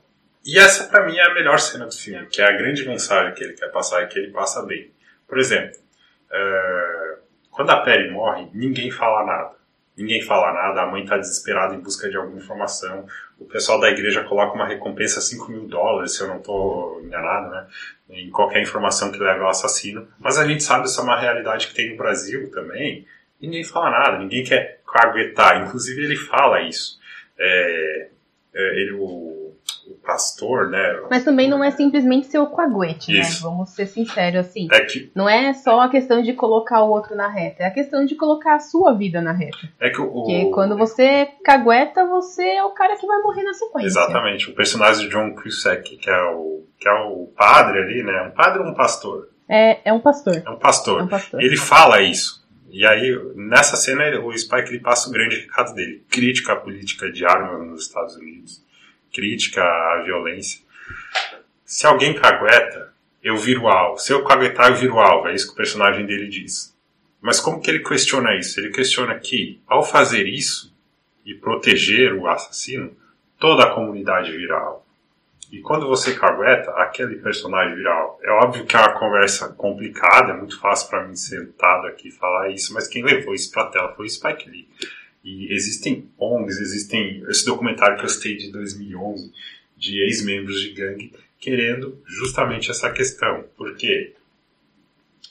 e 0.44 0.58
essa 0.58 0.88
para 0.88 1.06
mim 1.06 1.16
é 1.16 1.22
a 1.22 1.32
melhor 1.32 1.60
cena 1.60 1.86
do 1.86 1.94
filme, 1.94 2.26
que 2.26 2.42
é 2.42 2.44
a 2.44 2.56
grande 2.56 2.84
mensagem 2.84 3.32
que 3.34 3.44
ele 3.44 3.52
quer 3.52 3.68
passar 3.68 4.02
e 4.02 4.08
que 4.08 4.18
ele 4.18 4.32
passa 4.32 4.66
bem. 4.66 4.90
Por 5.28 5.38
exemplo, 5.38 5.76
uh, 6.26 7.22
quando 7.52 7.70
a 7.70 7.76
Perry 7.82 8.10
morre, 8.10 8.48
ninguém 8.52 8.90
fala 8.90 9.24
nada. 9.24 9.54
Ninguém 9.96 10.20
fala 10.22 10.52
nada, 10.52 10.82
a 10.82 10.86
mãe 10.90 11.04
está 11.04 11.16
desesperada 11.16 11.72
em 11.72 11.78
busca 11.78 12.10
de 12.10 12.16
alguma 12.16 12.38
informação. 12.38 13.06
O 13.39 13.45
pessoal 13.45 13.80
da 13.80 13.91
igreja 13.91 14.24
coloca 14.24 14.55
uma 14.55 14.66
recompensa 14.66 15.20
5 15.20 15.51
mil 15.51 15.66
dólares, 15.66 16.14
se 16.14 16.22
eu 16.22 16.28
não 16.28 16.39
estou 16.39 17.01
enganado, 17.05 17.51
né? 17.51 17.66
Em 18.11 18.30
qualquer 18.30 18.62
informação 18.62 19.11
que 19.11 19.18
leve 19.18 19.41
ao 19.41 19.49
assassino. 19.49 20.07
Mas 20.18 20.39
a 20.39 20.47
gente 20.47 20.62
sabe 20.62 20.85
essa 20.85 21.01
é 21.01 21.05
uma 21.05 21.18
realidade 21.18 21.66
que 21.66 21.74
tem 21.74 21.91
no 21.91 21.97
Brasil 21.97 22.51
também. 22.51 23.07
Ninguém 23.41 23.64
fala 23.64 23.91
nada, 23.91 24.18
ninguém 24.18 24.45
quer 24.45 24.80
caguetar. 24.87 25.66
Inclusive 25.66 26.05
ele 26.05 26.16
fala 26.16 26.62
isso. 26.62 26.99
É, 27.39 28.09
é, 28.55 28.80
ele, 28.80 28.93
o 28.93 29.34
pastor, 30.05 30.68
né? 30.68 31.00
Mas 31.11 31.24
também 31.24 31.48
não 31.48 31.64
é 31.64 31.70
simplesmente 31.70 32.26
ser 32.26 32.38
o 32.38 32.46
coaguete, 32.46 33.12
né? 33.12 33.22
Vamos 33.40 33.70
ser 33.70 33.86
sinceros 33.86 34.46
assim. 34.46 34.68
É 34.70 34.80
que... 34.80 35.11
Não 35.14 35.28
é 35.28 35.52
só 35.55 35.80
a 35.80 35.88
questão 35.88 36.22
de 36.22 36.32
colocar 36.34 36.82
o 36.82 36.90
outro 36.90 37.16
na 37.16 37.28
reta, 37.28 37.64
é 37.64 37.66
a 37.66 37.70
questão 37.70 38.05
de 38.05 38.14
colocar 38.14 38.55
a 38.55 38.61
sua 38.61 38.92
vida 38.92 39.20
na 39.20 39.32
reta. 39.32 39.68
É 39.80 39.90
que 39.90 40.00
o... 40.00 40.11
Porque 40.11 40.50
quando 40.52 40.76
você 40.76 41.28
cagueta, 41.44 42.07
você 42.07 42.42
é 42.42 42.64
o 42.64 42.70
cara 42.70 42.96
que 42.96 43.07
vai 43.07 43.18
morrer 43.20 43.42
na 43.42 43.55
sequência. 43.55 43.86
Exatamente. 43.86 44.50
O 44.50 44.55
personagem 44.55 45.07
de 45.07 45.11
John 45.11 45.34
Cusack, 45.34 45.96
que 45.96 46.11
é 46.11 46.22
o, 46.30 46.64
que 46.78 46.88
é 46.88 46.92
o 46.92 47.26
padre 47.36 47.78
ali, 47.78 48.02
né? 48.02 48.22
Um 48.22 48.30
padre 48.30 48.62
ou 48.62 48.68
um 48.68 48.74
pastor? 48.74 49.28
É, 49.48 49.88
é 49.88 49.92
um 49.92 50.00
pastor. 50.00 50.42
É 50.44 50.50
um 50.50 50.59
pastor. 50.59 51.00
É 51.00 51.02
um 51.02 51.09
pastor. 51.09 51.42
Ele 51.42 51.57
fala 51.57 52.00
isso. 52.02 52.44
E 52.70 52.84
aí, 52.84 53.16
nessa 53.36 53.76
cena, 53.76 54.02
o 54.20 54.36
Spike 54.36 54.70
ele 54.70 54.80
passa 54.80 55.09
o 55.09 55.12
grande 55.12 55.36
recado 55.36 55.74
dele: 55.74 56.05
crítica 56.11 56.55
à 56.55 56.57
política 56.57 57.11
de 57.11 57.24
armas 57.24 57.66
nos 57.68 57.86
Estados 57.86 58.16
Unidos 58.16 58.64
crítica 59.14 59.62
à 59.62 60.02
violência. 60.04 60.60
Se 61.64 61.86
alguém 61.86 62.12
cagueta, 62.12 62.92
eu 63.22 63.36
viro 63.36 63.68
alvo. 63.68 63.98
Se 63.98 64.12
eu 64.12 64.24
caguetar, 64.24 64.70
eu 64.70 64.76
viro 64.76 64.98
alvo. 64.98 65.28
É 65.28 65.34
isso 65.34 65.46
que 65.46 65.54
o 65.54 65.56
personagem 65.56 66.04
dele 66.04 66.28
diz. 66.28 66.76
Mas 67.22 67.40
como 67.40 67.60
que 67.60 67.70
ele 67.70 67.78
questiona 67.78 68.36
isso? 68.36 68.60
Ele 68.60 68.70
questiona 68.70 69.18
que, 69.18 69.62
ao 69.66 69.82
fazer 69.82 70.26
isso 70.26 70.74
e 71.24 71.32
proteger 71.32 72.12
o 72.12 72.26
assassino, 72.26 72.94
toda 73.38 73.64
a 73.64 73.74
comunidade 73.74 74.30
vira 74.36 74.58
alvo. 74.58 74.84
E 75.50 75.60
quando 75.60 75.86
você 75.86 76.14
cagueta, 76.14 76.70
aquele 76.72 77.16
personagem 77.16 77.76
vira 77.76 77.94
alvo. 77.94 78.18
É 78.22 78.30
óbvio 78.30 78.66
que 78.66 78.76
é 78.76 78.78
uma 78.78 78.98
conversa 78.98 79.48
complicada, 79.54 80.32
é 80.32 80.36
muito 80.36 80.60
fácil 80.60 80.90
para 80.90 81.06
mim 81.06 81.16
sentado 81.16 81.86
aqui 81.86 82.10
falar 82.10 82.50
isso, 82.50 82.74
mas 82.74 82.88
quem 82.88 83.02
levou 83.02 83.34
isso 83.34 83.50
pra 83.50 83.66
tela 83.66 83.94
foi 83.94 84.06
o 84.06 84.10
Spike 84.10 84.50
Lee. 84.50 84.68
E 85.24 85.52
existem 85.52 86.06
ONGs, 86.18 86.58
existem 86.60 87.24
esse 87.28 87.46
documentário 87.46 87.96
que 87.96 88.04
eu 88.04 88.08
citei 88.08 88.36
de 88.36 88.52
2011 88.52 89.32
de 89.76 90.00
ex-membros 90.02 90.60
de 90.60 90.70
gangue 90.72 91.12
querendo 91.40 91.98
justamente 92.06 92.70
essa 92.70 92.90
questão. 92.90 93.44
Porque 93.56 94.12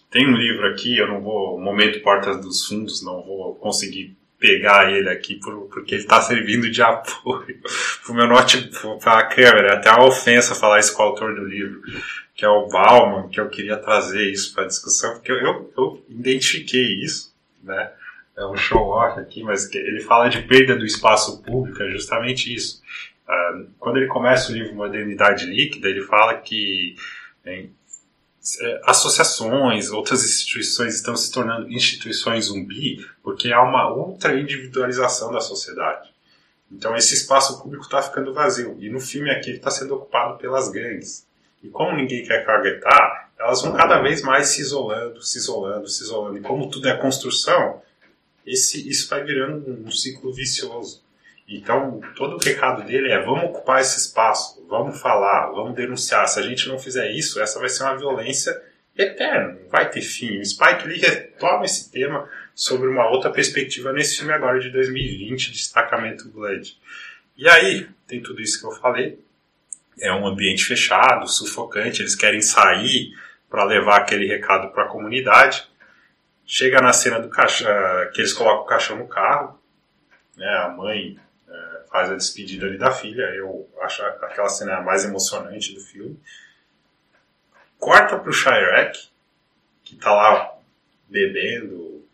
tem 0.09 0.27
um 0.27 0.35
livro 0.35 0.67
aqui, 0.67 0.97
eu 0.97 1.07
não 1.07 1.21
vou, 1.21 1.59
momento 1.59 2.01
Portas 2.01 2.41
dos 2.41 2.65
Fundos, 2.65 3.03
não 3.03 3.23
vou 3.23 3.55
conseguir 3.55 4.15
pegar 4.39 4.91
ele 4.91 5.09
aqui 5.09 5.35
por, 5.35 5.69
porque 5.69 5.95
ele 5.95 6.03
está 6.03 6.21
servindo 6.21 6.69
de 6.69 6.81
apoio 6.81 7.57
para 8.03 8.11
o 8.11 8.15
meu 8.15 8.27
notebook, 8.27 9.01
para 9.01 9.19
a 9.19 9.25
câmera. 9.25 9.69
É 9.69 9.73
até 9.73 9.89
uma 9.91 10.07
ofensa 10.07 10.53
falar 10.53 10.79
isso 10.79 10.93
com 10.93 11.01
o 11.01 11.05
autor 11.05 11.33
do 11.33 11.45
livro, 11.45 11.81
que 12.35 12.43
é 12.43 12.49
o 12.49 12.67
Bauman, 12.67 13.29
que 13.29 13.39
eu 13.39 13.49
queria 13.49 13.77
trazer 13.77 14.29
isso 14.29 14.53
para 14.53 14.63
a 14.63 14.67
discussão, 14.67 15.13
porque 15.13 15.31
eu, 15.31 15.71
eu 15.77 16.05
identifiquei 16.09 17.03
isso, 17.03 17.33
né? 17.63 17.91
É 18.36 18.45
um 18.45 18.55
show-off 18.55 19.19
aqui, 19.19 19.43
mas 19.43 19.71
ele 19.73 20.01
fala 20.01 20.29
de 20.29 20.41
perda 20.41 20.75
do 20.75 20.86
espaço 20.86 21.41
público, 21.41 21.81
é 21.84 21.89
justamente 21.89 22.53
isso. 22.53 22.81
Uh, 23.27 23.67
quando 23.79 23.97
ele 23.97 24.07
começa 24.07 24.51
o 24.51 24.55
livro 24.55 24.75
Modernidade 24.75 25.45
Líquida, 25.45 25.88
ele 25.88 26.01
fala 26.01 26.36
que 26.36 26.95
em, 27.45 27.71
é, 28.61 28.81
associações, 28.84 29.89
outras 29.89 30.25
instituições 30.25 30.95
estão 30.95 31.15
se 31.15 31.31
tornando 31.31 31.71
instituições 31.71 32.45
zumbi 32.45 33.05
porque 33.23 33.53
há 33.53 33.61
uma 33.61 33.93
ultra 33.93 34.38
individualização 34.38 35.31
da 35.31 35.39
sociedade. 35.39 36.09
Então 36.69 36.93
esse 36.95 37.13
espaço 37.13 37.61
público 37.61 37.86
está 37.86 38.01
ficando 38.01 38.34
vazio. 38.34 38.75
E 38.79 38.89
no 38.89 38.99
filme 38.99 39.29
aqui 39.29 39.51
está 39.51 39.71
sendo 39.71 39.95
ocupado 39.95 40.38
pelas 40.38 40.69
gangues. 40.69 41.25
E 41.63 41.69
como 41.69 41.95
ninguém 41.95 42.25
quer 42.25 42.45
caguetar, 42.45 43.31
elas 43.39 43.61
vão 43.61 43.71
cada 43.73 44.01
vez 44.01 44.21
mais 44.21 44.47
se 44.47 44.61
isolando, 44.61 45.21
se 45.21 45.38
isolando, 45.38 45.88
se 45.88 46.03
isolando. 46.03 46.38
E 46.38 46.41
como 46.41 46.69
tudo 46.69 46.89
é 46.89 46.97
construção, 46.97 47.81
esse, 48.45 48.87
isso 48.87 49.09
vai 49.09 49.23
virando 49.23 49.71
um 49.85 49.91
ciclo 49.91 50.33
vicioso. 50.33 51.03
Então, 51.47 52.01
todo 52.15 52.35
o 52.35 52.43
recado 52.43 52.85
dele 52.85 53.11
é: 53.11 53.23
vamos 53.23 53.45
ocupar 53.45 53.81
esse 53.81 53.97
espaço, 53.97 54.65
vamos 54.67 54.99
falar, 54.99 55.51
vamos 55.51 55.75
denunciar. 55.75 56.27
Se 56.27 56.39
a 56.39 56.43
gente 56.43 56.67
não 56.67 56.79
fizer 56.79 57.11
isso, 57.11 57.41
essa 57.41 57.59
vai 57.59 57.69
ser 57.69 57.83
uma 57.83 57.97
violência 57.97 58.59
eterna, 58.97 59.57
não 59.61 59.69
vai 59.69 59.89
ter 59.89 60.01
fim. 60.01 60.39
O 60.39 60.45
Spike 60.45 60.87
Lee 60.87 60.99
retoma 60.99 61.65
esse 61.65 61.91
tema 61.91 62.29
sobre 62.55 62.87
uma 62.87 63.09
outra 63.09 63.31
perspectiva 63.31 63.91
nesse 63.91 64.17
filme 64.17 64.33
agora 64.33 64.59
de 64.59 64.69
2020, 64.69 65.51
Destacamento 65.51 66.29
Blood. 66.29 66.77
E 67.35 67.49
aí, 67.49 67.87
tem 68.07 68.21
tudo 68.21 68.41
isso 68.41 68.59
que 68.59 68.67
eu 68.67 68.71
falei. 68.71 69.19
É 69.99 70.11
um 70.13 70.25
ambiente 70.25 70.63
fechado, 70.63 71.27
sufocante, 71.27 72.01
eles 72.01 72.15
querem 72.15 72.41
sair 72.41 73.13
para 73.49 73.63
levar 73.63 73.97
aquele 73.97 74.27
recado 74.27 74.71
para 74.71 74.85
a 74.85 74.87
comunidade. 74.87 75.67
Chega 76.45 76.81
na 76.81 76.93
cena 76.93 77.19
do 77.19 77.29
caixão, 77.29 77.69
que 78.13 78.21
eles 78.21 78.33
colocam 78.33 78.63
o 78.63 78.67
caixão 78.67 78.97
no 78.97 79.07
carro, 79.07 79.59
né, 80.35 80.47
a 80.57 80.69
mãe 80.69 81.19
é, 81.47 81.83
faz 81.89 82.11
a 82.11 82.15
despedida 82.15 82.65
ali 82.65 82.77
da 82.77 82.91
filha, 82.91 83.23
eu 83.35 83.69
acho 83.81 84.03
aquela 84.03 84.49
cena 84.49 84.81
mais 84.81 85.05
emocionante 85.05 85.73
do 85.73 85.79
filme. 85.79 86.19
Corta 87.79 88.17
pro 88.17 88.33
Shirek, 88.33 89.09
que 89.83 89.95
tá 89.95 90.13
lá 90.13 90.55
bebendo 91.07 92.07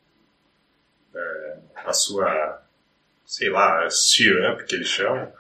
é, 1.14 1.58
a 1.86 1.94
sua, 1.94 2.62
sei 3.26 3.50
lá, 3.50 3.90
syrup 3.90 4.62
que 4.66 4.76
eles 4.76 4.88
chamam, 4.88 5.32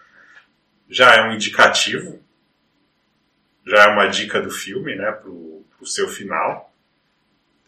já 0.89 1.15
é 1.15 1.21
um 1.23 1.33
indicativo, 1.33 2.23
já 3.65 3.83
é 3.83 3.87
uma 3.87 4.07
dica 4.07 4.41
do 4.41 4.49
filme, 4.49 4.95
né, 4.95 5.11
pro, 5.11 5.65
pro 5.77 5.85
seu 5.85 6.07
final. 6.07 6.68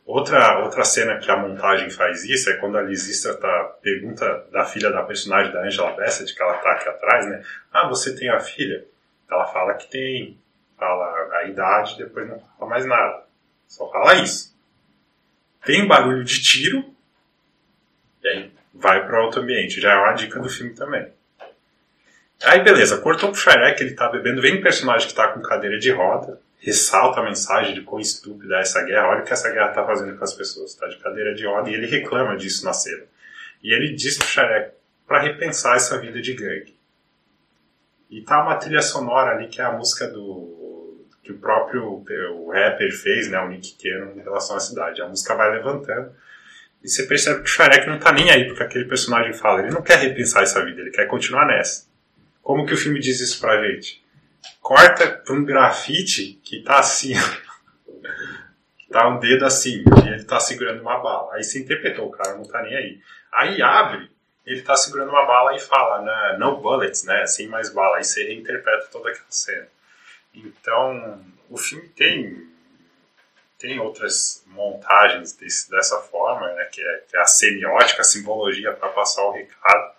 Outra, 0.05 0.59
outra 0.63 0.83
cena 0.83 1.19
que 1.19 1.29
a 1.29 1.37
montagem 1.37 1.89
faz 1.89 2.25
isso 2.25 2.49
é 2.49 2.57
quando 2.57 2.77
a 2.77 2.81
Lisistra 2.81 3.35
tá, 3.35 3.63
pergunta 3.81 4.45
da 4.51 4.65
filha 4.65 4.91
da 4.91 5.03
personagem 5.03 5.53
da 5.53 5.61
Angela 5.61 5.91
Bassett, 5.91 6.33
que 6.33 6.41
ela 6.41 6.55
tá 6.55 6.71
aqui 6.71 6.89
atrás, 6.89 7.27
né? 7.27 7.43
Ah, 7.71 7.87
você 7.87 8.15
tem 8.15 8.29
a 8.29 8.39
filha? 8.39 8.83
Ela 9.29 9.45
fala 9.47 9.75
que 9.75 9.89
tem, 9.89 10.37
fala 10.77 11.29
a 11.37 11.43
idade, 11.45 11.97
depois 11.97 12.27
não 12.27 12.39
fala 12.39 12.69
mais 12.69 12.85
nada. 12.85 13.23
Só 13.67 13.89
fala 13.89 14.15
isso. 14.15 14.53
Tem 15.63 15.87
barulho 15.87 16.23
de 16.23 16.41
tiro, 16.41 16.83
e 18.23 18.27
aí 18.27 18.51
vai 18.73 19.05
para 19.05 19.23
outro 19.23 19.41
ambiente. 19.41 19.79
Já 19.79 19.93
é 19.93 19.97
uma 19.97 20.13
dica 20.13 20.39
do 20.39 20.49
filme 20.49 20.73
também. 20.73 21.07
Aí 22.43 22.59
beleza, 22.63 22.97
cortou 22.97 23.31
pro 23.31 23.39
Shrek, 23.39 23.81
ele 23.81 23.93
tá 23.93 24.09
bebendo, 24.09 24.41
vem 24.41 24.57
um 24.57 24.63
personagem 24.63 25.07
que 25.07 25.13
tá 25.13 25.27
com 25.27 25.41
cadeira 25.41 25.77
de 25.77 25.91
roda, 25.91 26.39
ressalta 26.61 27.19
a 27.19 27.23
mensagem 27.23 27.73
de 27.73 27.81
quão 27.81 27.99
estúpida 27.99 28.57
é 28.57 28.61
essa 28.61 28.83
guerra. 28.83 29.09
Olha 29.09 29.21
o 29.21 29.25
que 29.25 29.33
essa 29.33 29.51
guerra 29.51 29.69
está 29.69 29.83
fazendo 29.83 30.15
com 30.15 30.23
as 30.23 30.33
pessoas. 30.33 30.71
Está 30.71 30.87
de 30.87 30.97
cadeira 30.99 31.33
de 31.33 31.45
ordem 31.45 31.73
e 31.73 31.75
ele 31.75 31.87
reclama 31.87 32.37
disso 32.37 32.63
na 32.63 32.71
cena. 32.71 33.03
E 33.63 33.73
ele 33.73 33.93
diz 33.95 34.17
pro 34.17 34.27
Shrek 34.27 34.71
para 35.07 35.21
repensar 35.21 35.75
essa 35.75 35.99
vida 35.99 36.21
de 36.21 36.33
gangue. 36.33 36.79
E 38.09 38.21
tá 38.21 38.43
uma 38.43 38.55
trilha 38.55 38.81
sonora 38.81 39.35
ali 39.35 39.47
que 39.47 39.59
é 39.59 39.65
a 39.65 39.71
música 39.71 40.07
do 40.07 41.05
que 41.23 41.31
o 41.31 41.37
próprio 41.37 42.03
o 42.35 42.51
rapper 42.51 42.91
fez, 42.91 43.29
né, 43.29 43.39
o 43.39 43.47
Nick 43.47 43.75
Cannon, 43.81 44.13
em 44.19 44.23
relação 44.23 44.55
à 44.55 44.59
cidade. 44.59 45.01
A 45.01 45.07
música 45.07 45.35
vai 45.35 45.51
levantando 45.51 46.11
e 46.83 46.89
você 46.89 47.03
percebe 47.03 47.41
que 47.41 47.45
o 47.45 47.47
Shrek 47.47 47.87
não 47.87 47.99
tá 47.99 48.11
nem 48.11 48.29
aí 48.29 48.45
porque 48.47 48.63
aquele 48.63 48.85
personagem 48.85 49.33
fala. 49.33 49.61
Ele 49.61 49.71
não 49.71 49.81
quer 49.81 49.97
repensar 49.97 50.43
essa 50.43 50.63
vida, 50.63 50.81
ele 50.81 50.91
quer 50.91 51.07
continuar 51.07 51.47
nessa. 51.47 51.87
Como 52.41 52.65
que 52.65 52.73
o 52.73 52.77
filme 52.77 52.99
diz 52.99 53.19
isso 53.19 53.39
pra 53.39 53.63
gente? 53.67 54.03
Corta 54.59 55.23
um 55.29 55.43
grafite 55.43 56.39
que 56.43 56.61
tá 56.61 56.79
assim, 56.79 57.13
tá 58.91 59.07
um 59.07 59.19
dedo 59.19 59.45
assim, 59.45 59.83
e 60.05 60.07
ele 60.07 60.23
tá 60.23 60.39
segurando 60.39 60.81
uma 60.81 60.99
bala. 60.99 61.35
Aí 61.35 61.43
você 61.43 61.59
interpretou, 61.59 62.07
o 62.07 62.11
cara 62.11 62.35
não 62.35 62.45
tá 62.45 62.61
nem 62.61 62.75
aí. 62.75 63.01
Aí 63.31 63.61
abre, 63.61 64.11
ele 64.45 64.61
tá 64.61 64.75
segurando 64.75 65.09
uma 65.09 65.25
bala 65.25 65.55
e 65.55 65.59
fala, 65.59 66.01
né, 66.01 66.37
no 66.37 66.57
bullets, 66.57 67.03
né, 67.03 67.25
sem 67.25 67.47
mais 67.47 67.73
bala. 67.73 67.97
Aí 67.97 68.03
você 68.03 68.23
reinterpreta 68.23 68.87
toda 68.91 69.09
aquela 69.09 69.25
cena. 69.29 69.67
Então, 70.33 71.21
o 71.49 71.57
filme 71.57 71.87
tem 71.89 72.49
tem 73.61 73.79
outras 73.79 74.43
montagens 74.47 75.33
desse, 75.33 75.69
dessa 75.69 75.99
forma, 76.01 76.51
né, 76.53 76.65
que, 76.65 76.81
é, 76.81 77.03
que 77.07 77.15
é 77.15 77.21
a 77.21 77.27
semiótica, 77.27 78.01
a 78.01 78.03
simbologia 78.03 78.73
para 78.73 78.89
passar 78.89 79.23
o 79.23 79.31
recado. 79.31 79.93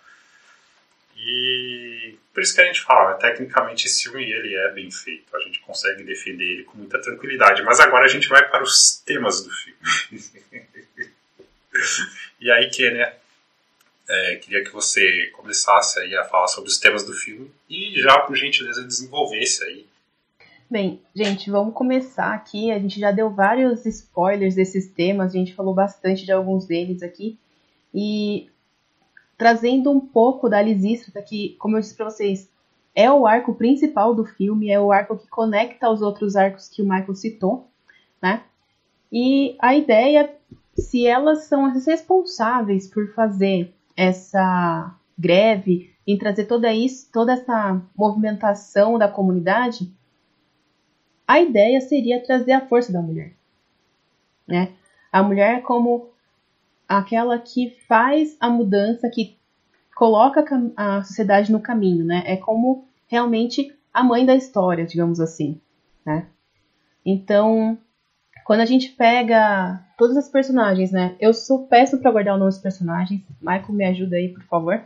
E 1.15 2.19
por 2.33 2.41
isso 2.41 2.55
que 2.55 2.61
a 2.61 2.65
gente 2.65 2.81
fala, 2.81 3.13
tecnicamente 3.13 3.85
esse 3.85 4.03
filme 4.03 4.23
ele 4.23 4.55
é 4.55 4.71
bem 4.71 4.89
feito, 4.89 5.35
a 5.35 5.39
gente 5.41 5.59
consegue 5.59 6.03
defender 6.03 6.43
ele 6.43 6.63
com 6.63 6.77
muita 6.77 6.99
tranquilidade. 6.99 7.61
Mas 7.61 7.79
agora 7.79 8.05
a 8.05 8.07
gente 8.07 8.27
vai 8.27 8.49
para 8.49 8.63
os 8.63 9.01
temas 9.05 9.43
do 9.43 9.51
filme. 9.51 9.79
e 12.41 12.49
aí, 12.49 12.69
Kenia, 12.71 13.15
é, 14.09 14.35
queria 14.37 14.63
que 14.63 14.71
você 14.71 15.27
começasse 15.27 15.99
aí 15.99 16.15
a 16.15 16.23
falar 16.23 16.47
sobre 16.47 16.69
os 16.69 16.79
temas 16.79 17.05
do 17.05 17.13
filme 17.13 17.51
e 17.69 18.01
já, 18.01 18.19
por 18.19 18.35
gentileza, 18.35 18.83
desenvolvesse 18.83 19.63
aí. 19.63 19.85
Bem, 20.69 20.99
gente, 21.15 21.51
vamos 21.51 21.75
começar 21.75 22.33
aqui. 22.33 22.71
A 22.71 22.79
gente 22.79 22.99
já 22.99 23.11
deu 23.11 23.29
vários 23.29 23.85
spoilers 23.85 24.55
desses 24.55 24.87
temas, 24.87 25.35
a 25.35 25.37
gente 25.37 25.53
falou 25.53 25.73
bastante 25.73 26.25
de 26.25 26.31
alguns 26.31 26.65
deles 26.65 27.03
aqui. 27.03 27.37
E 27.93 28.49
trazendo 29.43 29.91
um 29.91 29.99
pouco 29.99 30.47
da 30.47 30.61
Lisístrata, 30.61 31.21
que, 31.21 31.57
como 31.59 31.75
eu 31.75 31.81
disse 31.81 31.97
para 31.97 32.09
vocês, 32.09 32.49
é 32.95 33.11
o 33.11 33.27
arco 33.27 33.53
principal 33.53 34.15
do 34.15 34.23
filme, 34.23 34.69
é 34.69 34.79
o 34.79 34.89
arco 34.89 35.17
que 35.17 35.27
conecta 35.27 35.85
aos 35.85 36.01
outros 36.01 36.37
arcos 36.37 36.69
que 36.69 36.81
o 36.81 36.85
Michael 36.85 37.13
citou, 37.13 37.67
né? 38.21 38.43
E 39.11 39.57
a 39.59 39.75
ideia, 39.75 40.33
se 40.77 41.05
elas 41.05 41.43
são 41.43 41.65
as 41.65 41.85
responsáveis 41.85 42.87
por 42.87 43.13
fazer 43.13 43.73
essa 43.97 44.95
greve, 45.19 45.93
em 46.07 46.17
trazer 46.17 46.45
toda 46.45 46.73
isso, 46.73 47.09
toda 47.11 47.33
essa 47.33 47.81
movimentação 47.97 48.97
da 48.97 49.09
comunidade, 49.09 49.91
a 51.27 51.41
ideia 51.41 51.81
seria 51.81 52.23
trazer 52.23 52.53
a 52.53 52.65
força 52.65 52.93
da 52.93 53.01
mulher, 53.01 53.33
né? 54.47 54.71
A 55.11 55.21
mulher 55.21 55.63
como 55.63 56.12
aquela 56.87 57.37
que 57.39 57.75
faz 57.87 58.35
a 58.39 58.49
mudança, 58.49 59.09
que 59.09 59.37
coloca 59.95 60.45
a 60.75 61.03
sociedade 61.03 61.51
no 61.51 61.59
caminho, 61.59 62.03
né? 62.03 62.23
É 62.25 62.37
como 62.37 62.85
realmente 63.07 63.73
a 63.93 64.03
mãe 64.03 64.25
da 64.25 64.35
história, 64.35 64.85
digamos 64.85 65.19
assim, 65.19 65.59
né? 66.05 66.25
Então, 67.05 67.77
quando 68.43 68.61
a 68.61 68.65
gente 68.65 68.89
pega 68.89 69.81
todas 69.97 70.17
as 70.17 70.29
personagens, 70.29 70.91
né? 70.91 71.15
Eu 71.19 71.33
sou 71.33 71.67
péssimo 71.67 72.01
para 72.01 72.11
guardar 72.11 72.35
o 72.35 72.39
nome 72.39 72.51
dos 72.51 72.59
personagens. 72.59 73.21
Michael, 73.41 73.73
me 73.73 73.85
ajuda 73.85 74.15
aí, 74.15 74.29
por 74.29 74.43
favor. 74.43 74.83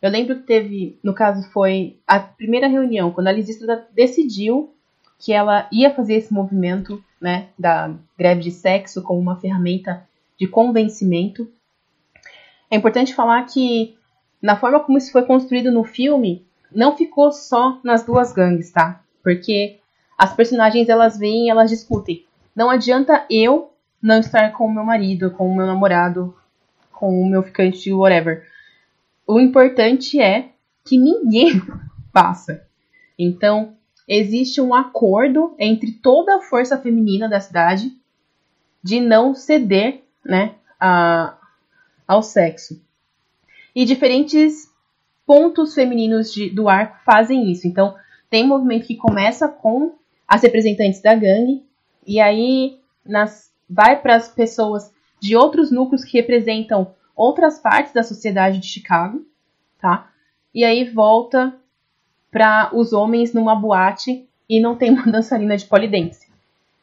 Eu 0.00 0.10
lembro 0.10 0.36
que 0.36 0.42
teve, 0.42 0.98
no 1.02 1.14
caso, 1.14 1.48
foi 1.50 1.98
a 2.06 2.18
primeira 2.20 2.68
reunião, 2.68 3.10
quando 3.10 3.28
a 3.28 3.32
Lisistra 3.32 3.86
decidiu 3.94 4.72
que 5.18 5.32
ela 5.32 5.66
ia 5.72 5.94
fazer 5.94 6.14
esse 6.14 6.32
movimento, 6.32 7.02
né, 7.20 7.48
da 7.58 7.94
greve 8.18 8.42
de 8.42 8.50
sexo 8.50 9.02
como 9.02 9.18
uma 9.18 9.40
ferramenta 9.40 10.05
de 10.38 10.46
convencimento. 10.46 11.50
É 12.70 12.76
importante 12.76 13.14
falar 13.14 13.44
que, 13.44 13.96
na 14.40 14.56
forma 14.56 14.80
como 14.80 14.98
isso 14.98 15.12
foi 15.12 15.22
construído 15.24 15.70
no 15.70 15.84
filme, 15.84 16.46
não 16.72 16.96
ficou 16.96 17.32
só 17.32 17.80
nas 17.82 18.04
duas 18.04 18.32
gangues, 18.32 18.70
tá? 18.70 19.02
Porque 19.22 19.78
as 20.18 20.34
personagens 20.34 20.88
elas 20.88 21.18
vêm 21.18 21.46
e 21.46 21.50
elas 21.50 21.70
discutem. 21.70 22.24
Não 22.54 22.70
adianta 22.70 23.24
eu 23.30 23.72
não 24.02 24.20
estar 24.20 24.52
com 24.52 24.66
o 24.66 24.72
meu 24.72 24.84
marido, 24.84 25.30
com 25.30 25.50
o 25.50 25.54
meu 25.54 25.66
namorado, 25.66 26.34
com 26.92 27.20
o 27.20 27.28
meu 27.28 27.42
ficante, 27.42 27.92
whatever. 27.92 28.46
O 29.26 29.40
importante 29.40 30.20
é 30.20 30.50
que 30.84 30.98
ninguém 30.98 31.60
passa. 32.12 32.66
Então, 33.18 33.74
existe 34.08 34.60
um 34.60 34.74
acordo 34.74 35.54
entre 35.58 35.92
toda 35.92 36.36
a 36.36 36.40
força 36.40 36.78
feminina 36.78 37.28
da 37.28 37.40
cidade 37.40 37.92
de 38.82 39.00
não 39.00 39.34
ceder 39.34 40.05
né, 40.26 40.54
a, 40.78 41.36
ao 42.06 42.22
sexo. 42.22 42.80
E 43.74 43.84
diferentes 43.84 44.70
pontos 45.26 45.74
femininos 45.74 46.32
de, 46.32 46.50
do 46.50 46.68
arco 46.68 46.98
fazem 47.04 47.50
isso. 47.50 47.66
Então, 47.66 47.94
tem 48.30 48.46
movimento 48.46 48.86
que 48.86 48.96
começa 48.96 49.48
com 49.48 49.94
as 50.26 50.42
representantes 50.42 51.00
da 51.00 51.14
gangue, 51.14 51.64
e 52.06 52.20
aí 52.20 52.78
nas, 53.04 53.52
vai 53.68 54.00
para 54.00 54.16
as 54.16 54.28
pessoas 54.28 54.92
de 55.20 55.36
outros 55.36 55.70
núcleos 55.70 56.04
que 56.04 56.18
representam 56.18 56.94
outras 57.14 57.58
partes 57.58 57.92
da 57.92 58.02
sociedade 58.02 58.58
de 58.58 58.66
Chicago, 58.66 59.24
tá? 59.80 60.10
E 60.54 60.64
aí 60.64 60.84
volta 60.84 61.54
para 62.30 62.70
os 62.74 62.92
homens 62.92 63.32
numa 63.32 63.54
boate 63.54 64.28
e 64.48 64.60
não 64.60 64.76
tem 64.76 64.90
uma 64.90 65.06
dançarina 65.10 65.56
de 65.56 65.64
polidense, 65.64 66.28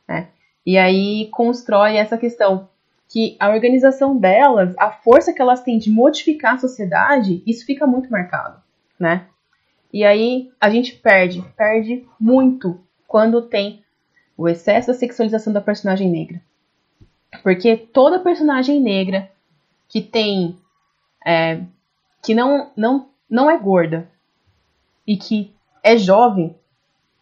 né? 0.08 0.30
E 0.66 0.78
aí 0.78 1.28
constrói 1.32 1.98
essa 1.98 2.18
questão 2.18 2.70
que 3.14 3.38
a 3.40 3.50
organização 3.50 4.18
delas, 4.18 4.74
a 4.76 4.90
força 4.90 5.32
que 5.32 5.40
elas 5.40 5.62
têm 5.62 5.78
de 5.78 5.92
modificar 5.92 6.56
a 6.56 6.58
sociedade, 6.58 7.44
isso 7.46 7.64
fica 7.64 7.86
muito 7.86 8.10
marcado, 8.10 8.60
né? 9.00 9.28
E 9.94 10.04
aí 10.04 10.52
a 10.60 10.68
gente 10.68 10.96
perde, 10.96 11.44
perde 11.56 12.08
muito 12.20 12.82
quando 13.08 13.44
tem 13.44 13.84
o 14.36 14.50
excesso 14.50 14.88
da 14.88 14.96
sexualização 14.96 15.54
da 15.54 15.62
personagem 15.62 16.10
negra. 16.10 16.42
Porque 17.44 17.78
toda 17.78 18.18
personagem 18.18 18.82
negra 18.82 19.30
que 19.88 20.02
tem. 20.02 20.58
É, 21.24 21.62
que 22.24 22.34
não, 22.34 22.72
não, 22.76 23.10
não 23.30 23.52
é 23.52 23.60
gorda 23.60 24.10
e 25.06 25.18
que 25.18 25.54
é 25.84 25.98
jovem, 25.98 26.56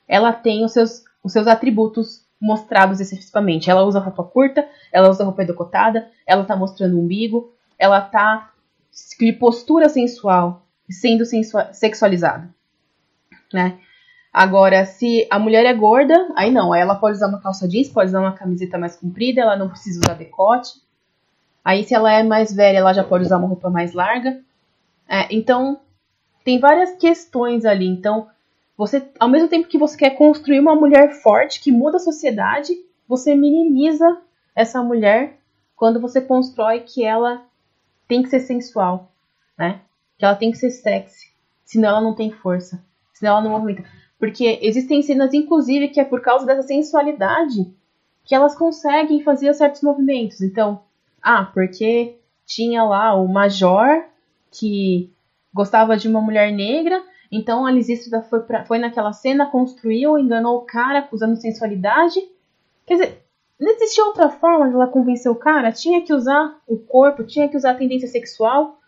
ela 0.08 0.32
tem 0.32 0.64
os 0.64 0.72
seus, 0.72 1.04
os 1.22 1.34
seus 1.34 1.48
atributos 1.48 2.26
mostrados 2.42 3.00
excessivamente. 3.00 3.70
Ela 3.70 3.84
usa 3.84 4.00
roupa 4.00 4.24
curta, 4.24 4.68
ela 4.92 5.10
usa 5.10 5.24
roupa 5.24 5.46
decotada, 5.46 6.10
ela 6.26 6.44
tá 6.44 6.56
mostrando 6.56 6.98
o 6.98 7.02
umbigo, 7.02 7.54
ela 7.78 8.02
tá 8.02 8.52
de 9.20 9.32
postura 9.32 9.88
sensual, 9.88 10.66
sendo 10.90 11.24
sexualizada, 11.72 12.50
né? 13.54 13.78
Agora, 14.34 14.86
se 14.86 15.28
a 15.30 15.38
mulher 15.38 15.66
é 15.66 15.74
gorda, 15.74 16.16
aí 16.36 16.50
não, 16.50 16.74
ela 16.74 16.96
pode 16.96 17.18
usar 17.18 17.28
uma 17.28 17.42
calça 17.42 17.68
jeans, 17.68 17.90
pode 17.90 18.10
usar 18.10 18.22
uma 18.22 18.32
camiseta 18.32 18.78
mais 18.78 18.96
comprida, 18.96 19.42
ela 19.42 19.58
não 19.58 19.70
precisa 19.70 20.00
usar 20.00 20.14
decote. 20.14 20.82
Aí, 21.64 21.84
se 21.84 21.94
ela 21.94 22.12
é 22.12 22.24
mais 22.24 22.54
velha, 22.54 22.78
ela 22.78 22.94
já 22.94 23.04
pode 23.04 23.26
usar 23.26 23.38
uma 23.38 23.48
roupa 23.48 23.70
mais 23.70 23.94
larga. 23.94 24.40
É, 25.08 25.28
então, 25.30 25.82
tem 26.46 26.60
várias 26.60 26.96
questões 26.96 27.66
ali. 27.66 27.86
Então, 27.86 28.28
você, 28.82 29.08
ao 29.20 29.30
mesmo 29.30 29.48
tempo 29.48 29.68
que 29.68 29.78
você 29.78 29.96
quer 29.96 30.10
construir 30.18 30.60
uma 30.60 30.76
mulher 30.76 31.14
forte 31.22 31.62
que 31.62 31.72
muda 31.72 31.98
a 31.98 32.00
sociedade, 32.00 32.74
você 33.08 33.36
minimiza 33.36 34.20
essa 34.56 34.82
mulher 34.82 35.38
quando 35.76 36.02
você 36.02 36.20
constrói 36.20 36.80
que 36.80 37.06
ela 37.06 37.46
tem 38.08 38.24
que 38.24 38.30
ser 38.30 38.40
sensual, 38.40 39.12
né? 39.56 39.82
Que 40.18 40.26
ela 40.26 40.34
tem 40.34 40.50
que 40.50 40.58
ser 40.58 40.72
sexy, 40.72 41.32
senão 41.64 41.90
ela 41.90 42.02
não 42.02 42.16
tem 42.16 42.32
força, 42.32 42.84
senão 43.14 43.34
ela 43.34 43.42
não 43.42 43.52
movimenta. 43.52 43.88
Porque 44.18 44.58
existem 44.64 45.04
cenas, 45.04 45.32
inclusive, 45.32 45.90
que 45.90 46.00
é 46.00 46.04
por 46.04 46.20
causa 46.20 46.48
dessa 46.48 46.64
sensualidade 46.64 47.72
que 48.24 48.34
elas 48.34 48.56
conseguem 48.56 49.22
fazer 49.22 49.54
certos 49.54 49.84
movimentos. 49.84 50.42
Então, 50.42 50.82
ah, 51.22 51.46
porque 51.54 52.18
tinha 52.48 52.84
lá 52.84 53.14
o 53.14 53.28
Major 53.28 54.06
que 54.50 55.14
gostava 55.54 55.96
de 55.96 56.08
uma 56.08 56.20
mulher 56.20 56.52
negra, 56.52 57.11
então 57.32 57.66
a 57.66 57.72
Lisístrida 57.72 58.22
foi, 58.22 58.42
foi 58.68 58.78
naquela 58.78 59.14
cena, 59.14 59.46
construiu, 59.46 60.20
enganou 60.20 60.58
o 60.58 60.66
cara 60.66 61.08
usando 61.12 61.38
sensualidade. 61.38 62.20
Quer 62.86 62.96
dizer, 62.96 63.24
não 63.58 63.72
existia 63.72 64.04
outra 64.04 64.30
forma 64.30 64.68
de 64.68 64.76
ela 64.76 64.88
convencer 64.88 65.32
o 65.32 65.36
cara? 65.36 65.72
Tinha 65.72 66.02
que 66.02 66.14
usar 66.14 66.60
o 66.68 66.78
corpo, 66.78 67.24
tinha 67.24 67.48
que 67.48 67.56
usar 67.56 67.72
a 67.72 67.76
tendência 67.76 68.08
sexual? 68.08 68.80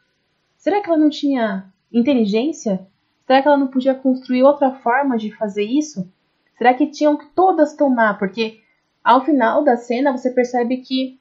Será 0.57 0.81
que 0.81 0.89
ela 0.89 0.97
não 0.97 1.09
tinha 1.09 1.71
inteligência? 1.91 2.85
Será 3.25 3.41
que 3.41 3.47
ela 3.47 3.57
não 3.57 3.67
podia 3.67 3.95
construir 3.95 4.43
outra 4.43 4.71
forma 4.71 5.17
de 5.17 5.31
fazer 5.31 5.63
isso? 5.63 6.11
Será 6.57 6.73
que 6.73 6.87
tinham 6.87 7.15
que 7.15 7.27
todas 7.27 7.75
tomar? 7.75 8.17
Porque 8.17 8.61
ao 9.03 9.23
final 9.23 9.63
da 9.63 9.77
cena 9.77 10.11
você 10.11 10.31
percebe 10.31 10.77
que 10.77 11.19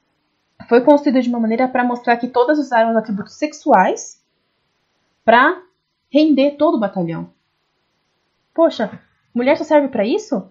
foi 0.68 0.80
construído 0.82 1.20
de 1.20 1.28
uma 1.28 1.40
maneira 1.40 1.68
para 1.68 1.84
mostrar 1.84 2.16
que 2.16 2.28
todas 2.28 2.58
usaram 2.58 2.90
os 2.90 2.96
atributos 2.96 3.34
sexuais 3.34 4.20
para 5.24 5.60
render 6.12 6.52
todo 6.52 6.74
o 6.74 6.80
batalhão. 6.80 7.30
Poxa, 8.52 9.00
mulher 9.34 9.56
só 9.56 9.64
serve 9.64 9.88
para 9.88 10.04
isso? 10.04 10.46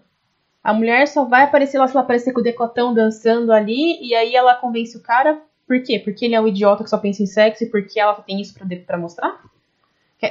A 0.64 0.74
mulher 0.74 1.08
só 1.08 1.24
vai 1.24 1.44
aparecer 1.44 1.78
lá 1.78 1.88
se 1.88 1.96
ela 1.96 2.04
aparecer 2.04 2.34
com 2.34 2.40
o 2.40 2.44
decotão 2.44 2.94
dançando 2.94 3.54
ali 3.54 4.00
e 4.02 4.16
aí 4.16 4.36
ela 4.36 4.56
convence 4.56 4.98
o 4.98 5.02
cara. 5.02 5.40
Por 5.68 5.82
quê? 5.84 6.00
Porque 6.00 6.26
ele 6.26 6.36
é 6.36 6.42
um 6.42 6.48
idiota 6.48 6.84
que 6.84 6.90
só 6.90 6.98
pensa 6.98 7.22
em 7.22 7.28
sexo 7.28 7.64
e 7.64 7.70
porque 7.70 8.00
ela 8.00 8.16
tem 8.16 8.42
isso 8.42 8.56
para 8.86 8.98
mostrar? 8.98 9.40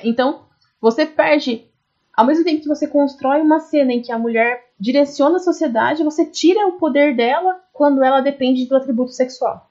Então, 0.05 0.43
você 0.81 1.07
perde. 1.07 1.64
Ao 2.12 2.26
mesmo 2.26 2.45
tempo 2.45 2.62
que 2.62 2.68
você 2.68 2.87
constrói 2.87 3.41
uma 3.41 3.61
cena 3.61 3.93
em 3.93 4.03
que 4.03 4.12
a 4.12 4.18
mulher 4.18 4.68
direciona 4.78 5.37
a 5.37 5.41
sociedade, 5.41 6.05
você 6.05 6.26
tira 6.26 6.66
o 6.66 6.72
poder 6.72 7.16
dela 7.16 7.61
quando 7.72 8.03
ela 8.03 8.20
depende 8.20 8.66
do 8.66 8.76
atributo 8.76 9.12
sexual. 9.12 9.70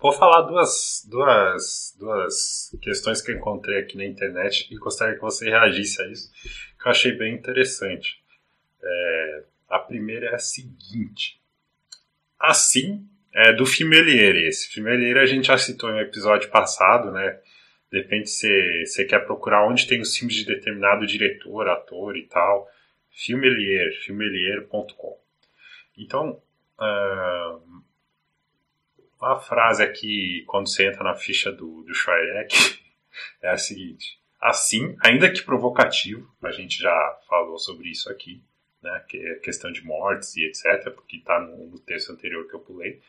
Vou 0.00 0.12
falar 0.12 0.42
duas, 0.42 1.04
duas, 1.10 1.96
duas 1.98 2.76
questões 2.80 3.20
que 3.20 3.32
eu 3.32 3.36
encontrei 3.36 3.80
aqui 3.80 3.96
na 3.96 4.04
internet 4.04 4.72
e 4.72 4.76
gostaria 4.76 5.16
que 5.16 5.20
você 5.20 5.50
reagisse 5.50 6.00
a 6.00 6.06
isso, 6.06 6.30
que 6.80 6.86
eu 6.86 6.92
achei 6.92 7.12
bem 7.12 7.34
interessante. 7.34 8.22
É, 8.80 9.42
a 9.68 9.78
primeira 9.80 10.28
é 10.28 10.34
a 10.36 10.38
seguinte. 10.38 11.40
Assim, 12.38 13.04
é 13.34 13.52
do 13.52 13.66
Fimeliere. 13.66 14.46
Esse 14.46 14.68
Fimeliere 14.68 15.18
a 15.18 15.26
gente 15.26 15.48
já 15.48 15.58
citou 15.58 15.90
um 15.90 15.98
episódio 15.98 16.48
passado, 16.48 17.10
né? 17.10 17.40
Depende 17.90 18.30
se 18.30 18.86
você 18.86 19.04
quer 19.04 19.24
procurar 19.26 19.66
onde 19.66 19.88
tem 19.88 20.00
os 20.00 20.16
filmes 20.16 20.36
de 20.36 20.44
determinado 20.44 21.06
diretor, 21.06 21.68
ator 21.68 22.16
e 22.16 22.26
tal. 22.26 22.68
Filmelier, 23.10 23.92
filmelier.com. 24.04 25.18
Então, 25.96 26.40
uh, 26.78 27.82
a 29.20 29.38
frase 29.38 29.82
aqui, 29.82 30.44
quando 30.46 30.68
você 30.68 30.86
entra 30.86 31.04
na 31.04 31.14
ficha 31.14 31.50
do, 31.52 31.82
do 31.82 31.94
Shrek, 31.94 32.54
é 33.42 33.50
a 33.50 33.58
seguinte. 33.58 34.18
Assim, 34.40 34.96
ainda 35.04 35.30
que 35.30 35.42
provocativo, 35.42 36.32
a 36.42 36.52
gente 36.52 36.78
já 36.78 37.18
falou 37.28 37.58
sobre 37.58 37.88
isso 37.88 38.10
aqui, 38.10 38.42
né, 38.82 39.04
que 39.08 39.18
é 39.18 39.34
questão 39.36 39.72
de 39.72 39.84
mortes 39.84 40.36
e 40.36 40.44
etc., 40.44 40.92
porque 40.94 41.16
está 41.16 41.40
no, 41.40 41.66
no 41.66 41.78
texto 41.80 42.12
anterior 42.12 42.46
que 42.46 42.54
eu 42.54 42.60
pulei, 42.60 43.00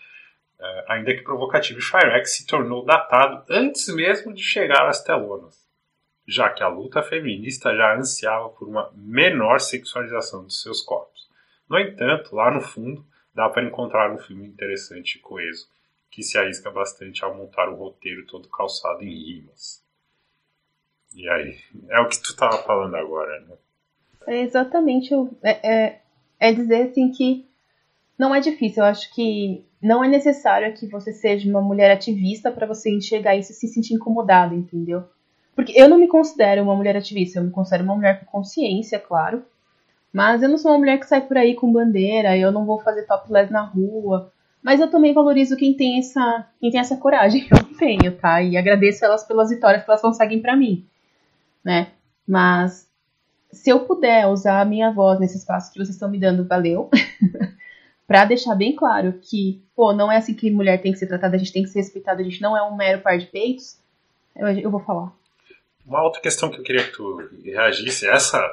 Uh, 0.60 0.84
ainda 0.90 1.16
que 1.16 1.22
provocativo, 1.22 1.80
Shrek 1.80 2.30
se 2.30 2.46
tornou 2.46 2.84
datado 2.84 3.46
antes 3.50 3.88
mesmo 3.96 4.34
de 4.34 4.44
chegar 4.44 4.90
às 4.90 5.02
telonas, 5.02 5.66
já 6.28 6.50
que 6.50 6.62
a 6.62 6.68
luta 6.68 7.02
feminista 7.02 7.74
já 7.74 7.96
ansiava 7.96 8.50
por 8.50 8.68
uma 8.68 8.92
menor 8.94 9.62
sexualização 9.62 10.46
de 10.46 10.54
seus 10.54 10.82
corpos. 10.82 11.30
No 11.70 11.80
entanto, 11.80 12.36
lá 12.36 12.52
no 12.52 12.60
fundo, 12.60 13.06
dá 13.34 13.48
para 13.48 13.64
encontrar 13.64 14.12
um 14.12 14.18
filme 14.18 14.46
interessante 14.46 15.16
e 15.16 15.22
coeso, 15.22 15.70
que 16.10 16.24
se 16.24 16.38
arrisca 16.38 16.72
bastante 16.72 17.24
ao 17.24 17.36
montar 17.36 17.70
o 17.70 17.76
roteiro 17.76 18.26
todo 18.26 18.50
calçado 18.50 19.04
em 19.04 19.10
rimas. 19.10 19.84
E 21.16 21.28
aí? 21.30 21.58
É 21.90 22.00
o 22.00 22.08
que 22.08 22.22
tu 22.22 22.32
estava 22.32 22.58
falando 22.64 22.96
agora, 22.96 23.40
né? 23.42 23.56
É 24.28 24.42
exatamente. 24.42 25.14
É, 25.44 25.70
é, 25.72 26.02
é 26.40 26.54
dizer 26.54 26.90
assim 26.90 27.12
que 27.12 27.48
não 28.18 28.34
é 28.34 28.40
difícil. 28.40 28.84
Eu 28.84 28.90
acho 28.90 29.14
que 29.14 29.66
não 29.82 30.04
é 30.04 30.08
necessário 30.08 30.74
que 30.74 30.88
você 30.88 31.14
seja 31.14 31.50
uma 31.50 31.62
mulher 31.62 31.92
ativista 31.92 32.52
para 32.52 32.68
você 32.68 32.92
enxergar 32.92 33.36
isso 33.36 33.52
e 33.52 33.56
se 33.56 33.68
sentir 33.68 33.94
incomodada, 33.94 34.54
entendeu? 34.54 35.04
Porque 35.56 35.74
eu 35.76 35.90
não 35.90 35.98
me 35.98 36.08
considero 36.08 36.64
uma 36.64 36.76
mulher 36.76 36.96
ativista, 36.96 37.40
eu 37.40 37.44
me 37.44 37.52
considero 37.52 37.84
uma 37.84 37.96
mulher 37.96 38.20
com 38.20 38.26
consciência, 38.26 39.00
claro. 39.00 39.44
Mas 40.12 40.42
eu 40.42 40.50
não 40.50 40.58
sou 40.58 40.72
uma 40.72 40.80
mulher 40.80 41.00
que 41.00 41.06
sai 41.06 41.22
por 41.22 41.38
aí 41.38 41.54
com 41.54 41.72
bandeira, 41.72 42.38
eu 42.38 42.52
não 42.52 42.66
vou 42.66 42.80
fazer 42.80 43.04
topless 43.04 43.52
na 43.52 43.62
rua. 43.62 44.32
Mas 44.62 44.80
eu 44.80 44.90
também 44.90 45.14
valorizo 45.14 45.56
quem 45.56 45.74
tem 45.74 46.00
essa, 46.00 46.48
quem 46.60 46.70
tem 46.70 46.80
essa 46.80 46.98
coragem, 46.98 47.48
eu 47.52 47.78
tenho, 47.78 48.16
tá? 48.18 48.42
E 48.42 48.58
agradeço 48.58 49.06
elas 49.06 49.26
pelas 49.26 49.50
vitórias 49.50 49.84
que 49.84 49.90
elas 49.90 50.02
conseguem 50.02 50.42
para 50.42 50.56
mim, 50.56 50.86
né? 51.64 51.92
Mas 52.28 52.88
se 53.52 53.70
eu 53.70 53.82
puder 53.82 54.28
usar 54.28 54.62
a 54.62 54.66
minha 54.66 54.92
voz 54.92 55.20
nesse 55.20 55.38
espaço 55.38 55.72
que 55.72 55.80
vocês 55.80 55.96
estão 55.96 56.10
me 56.10 56.20
dando, 56.20 56.46
valeu. 56.48 56.90
para 58.10 58.26
deixar 58.26 58.56
bem 58.56 58.76
claro 58.76 59.14
que, 59.22 59.64
pô, 59.76 59.94
não 59.94 60.12
é 60.12 60.18
assim 60.18 60.34
que 60.34 60.50
mulher 60.50 60.82
tem 60.82 60.92
que 60.92 60.98
ser 60.98 61.06
tratada, 61.06 61.36
a 61.36 61.38
gente 61.38 61.54
tem 61.54 61.62
que 61.62 61.70
ser 61.70 61.78
respeitada, 61.78 62.20
a 62.20 62.24
gente 62.24 62.42
não 62.42 62.58
é 62.58 62.64
um 62.64 62.76
mero 62.76 63.02
par 63.02 63.16
de 63.20 63.28
peitos, 63.28 63.78
eu, 64.36 64.48
eu 64.48 64.72
vou 64.72 64.80
falar. 64.80 65.12
Uma 65.86 66.02
outra 66.04 66.20
questão 66.20 66.50
que 66.50 66.58
eu 66.58 66.64
queria 66.64 66.84
que 66.84 66.92
tu 66.92 67.18
reagisse, 67.44 68.08
essa, 68.08 68.44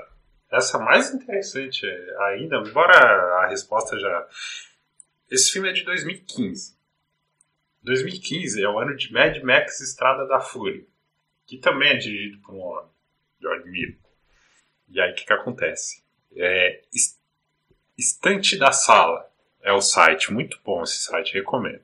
essa 0.52 0.78
mais 0.78 1.12
interessante 1.14 1.86
ainda, 2.28 2.56
embora 2.56 2.98
a 3.44 3.46
resposta 3.48 3.98
já. 3.98 4.26
Esse 5.30 5.52
filme 5.52 5.68
é 5.68 5.72
de 5.72 5.84
2015. 5.84 6.76
2015 7.82 8.62
é 8.62 8.68
o 8.68 8.78
ano 8.78 8.96
de 8.96 9.12
Mad 9.12 9.36
Max 9.42 9.80
Estrada 9.80 10.26
da 10.26 10.40
Fúria, 10.40 10.84
que 11.46 11.58
também 11.58 11.90
é 11.90 11.96
dirigido 11.96 12.38
por 12.42 12.54
um 12.54 12.60
homem, 12.60 12.90
George 13.40 13.68
Miller. 13.68 13.98
E 14.88 15.00
aí 15.00 15.10
o 15.10 15.14
que, 15.14 15.24
que 15.24 15.32
acontece? 15.32 16.04
É, 16.36 16.82
Estante 17.98 18.56
da 18.56 18.70
Sala 18.70 19.28
é 19.62 19.72
o 19.72 19.80
site, 19.80 20.32
muito 20.32 20.60
bom 20.64 20.82
esse 20.82 20.98
site, 20.98 21.34
recomendo. 21.34 21.82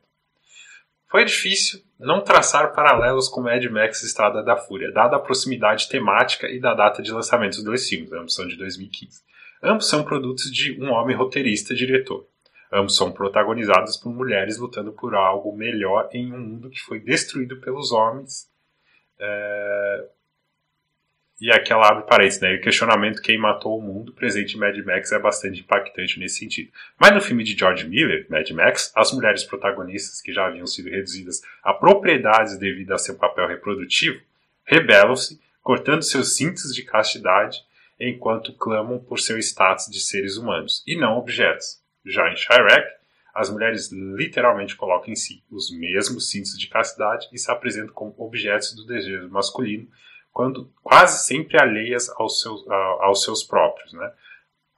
Foi 1.11 1.25
difícil 1.25 1.83
não 1.99 2.23
traçar 2.23 2.73
paralelos 2.73 3.29
com 3.29 3.43
Mad 3.43 3.65
Max 3.65 4.03
Estrada 4.03 4.43
da 4.43 4.57
Fúria, 4.57 4.93
dada 4.93 5.17
a 5.17 5.21
proximidade 5.21 5.89
temática 5.89 6.49
e 6.49 6.61
da 6.61 6.75
data 6.75 7.03
de 7.03 7.11
lançamento 7.11 7.57
dos 7.57 7.65
dois 7.65 7.89
filmes, 7.89 8.13
ambos 8.13 8.35
são 8.35 8.47
de 8.47 8.57
2015. 8.57 9.23
Ambos 9.63 9.89
são 9.89 10.05
produtos 10.05 10.51
de 10.51 10.81
um 10.81 10.91
homem 10.91 11.17
roteirista 11.17 11.75
diretor. 11.75 12.27
Ambos 12.73 12.97
são 12.97 13.13
protagonizados 13.13 13.99
por 13.99 14.11
mulheres 14.11 14.57
lutando 14.57 14.93
por 14.93 15.15
algo 15.15 15.55
melhor 15.55 16.09
em 16.13 16.33
um 16.33 16.39
mundo 16.39 16.71
que 16.71 16.81
foi 16.81 16.99
destruído 16.99 17.61
pelos 17.61 17.93
homens. 17.93 18.51
É... 19.21 20.07
E 21.39 21.51
aqui 21.51 21.73
ela 21.73 21.89
abre 21.89 22.05
parênteses, 22.05 22.41
né? 22.41 22.55
O 22.55 22.61
questionamento 22.61 23.21
quem 23.21 23.37
matou 23.37 23.77
o 23.77 23.83
mundo 23.83 24.13
presente 24.13 24.57
em 24.57 24.61
Mad 24.61 24.79
Max 24.87 25.11
é 25.11 25.19
bastante 25.19 25.61
impactante 25.61 26.19
nesse 26.19 26.37
sentido. 26.37 26.71
Mas 26.99 27.13
no 27.13 27.21
filme 27.21 27.43
de 27.43 27.59
George 27.59 27.87
Miller, 27.87 28.25
Mad 28.31 28.49
Max, 28.53 28.93
as 28.95 29.13
mulheres 29.13 29.43
protagonistas 29.43 30.23
que 30.23 30.33
já 30.33 30.47
haviam 30.47 30.67
sido 30.67 30.89
reduzidas 30.89 31.43
a 31.63 31.75
propriedades 31.75 32.57
devido 32.57 32.93
a 32.93 32.99
seu 32.99 33.17
papel 33.17 33.49
reprodutivo, 33.49 34.21
rebelam-se, 34.65 35.41
cortando 35.61 36.03
seus 36.03 36.37
cintos 36.37 36.73
de 36.73 36.85
castidade 36.85 37.59
enquanto 37.99 38.55
clamam 38.55 38.99
por 39.01 39.19
seu 39.19 39.37
status 39.39 39.87
de 39.91 40.01
seres 40.01 40.37
humanos, 40.37 40.83
e 40.87 40.97
não 40.97 41.19
objetos. 41.19 41.82
Já 42.05 42.31
em 42.31 42.37
Chirac, 42.37 42.87
as 43.35 43.49
mulheres 43.49 43.91
literalmente 43.91 44.77
colocam 44.77 45.11
em 45.11 45.17
si 45.17 45.43
os 45.51 45.71
mesmos 45.71 46.31
cintos 46.31 46.59
de 46.59 46.69
castidade 46.69 47.29
e 47.33 47.39
se 47.39 47.51
apresentam 47.51 47.95
como 47.95 48.15
objetos 48.19 48.75
do 48.75 48.87
desejo 48.87 49.31
masculino, 49.31 49.89
quando 50.33 50.73
quase 50.83 51.27
sempre 51.27 51.61
alheias 51.61 52.09
aos 52.11 52.41
seus, 52.41 52.69
aos 52.69 53.23
seus 53.23 53.43
próprios. 53.43 53.93
Né? 53.93 54.13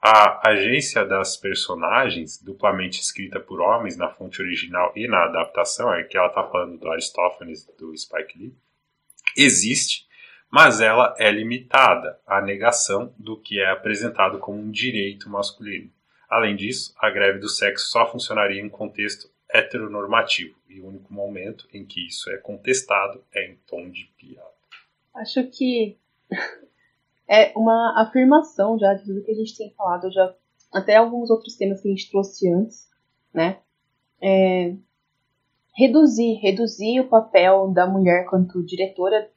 A 0.01 0.49
agência 0.49 1.03
das 1.03 1.35
personagens, 1.35 2.41
duplamente 2.41 3.01
escrita 3.01 3.39
por 3.39 3.59
homens 3.59 3.97
na 3.97 4.09
fonte 4.09 4.41
original 4.41 4.93
e 4.95 5.07
na 5.07 5.25
adaptação, 5.25 5.93
é 5.93 6.03
que 6.03 6.17
ela 6.17 6.27
está 6.27 6.43
falando 6.43 6.77
do 6.77 6.89
Aristófanes 6.89 7.65
do 7.77 7.95
Spike 7.97 8.37
Lee, 8.37 8.55
existe, 9.35 10.05
mas 10.49 10.79
ela 10.79 11.13
é 11.17 11.29
limitada 11.31 12.19
à 12.25 12.39
negação 12.39 13.13
do 13.17 13.37
que 13.37 13.59
é 13.59 13.69
apresentado 13.69 14.39
como 14.39 14.59
um 14.59 14.71
direito 14.71 15.29
masculino. 15.29 15.91
Além 16.29 16.55
disso, 16.55 16.93
a 16.97 17.09
greve 17.09 17.39
do 17.39 17.49
sexo 17.49 17.87
só 17.89 18.09
funcionaria 18.11 18.61
em 18.61 18.69
contexto 18.69 19.29
heteronormativo, 19.49 20.55
e 20.67 20.81
o 20.81 20.87
único 20.87 21.13
momento 21.13 21.67
em 21.71 21.85
que 21.85 22.07
isso 22.07 22.29
é 22.29 22.37
contestado 22.37 23.23
é 23.33 23.49
em 23.49 23.55
tom 23.67 23.89
de 23.89 24.05
piada. 24.17 24.49
Acho 25.13 25.43
que 25.47 25.97
é 27.27 27.53
uma 27.55 28.01
afirmação 28.01 28.77
já 28.77 28.93
de 28.93 29.05
tudo 29.05 29.23
que 29.23 29.31
a 29.31 29.35
gente 29.35 29.55
tem 29.57 29.71
falado, 29.71 30.11
já 30.11 30.35
até 30.73 30.95
alguns 30.95 31.29
outros 31.29 31.55
temas 31.55 31.81
que 31.81 31.87
a 31.87 31.91
gente 31.91 32.09
trouxe 32.11 32.49
antes, 32.51 32.89
né? 33.33 33.59
É, 34.21 34.75
reduzir, 35.73 36.35
reduzir 36.35 36.99
o 36.99 37.07
papel 37.07 37.71
da 37.71 37.87
mulher 37.87 38.25
quanto 38.25 38.65
diretora 38.65 39.29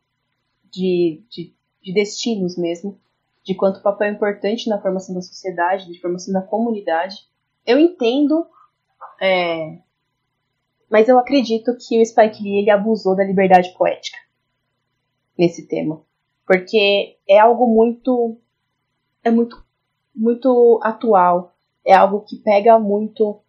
de, 0.71 1.23
de, 1.29 1.55
de 1.83 1.93
destinos 1.93 2.57
mesmo, 2.57 2.99
de 3.49 3.55
quanto 3.55 3.81
papel 3.81 4.09
é 4.09 4.11
importante 4.13 4.69
na 4.69 4.79
formação 4.79 5.15
da 5.15 5.23
sociedade, 5.23 5.91
de 5.91 5.99
formação 5.99 6.35
da 6.35 6.43
comunidade. 6.43 7.17
Eu 7.65 7.79
entendo, 7.79 8.47
é, 9.19 9.79
mas 10.91 11.09
eu 11.09 11.19
acredito 11.19 11.75
que 11.79 11.99
o 11.99 12.05
Spike 12.05 12.43
Lee 12.43 12.59
ele 12.59 12.71
abusou 12.71 13.17
da 13.17 13.25
liberdade 13.25 13.73
poética 13.73 14.19
nesse 15.39 15.67
tema, 15.67 16.03
porque 16.47 17.17
é 17.27 17.39
algo 17.39 17.67
muito 17.67 18.37
é 19.25 19.31
muito 19.31 19.65
muito 20.15 20.79
atual, 20.83 21.55
é 21.87 21.95
algo 21.95 22.21
que 22.21 22.37
pega 22.37 22.79
muito 22.79 23.41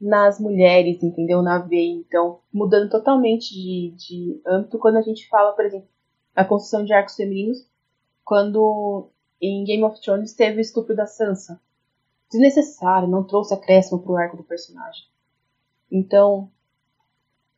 nas 0.00 0.40
mulheres, 0.40 1.00
entendeu? 1.00 1.42
Na 1.42 1.58
veia, 1.58 1.92
então 1.92 2.40
mudando 2.52 2.90
totalmente 2.90 3.54
de, 3.54 3.94
de 3.96 4.42
âmbito 4.44 4.80
quando 4.80 4.96
a 4.96 5.02
gente 5.02 5.28
fala, 5.28 5.52
por 5.52 5.64
exemplo, 5.64 5.86
a 6.34 6.44
construção 6.44 6.84
de 6.84 6.92
arcos 6.92 7.14
femininos, 7.14 7.70
quando 8.32 9.10
em 9.42 9.62
Game 9.62 9.84
of 9.84 10.00
Thrones 10.00 10.32
teve 10.32 10.56
o 10.56 10.60
estupro 10.62 10.96
da 10.96 11.04
Sansa. 11.04 11.60
Desnecessário, 12.30 13.06
não 13.06 13.24
trouxe 13.24 13.52
acréscimo 13.52 14.02
pro 14.02 14.16
arco 14.16 14.38
do 14.38 14.42
personagem. 14.42 15.04
Então, 15.90 16.50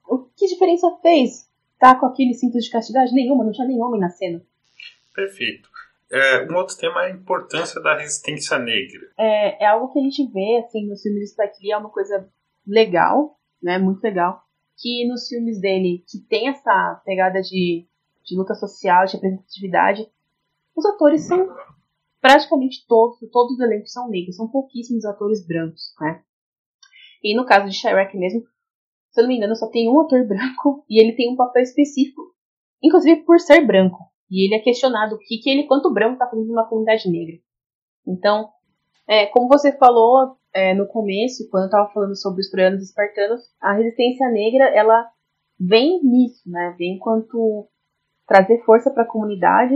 o 0.04 0.18
que 0.36 0.48
diferença 0.48 0.90
fez? 1.00 1.48
Tá 1.78 1.94
com 1.94 2.06
aquele 2.06 2.34
cinto 2.34 2.58
de 2.58 2.68
castidade? 2.68 3.14
Nenhuma, 3.14 3.44
não 3.44 3.52
tinha 3.52 3.68
nem 3.68 3.80
homem 3.80 4.00
na 4.00 4.10
cena. 4.10 4.42
Perfeito. 5.14 5.68
É, 6.10 6.44
um 6.50 6.56
outro 6.56 6.76
tema 6.76 7.04
é 7.04 7.06
a 7.06 7.14
importância 7.14 7.80
da 7.80 7.96
resistência 7.96 8.58
negra. 8.58 9.12
É, 9.16 9.62
é 9.62 9.66
algo 9.68 9.92
que 9.92 10.00
a 10.00 10.02
gente 10.02 10.26
vê, 10.32 10.56
assim, 10.56 10.88
nos 10.88 11.02
filmes 11.02 11.20
do 11.20 11.32
Spike 11.34 11.62
Lee, 11.62 11.70
é 11.70 11.76
uma 11.76 11.90
coisa 11.90 12.28
legal, 12.66 13.38
né, 13.62 13.78
muito 13.78 14.02
legal, 14.02 14.42
que 14.76 15.06
nos 15.06 15.28
filmes 15.28 15.60
dele, 15.60 16.04
que 16.08 16.18
tem 16.18 16.48
essa 16.48 17.00
pegada 17.04 17.40
de, 17.40 17.86
de 18.24 18.36
luta 18.36 18.56
social, 18.56 19.06
de 19.06 19.12
representatividade, 19.12 20.12
os 20.76 20.84
atores 20.84 21.26
são 21.26 21.48
praticamente 22.20 22.86
todos, 22.88 23.18
todos 23.30 23.52
os 23.54 23.60
elencos 23.60 23.92
são 23.92 24.08
negros, 24.08 24.36
são 24.36 24.48
pouquíssimos 24.48 25.04
atores 25.04 25.46
brancos, 25.46 25.94
né? 26.00 26.22
E 27.22 27.36
no 27.36 27.46
caso 27.46 27.68
de 27.68 27.76
Shrek 27.76 28.16
mesmo, 28.16 28.42
se 29.10 29.20
eu 29.20 29.22
não 29.22 29.28
me 29.28 29.36
engano, 29.36 29.54
só 29.54 29.68
tem 29.70 29.88
um 29.88 30.00
ator 30.00 30.24
branco 30.28 30.84
e 30.88 31.02
ele 31.02 31.16
tem 31.16 31.32
um 31.32 31.36
papel 31.36 31.62
específico, 31.62 32.22
inclusive 32.82 33.22
por 33.24 33.38
ser 33.40 33.66
branco. 33.66 33.98
E 34.30 34.46
ele 34.46 34.54
é 34.54 34.64
questionado 34.64 35.14
o 35.14 35.18
que, 35.18 35.38
que 35.38 35.48
ele, 35.50 35.66
quanto 35.66 35.92
branco, 35.92 36.14
está 36.14 36.26
fazendo 36.26 36.48
numa 36.48 36.68
comunidade 36.68 37.08
negra. 37.10 37.36
Então, 38.06 38.48
é, 39.06 39.26
como 39.26 39.48
você 39.48 39.76
falou 39.76 40.36
é, 40.52 40.74
no 40.74 40.86
começo, 40.86 41.48
quando 41.50 41.64
eu 41.64 41.68
estava 41.68 41.92
falando 41.92 42.16
sobre 42.16 42.40
os 42.40 42.50
troianos 42.50 42.80
e 42.80 42.84
espartanos, 42.84 43.42
a 43.60 43.74
resistência 43.74 44.28
negra, 44.30 44.64
ela 44.74 45.08
vem 45.58 46.02
nisso, 46.02 46.42
né? 46.46 46.74
Vem 46.78 46.96
enquanto 46.96 47.68
trazer 48.26 48.62
força 48.64 48.90
para 48.90 49.02
a 49.02 49.08
comunidade. 49.08 49.74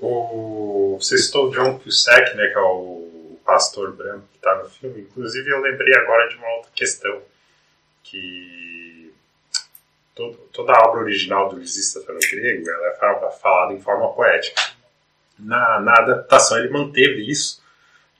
O, 0.00 0.96
você 1.00 1.18
citou 1.18 1.48
o 1.48 1.50
John 1.50 1.78
Cusack, 1.78 2.36
né, 2.36 2.48
que 2.48 2.56
é 2.56 2.60
o 2.60 3.38
pastor 3.44 3.92
branco 3.92 4.26
que 4.30 4.36
está 4.36 4.54
no 4.56 4.68
filme. 4.68 5.00
Inclusive, 5.00 5.50
eu 5.50 5.60
lembrei 5.60 5.94
agora 5.96 6.28
de 6.28 6.36
uma 6.36 6.48
outra 6.56 6.70
questão 6.74 7.22
que 8.02 9.12
todo, 10.14 10.36
toda 10.52 10.72
a 10.72 10.88
obra 10.88 11.00
original 11.00 11.48
do 11.48 11.58
Lisístrata 11.58 12.12
grego 12.30 12.68
ela 12.68 12.88
é 12.88 13.30
falada 13.30 13.72
em 13.72 13.80
forma 13.80 14.12
poética. 14.12 14.60
Na, 15.38 15.80
na 15.80 15.92
adaptação 15.92 16.58
ele 16.58 16.70
manteve 16.70 17.30
isso 17.30 17.62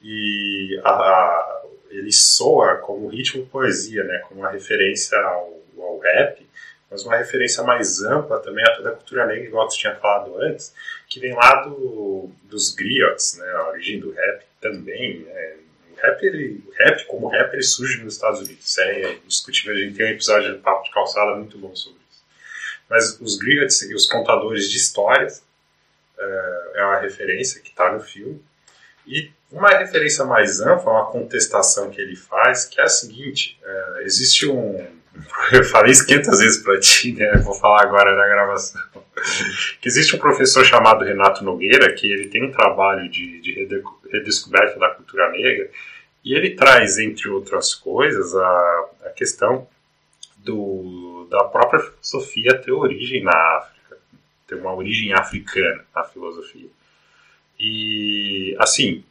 e 0.00 0.80
a, 0.84 0.90
a, 0.90 1.62
ele 1.90 2.12
soa 2.12 2.76
como 2.76 3.08
ritmo 3.08 3.46
poesia, 3.46 4.04
né, 4.04 4.18
como 4.28 4.40
uma 4.40 4.50
referência 4.50 5.18
ao, 5.18 5.60
ao 5.76 5.98
rap, 5.98 6.46
mas 6.90 7.04
uma 7.04 7.16
referência 7.16 7.62
mais 7.62 8.02
ampla 8.02 8.40
também 8.40 8.64
a 8.64 8.76
toda 8.76 8.90
a 8.90 8.92
cultura 8.92 9.26
negra, 9.26 9.44
igual 9.44 9.70
você 9.70 9.78
tinha 9.78 9.94
falado 9.96 10.36
antes, 10.40 10.74
que 11.06 11.20
vem 11.20 11.34
lá 11.34 11.62
do, 11.62 12.30
dos 12.44 12.74
griots, 12.74 13.36
né, 13.36 13.50
a 13.52 13.68
origem 13.68 14.00
do 14.00 14.12
rap 14.12 14.44
também, 14.60 15.20
né, 15.20 15.56
rap, 16.00 16.22
ele, 16.24 16.64
o 16.66 16.72
rap, 16.72 17.04
como 17.06 17.28
rap, 17.28 17.52
ele 17.52 17.62
surge 17.62 18.02
nos 18.02 18.14
Estados 18.14 18.40
Unidos. 18.40 18.64
Isso 18.64 18.80
é 18.80 19.12
indiscutível. 19.14 19.74
A 19.74 19.78
gente 19.78 19.96
tem 19.96 20.06
um 20.06 20.10
episódio 20.10 20.54
de 20.54 20.58
Papo 20.58 20.84
de 20.84 20.92
Calçada 20.92 21.34
muito 21.36 21.58
bom 21.58 21.74
sobre 21.74 21.98
isso. 22.10 22.22
Mas 22.88 23.20
os 23.20 23.36
griots 23.36 23.82
e 23.82 23.94
os 23.94 24.06
contadores 24.06 24.70
de 24.70 24.76
histórias 24.76 25.42
uh, 26.16 26.76
é 26.76 26.84
uma 26.84 27.00
referência 27.00 27.60
que 27.60 27.70
está 27.70 27.92
no 27.92 28.00
filme. 28.00 28.42
E 29.06 29.30
uma 29.50 29.70
referência 29.70 30.24
mais 30.24 30.60
ampla, 30.60 30.92
uma 30.92 31.10
contestação 31.10 31.90
que 31.90 32.00
ele 32.00 32.16
faz, 32.16 32.64
que 32.64 32.80
é 32.80 32.84
a 32.84 32.88
seguinte: 32.88 33.58
uh, 33.62 34.00
existe 34.00 34.46
um. 34.46 34.98
Eu 35.52 35.64
falei 35.64 35.92
isso 35.92 36.06
500 36.06 36.38
vezes 36.38 36.62
para 36.62 36.78
ti, 36.78 37.12
né? 37.12 37.38
Vou 37.38 37.54
falar 37.54 37.82
agora 37.82 38.14
na 38.14 38.26
gravação. 38.26 38.80
que 39.80 39.88
existe 39.88 40.14
um 40.14 40.18
professor 40.18 40.64
chamado 40.64 41.04
Renato 41.04 41.44
Nogueira, 41.44 41.92
que 41.92 42.10
ele 42.10 42.28
tem 42.28 42.44
um 42.44 42.52
trabalho 42.52 43.08
de, 43.10 43.40
de 43.40 43.82
redescoberta 44.12 44.78
da 44.78 44.90
cultura 44.90 45.30
negra, 45.30 45.70
e 46.24 46.34
ele 46.34 46.54
traz, 46.54 46.98
entre 46.98 47.28
outras 47.28 47.74
coisas, 47.74 48.34
a, 48.34 48.88
a 49.06 49.10
questão 49.10 49.66
do, 50.36 51.26
da 51.30 51.44
própria 51.44 51.80
filosofia 51.80 52.58
ter 52.58 52.72
origem 52.72 53.22
na 53.22 53.36
África, 53.58 53.98
ter 54.46 54.54
uma 54.56 54.74
origem 54.74 55.12
africana 55.12 55.84
na 55.94 56.04
filosofia. 56.04 56.68
E, 57.58 58.56
assim, 58.58 59.04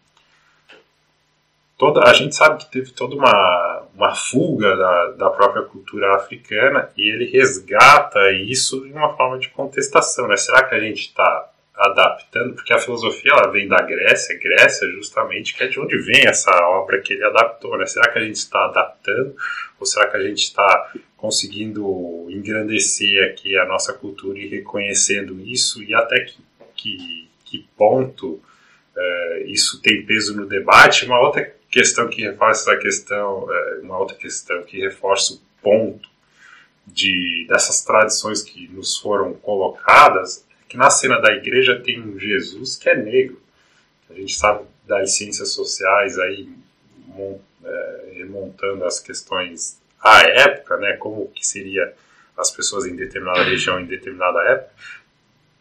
toda, 1.78 2.10
a 2.10 2.14
gente 2.14 2.36
sabe 2.36 2.58
que 2.58 2.72
teve 2.72 2.92
toda 2.92 3.16
uma, 3.16 3.84
uma 3.96 4.16
fuga 4.16 4.76
da, 4.76 5.12
da 5.12 5.30
própria 5.30 5.64
cultura 5.64 6.16
africana 6.16 6.90
e 6.98 7.10
ele 7.10 7.26
resgata 7.30 8.32
isso 8.32 8.82
de 8.82 8.92
uma 8.92 9.16
forma 9.16 9.38
de 9.38 9.50
contestação. 9.50 10.28
Né? 10.28 10.36
Será 10.36 10.64
que 10.64 10.76
a 10.76 10.80
gente 10.80 11.02
está 11.02 11.50
adaptando? 11.76 12.56
Porque 12.56 12.74
a 12.74 12.80
filosofia 12.80 13.32
ela 13.32 13.52
vem 13.52 13.68
da 13.68 13.78
Grécia, 13.78 14.40
Grécia 14.40 14.90
justamente 14.92 15.54
que 15.56 15.64
é 15.64 15.68
de 15.68 15.80
onde 15.80 15.98
vem 16.00 16.26
essa 16.26 16.52
obra 16.66 17.00
que 17.00 17.14
ele 17.14 17.24
adaptou. 17.24 17.78
Né? 17.78 17.86
Será 17.86 18.12
que 18.12 18.18
a 18.18 18.24
gente 18.24 18.38
está 18.38 18.66
adaptando 18.66 19.36
ou 19.80 19.86
será 19.86 20.08
que 20.08 20.18
a 20.18 20.24
gente 20.24 20.44
está 20.44 20.92
conseguindo 21.16 22.28
engrandecer 22.30 23.30
aqui 23.30 23.56
a 23.58 23.66
nossa 23.66 23.94
cultura 23.94 24.40
e 24.40 24.48
reconhecendo 24.48 25.40
isso 25.42 25.84
e 25.84 25.94
até 25.94 26.22
que, 26.22 26.38
que, 26.76 27.30
que 27.46 27.68
ponto 27.78 28.42
uh, 28.96 29.48
isso 29.48 29.82
tem 29.82 30.06
peso 30.06 30.36
no 30.36 30.48
debate? 30.48 31.06
Uma 31.06 31.20
outra 31.20 31.57
questão 31.70 32.08
que 32.08 32.22
reforça 32.22 32.72
essa 32.72 32.80
questão, 32.80 33.48
é, 33.52 33.80
uma 33.82 33.98
outra 33.98 34.16
questão 34.18 34.64
que 34.64 34.80
reforça 34.80 35.34
o 35.34 35.40
ponto 35.62 36.10
de 36.86 37.46
dessas 37.50 37.82
tradições 37.84 38.42
que 38.42 38.68
nos 38.70 38.98
foram 38.98 39.34
colocadas, 39.34 40.46
que 40.70 40.78
na 40.78 40.90
cena 40.90 41.20
da 41.20 41.34
igreja 41.34 41.80
tem 41.80 42.02
um 42.02 42.18
Jesus 42.18 42.78
que 42.78 42.90
é 42.90 42.96
negro. 42.96 43.42
A 44.10 44.14
gente 44.14 44.36
sabe 44.36 44.64
das 44.86 45.16
ciências 45.16 45.52
sociais 45.52 46.18
aí 46.18 46.50
é, 47.64 48.12
remontando 48.14 48.86
as 48.86 49.00
questões 49.00 49.82
à 50.02 50.22
época, 50.22 50.78
né, 50.78 50.94
como 50.94 51.28
que 51.30 51.46
seria 51.46 51.94
as 52.38 52.52
pessoas 52.52 52.86
em 52.86 52.96
determinada 52.96 53.44
região 53.44 53.80
em 53.80 53.86
determinada 53.86 54.40
época. 54.44 54.72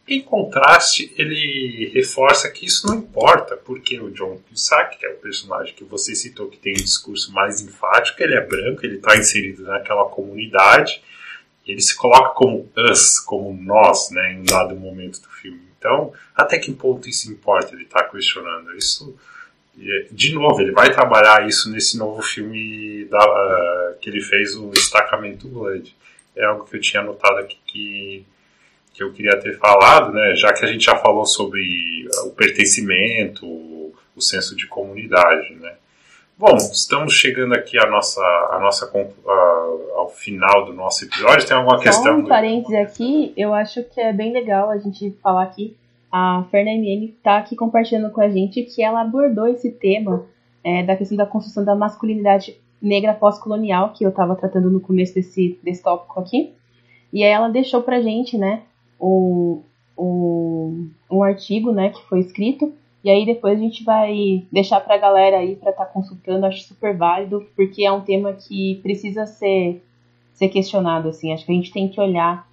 Em 0.08 0.22
contraste, 0.22 1.12
ele 1.18 1.90
reforça 1.92 2.48
que 2.48 2.64
isso 2.64 2.86
não 2.86 2.98
importa, 2.98 3.56
porque 3.56 3.98
o 3.98 4.10
John 4.12 4.40
Cusack, 4.48 4.98
que 4.98 5.04
é 5.04 5.10
o 5.10 5.16
personagem 5.16 5.74
que 5.74 5.82
você 5.82 6.14
citou 6.14 6.48
que 6.48 6.58
tem 6.58 6.74
um 6.74 6.76
discurso 6.76 7.32
mais 7.32 7.60
enfático, 7.60 8.22
ele 8.22 8.34
é 8.34 8.40
branco, 8.40 8.86
ele 8.86 8.96
está 8.96 9.16
inserido 9.16 9.64
naquela 9.64 10.04
comunidade, 10.04 11.02
ele 11.66 11.80
se 11.80 11.96
coloca 11.96 12.34
como 12.34 12.70
us, 12.76 13.18
como 13.18 13.52
nós, 13.60 14.10
né, 14.12 14.34
em 14.34 14.40
um 14.40 14.44
dado 14.44 14.76
momento 14.76 15.20
do 15.20 15.28
filme. 15.28 15.62
Então, 15.76 16.12
até 16.34 16.56
que 16.56 16.72
ponto 16.72 17.08
isso 17.08 17.30
importa? 17.30 17.74
Ele 17.74 17.82
está 17.82 18.04
questionando 18.04 18.76
isso. 18.76 19.16
De 20.10 20.32
novo, 20.32 20.60
ele 20.60 20.70
vai 20.70 20.92
trabalhar 20.92 21.46
isso 21.48 21.68
nesse 21.68 21.98
novo 21.98 22.22
filme 22.22 23.04
da, 23.06 23.18
uh, 23.18 23.98
que 24.00 24.08
ele 24.08 24.20
fez, 24.20 24.54
o 24.54 24.70
Destacamento 24.70 25.48
Blood. 25.48 25.94
É 26.36 26.44
algo 26.44 26.64
que 26.64 26.76
eu 26.76 26.80
tinha 26.80 27.02
notado 27.02 27.38
aqui 27.38 27.58
que 27.66 28.26
que 28.96 29.02
eu 29.02 29.12
queria 29.12 29.38
ter 29.38 29.58
falado, 29.58 30.10
né, 30.12 30.34
já 30.34 30.52
que 30.54 30.64
a 30.64 30.68
gente 30.68 30.86
já 30.86 30.96
falou 30.96 31.26
sobre 31.26 32.08
o 32.24 32.30
pertencimento, 32.30 33.46
o 33.46 34.20
senso 34.20 34.56
de 34.56 34.66
comunidade, 34.66 35.54
né. 35.56 35.74
Bom, 36.38 36.56
estamos 36.56 37.14
chegando 37.14 37.54
aqui 37.54 37.78
a 37.78 37.86
nossa, 37.86 38.20
a 38.50 38.58
nossa, 38.58 38.86
a, 38.86 39.30
ao 39.96 40.10
final 40.10 40.66
do 40.66 40.74
nosso 40.74 41.04
episódio. 41.04 41.46
Tem 41.46 41.56
alguma 41.56 41.78
Só 41.78 41.82
questão? 41.82 42.18
um 42.18 42.26
parênteses 42.26 42.74
aqui, 42.74 43.32
eu 43.36 43.54
acho 43.54 43.82
que 43.84 44.00
é 44.00 44.12
bem 44.12 44.32
legal 44.32 44.70
a 44.70 44.78
gente 44.78 45.14
falar 45.22 45.44
aqui. 45.44 45.76
A 46.10 46.44
Fernandine 46.50 47.14
está 47.16 47.38
aqui 47.38 47.56
compartilhando 47.56 48.10
com 48.10 48.20
a 48.20 48.28
gente 48.28 48.62
que 48.62 48.82
ela 48.82 49.02
abordou 49.02 49.46
esse 49.46 49.70
tema 49.70 50.26
é, 50.64 50.82
da 50.82 50.96
questão 50.96 51.16
da 51.16 51.26
construção 51.26 51.64
da 51.64 51.74
masculinidade 51.74 52.56
negra 52.80 53.14
pós-colonial, 53.14 53.92
que 53.92 54.04
eu 54.04 54.10
estava 54.10 54.36
tratando 54.36 54.70
no 54.70 54.80
começo 54.80 55.14
desse, 55.14 55.58
desse 55.62 55.82
tópico 55.82 56.20
aqui. 56.20 56.54
E 57.12 57.22
aí 57.24 57.30
ela 57.30 57.48
deixou 57.48 57.82
pra 57.82 58.00
gente, 58.00 58.36
né, 58.36 58.62
um, 59.00 59.62
um, 59.96 60.90
um 61.10 61.22
artigo 61.22 61.72
né, 61.72 61.90
que 61.90 62.02
foi 62.08 62.20
escrito. 62.20 62.74
E 63.04 63.10
aí 63.10 63.24
depois 63.24 63.56
a 63.56 63.62
gente 63.62 63.84
vai 63.84 64.44
deixar 64.50 64.80
para 64.80 64.96
a 64.96 64.98
galera 64.98 65.38
aí 65.38 65.54
para 65.54 65.70
estar 65.70 65.84
tá 65.84 65.92
consultando, 65.92 66.46
acho 66.46 66.64
super 66.64 66.96
válido, 66.96 67.46
porque 67.54 67.84
é 67.84 67.92
um 67.92 68.00
tema 68.00 68.32
que 68.32 68.80
precisa 68.82 69.26
ser, 69.26 69.80
ser 70.34 70.48
questionado, 70.48 71.08
assim. 71.08 71.32
Acho 71.32 71.46
que 71.46 71.52
a 71.52 71.54
gente 71.54 71.72
tem 71.72 71.88
que 71.88 72.00
olhar 72.00 72.48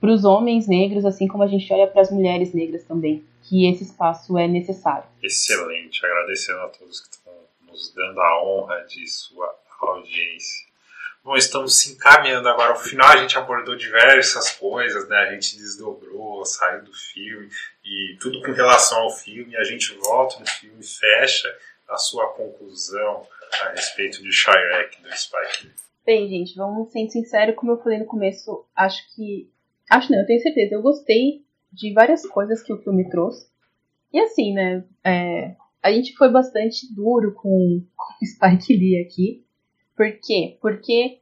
para 0.00 0.10
os 0.10 0.24
homens 0.24 0.66
negros, 0.66 1.04
assim 1.04 1.28
como 1.28 1.44
a 1.44 1.46
gente 1.46 1.72
olha 1.72 1.86
para 1.86 2.02
as 2.02 2.10
mulheres 2.10 2.52
negras 2.52 2.84
também, 2.84 3.24
que 3.42 3.68
esse 3.70 3.84
espaço 3.84 4.36
é 4.36 4.48
necessário. 4.48 5.08
Excelente, 5.22 6.04
agradecendo 6.04 6.60
a 6.60 6.68
todos 6.68 7.00
que 7.00 7.14
estão 7.14 7.32
nos 7.68 7.94
dando 7.94 8.20
a 8.20 8.44
honra 8.44 8.84
de 8.88 9.06
sua 9.06 9.54
audiência. 9.80 10.65
Bom, 11.26 11.34
estamos 11.36 11.80
se 11.80 11.92
encaminhando 11.92 12.48
agora 12.48 12.70
ao 12.70 12.78
final. 12.78 13.08
A 13.08 13.16
gente 13.16 13.36
abordou 13.36 13.74
diversas 13.74 14.52
coisas, 14.52 15.08
né? 15.08 15.16
A 15.16 15.32
gente 15.32 15.56
desdobrou, 15.56 16.44
saiu 16.44 16.84
do 16.84 16.92
filme 16.92 17.48
e 17.84 18.16
tudo 18.20 18.40
com 18.42 18.52
relação 18.52 19.02
ao 19.02 19.10
filme. 19.10 19.56
A 19.56 19.64
gente 19.64 19.92
volta 19.94 20.38
no 20.38 20.46
filme, 20.46 20.80
fecha 20.84 21.52
a 21.88 21.96
sua 21.96 22.28
conclusão 22.28 23.26
a 23.60 23.70
respeito 23.70 24.22
de 24.22 24.30
Shrek 24.30 25.02
do 25.02 25.08
Spike 25.16 25.66
Lee. 25.66 25.74
Bem, 26.06 26.28
gente, 26.28 26.54
vamos 26.54 26.92
ser 26.92 27.08
sinceros, 27.08 27.56
como 27.56 27.72
eu 27.72 27.82
falei 27.82 27.98
no 27.98 28.06
começo, 28.06 28.64
acho 28.76 29.02
que. 29.12 29.50
Acho 29.90 30.12
não, 30.12 30.20
eu 30.20 30.26
tenho 30.26 30.40
certeza. 30.40 30.76
Eu 30.76 30.82
gostei 30.82 31.44
de 31.72 31.92
várias 31.92 32.24
coisas 32.24 32.62
que 32.62 32.72
o 32.72 32.80
filme 32.84 33.10
trouxe. 33.10 33.48
E 34.12 34.20
assim, 34.20 34.54
né? 34.54 34.84
É, 35.04 35.56
a 35.82 35.90
gente 35.90 36.14
foi 36.14 36.30
bastante 36.30 36.86
duro 36.94 37.34
com, 37.34 37.84
com 37.96 38.14
Spike 38.24 38.76
Lee 38.76 39.02
aqui. 39.04 39.45
Por 39.96 40.12
quê? 40.20 40.58
Porque 40.60 41.20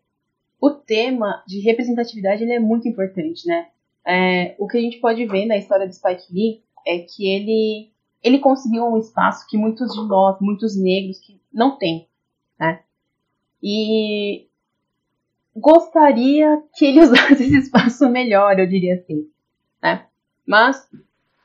o 0.60 0.70
tema 0.70 1.44
de 1.46 1.60
representatividade 1.60 2.42
ele 2.42 2.54
é 2.54 2.58
muito 2.58 2.88
importante, 2.88 3.46
né? 3.46 3.68
É, 4.06 4.54
o 4.58 4.66
que 4.66 4.76
a 4.76 4.80
gente 4.80 4.98
pode 4.98 5.24
ver 5.26 5.46
na 5.46 5.56
história 5.56 5.86
do 5.86 5.94
Spike 5.94 6.32
Lee 6.32 6.62
é 6.86 6.98
que 6.98 7.26
ele, 7.26 7.90
ele 8.22 8.38
conseguiu 8.38 8.84
um 8.84 8.98
espaço 8.98 9.46
que 9.48 9.56
muitos 9.56 9.92
de 9.92 10.06
nós, 10.06 10.38
muitos 10.40 10.76
negros, 10.76 11.18
que 11.20 11.40
não 11.52 11.78
tem, 11.78 12.08
né? 12.58 12.82
E 13.62 14.46
gostaria 15.56 16.62
que 16.74 16.84
ele 16.84 17.00
usasse 17.04 17.34
esse 17.34 17.58
espaço 17.58 18.08
melhor, 18.08 18.58
eu 18.58 18.66
diria 18.66 18.94
assim, 18.96 19.30
né? 19.82 20.06
Mas 20.46 20.86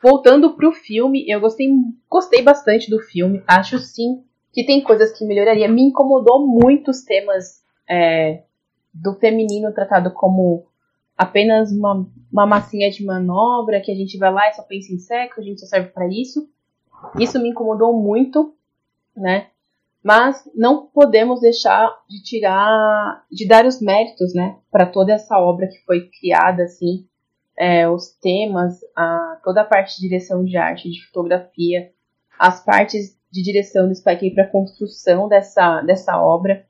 voltando 0.02 0.56
pro 0.56 0.72
filme, 0.72 1.30
eu 1.30 1.40
gostei, 1.40 1.70
gostei 2.10 2.42
bastante 2.42 2.90
do 2.90 3.00
filme. 3.00 3.44
Acho 3.48 3.78
sim 3.80 4.24
que 4.52 4.66
tem 4.66 4.84
coisas 4.84 5.18
que 5.18 5.26
melhoraria. 5.26 5.68
Me 5.68 5.84
incomodou 5.84 6.46
muito 6.46 6.92
os 6.92 7.04
temas 7.04 7.64
é, 7.90 8.44
do 8.94 9.16
feminino 9.16 9.74
tratado 9.74 10.12
como 10.12 10.66
apenas 11.18 11.72
uma, 11.72 12.08
uma 12.32 12.46
massinha 12.46 12.90
de 12.90 13.06
manobra, 13.06 13.82
que 13.82 13.92
a 13.92 13.96
gente 13.96 14.18
vai 14.18 14.32
lá 14.32 14.50
e 14.50 14.54
só 14.54 14.64
pensa 14.64 14.94
em 14.94 14.98
sexo, 14.98 15.40
a 15.40 15.44
gente 15.44 15.60
só 15.60 15.68
serve 15.68 15.90
para 15.90 16.08
isso. 16.08 16.50
Isso 17.20 17.40
me 17.42 17.50
incomodou 17.50 17.94
muito, 17.94 18.54
né? 19.16 19.48
Mas 20.02 20.50
não 20.56 20.88
podemos 20.88 21.42
deixar 21.42 21.94
de 22.10 22.24
tirar, 22.24 23.26
de 23.30 23.46
dar 23.46 23.66
os 23.66 23.82
méritos, 23.82 24.34
né, 24.34 24.58
para 24.72 24.86
toda 24.86 25.12
essa 25.12 25.38
obra 25.38 25.68
que 25.68 25.84
foi 25.86 26.10
criada, 26.20 26.64
assim, 26.64 27.06
é, 27.58 27.90
os 27.90 28.12
temas, 28.22 28.80
a, 28.96 29.42
toda 29.44 29.62
a 29.62 29.66
parte 29.66 29.98
de 29.98 30.08
direção 30.08 30.46
de 30.46 30.56
arte, 30.56 30.90
de 30.90 31.06
fotografia, 31.08 31.92
as 32.40 32.64
partes 32.64 33.19
de 33.32 33.44
direção 33.44 33.88
do 33.88 33.96
Spike 33.96 34.32
para 34.32 34.44
a 34.44 34.50
construção 34.50 35.28
dessa, 35.28 35.82
dessa 35.82 36.22
obra. 36.22 36.66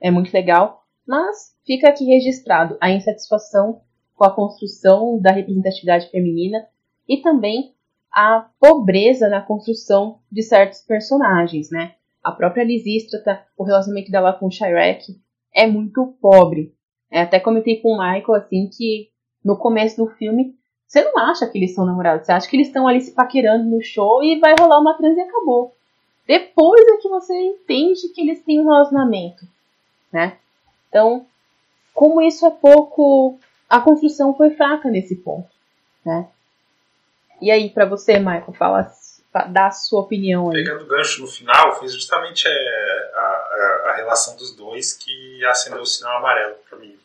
É 0.00 0.10
muito 0.10 0.32
legal. 0.32 0.84
Mas 1.06 1.54
fica 1.66 1.88
aqui 1.88 2.04
registrado 2.04 2.76
a 2.80 2.90
insatisfação 2.90 3.80
com 4.14 4.24
a 4.24 4.34
construção 4.34 5.20
da 5.20 5.32
representatividade 5.32 6.10
feminina 6.10 6.66
e 7.08 7.20
também 7.20 7.74
a 8.10 8.48
pobreza 8.60 9.28
na 9.28 9.42
construção 9.42 10.20
de 10.30 10.42
certos 10.42 10.80
personagens, 10.82 11.70
né? 11.70 11.94
A 12.22 12.32
própria 12.32 12.64
Lisístrata, 12.64 13.44
o 13.58 13.64
relacionamento 13.64 14.10
dela 14.10 14.32
com 14.32 14.46
o 14.46 14.50
Shirek 14.50 15.20
é 15.52 15.66
muito 15.66 16.16
pobre. 16.20 16.72
É, 17.10 17.20
até 17.20 17.38
comentei 17.38 17.80
com 17.80 17.90
o 17.90 17.98
Michael, 17.98 18.34
assim, 18.34 18.68
que 18.72 19.10
no 19.44 19.58
começo 19.58 19.96
do 19.96 20.10
filme 20.12 20.54
você 20.86 21.02
não 21.02 21.18
acha 21.18 21.46
que 21.48 21.58
eles 21.58 21.74
são 21.74 21.84
namorados, 21.84 22.26
você 22.26 22.32
acha 22.32 22.48
que 22.48 22.56
eles 22.56 22.68
estão 22.68 22.86
ali 22.86 23.00
se 23.00 23.14
paquerando 23.14 23.68
no 23.68 23.82
show 23.82 24.22
e 24.22 24.38
vai 24.38 24.54
rolar 24.58 24.80
uma 24.80 24.96
trans 24.96 25.16
e 25.16 25.20
acabou. 25.20 25.73
Depois 26.26 26.86
é 26.88 26.96
que 26.96 27.08
você 27.08 27.34
entende 27.34 28.08
que 28.08 28.22
eles 28.22 28.42
têm 28.42 28.60
um 28.60 28.68
relacionamento, 28.68 29.46
né? 30.10 30.38
Então, 30.88 31.26
como 31.92 32.22
isso 32.22 32.46
é 32.46 32.50
pouco, 32.50 33.38
a 33.68 33.80
construção 33.80 34.34
foi 34.34 34.50
fraca 34.50 34.88
nesse 34.88 35.16
ponto, 35.16 35.48
né? 36.04 36.28
E 37.40 37.50
aí, 37.50 37.68
para 37.68 37.84
você, 37.84 38.18
Michael, 38.18 38.54
fala, 38.54 38.90
dá 39.50 39.66
a 39.66 39.72
sua 39.72 40.00
opinião 40.00 40.50
aí. 40.50 40.64
Pegando 40.64 40.84
o 40.84 40.86
gancho 40.86 41.20
no 41.20 41.26
final, 41.26 41.76
foi 41.78 41.88
justamente 41.88 42.46
é, 42.46 43.12
a, 43.14 43.18
a, 43.18 43.90
a, 43.90 43.96
relação 43.96 44.36
dos 44.36 44.54
dois 44.54 44.94
que 44.94 45.44
acendeu 45.44 45.82
o 45.82 45.86
sinal 45.86 46.18
amarelo 46.18 46.56
para 46.68 46.78
mim. 46.78 46.96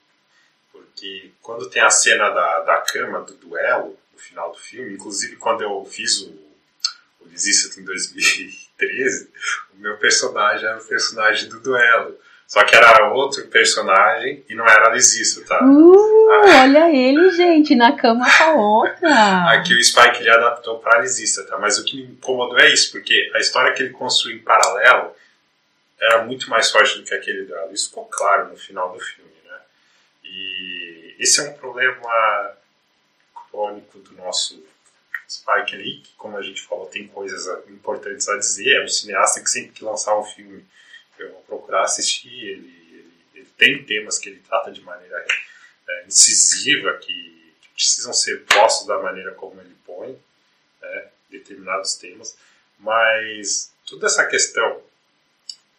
Porque 0.71 1.31
quando 1.41 1.69
tem 1.69 1.81
a 1.81 1.89
cena 1.89 2.29
da, 2.29 2.61
da 2.61 2.77
cama, 2.81 3.21
do 3.21 3.33
duelo, 3.33 3.97
no 4.13 4.19
final 4.19 4.51
do 4.51 4.57
filme, 4.57 4.93
inclusive 4.93 5.35
quando 5.35 5.61
eu 5.61 5.83
fiz 5.85 6.21
o, 6.21 6.48
o 7.29 7.33
Desista 7.33 7.79
em 7.79 7.83
2000 7.83 8.69
13, 8.79 9.29
o 9.75 9.81
meu 9.81 9.97
personagem 9.97 10.65
era 10.65 10.77
o 10.77 10.85
personagem 10.85 11.49
do 11.49 11.59
duelo. 11.59 12.17
Só 12.47 12.63
que 12.63 12.75
era 12.75 13.13
outro 13.13 13.45
personagem 13.47 14.43
e 14.49 14.55
não 14.55 14.65
era 14.65 14.89
Lisissa, 14.89 15.45
tá? 15.45 15.63
Uh, 15.63 16.31
ah. 16.31 16.61
olha 16.63 16.89
ele, 16.91 17.29
gente, 17.29 17.75
na 17.75 17.95
cama 17.95 18.25
com 18.25 18.43
a 18.43 18.53
outra. 18.53 19.51
Aqui 19.53 19.75
o 19.75 19.83
Spike 19.83 20.23
já 20.23 20.33
adaptou 20.33 20.79
pra 20.79 20.99
Lisissa, 20.99 21.45
tá? 21.45 21.59
Mas 21.59 21.77
o 21.77 21.85
que 21.85 21.97
me 21.97 22.13
incomodou 22.13 22.57
é 22.57 22.73
isso, 22.73 22.91
porque 22.91 23.29
a 23.35 23.39
história 23.39 23.71
que 23.73 23.83
ele 23.83 23.91
construiu 23.91 24.37
em 24.37 24.41
paralelo 24.41 25.11
era 26.01 26.23
muito 26.23 26.49
mais 26.49 26.71
forte 26.71 26.97
do 26.97 27.03
que 27.03 27.13
aquele 27.13 27.43
duelo. 27.43 27.71
Isso 27.71 27.89
ficou 27.89 28.05
claro 28.05 28.49
no 28.49 28.57
final 28.57 28.93
do 28.93 28.99
filme, 28.99 29.31
né? 29.45 29.57
E 30.23 31.15
esse 31.19 31.39
é 31.41 31.43
um 31.43 31.53
problema 31.53 32.51
crônico 33.51 33.99
do 33.99 34.13
nosso 34.13 34.59
Spike 35.29 36.01
que, 36.01 36.13
como 36.17 36.37
a 36.37 36.41
gente 36.41 36.61
falou, 36.63 36.87
tem 36.87 37.07
coisas 37.07 37.45
importantes 37.69 38.27
a 38.27 38.37
dizer. 38.37 38.77
É 38.77 38.83
um 38.83 38.87
cineasta 38.87 39.41
que 39.41 39.49
sempre 39.49 39.71
que 39.71 39.83
lançar 39.83 40.17
um 40.17 40.23
filme 40.23 40.65
eu 41.19 41.31
vou 41.31 41.41
procurar 41.43 41.83
assistir. 41.83 42.33
Ele, 42.33 42.87
ele, 42.91 43.13
ele 43.35 43.47
tem 43.55 43.83
temas 43.83 44.17
que 44.17 44.29
ele 44.29 44.41
trata 44.47 44.71
de 44.71 44.81
maneira 44.81 45.23
é, 45.87 46.05
incisiva, 46.07 46.97
que, 46.97 47.53
que, 47.61 47.69
precisam 47.75 48.11
ser 48.11 48.43
postos 48.45 48.87
da 48.87 48.97
maneira 48.99 49.33
como 49.33 49.61
ele 49.61 49.75
põe 49.85 50.19
né, 50.81 51.07
determinados 51.29 51.93
temas. 51.95 52.35
Mas 52.79 53.71
toda 53.85 54.07
essa 54.07 54.25
questão 54.25 54.81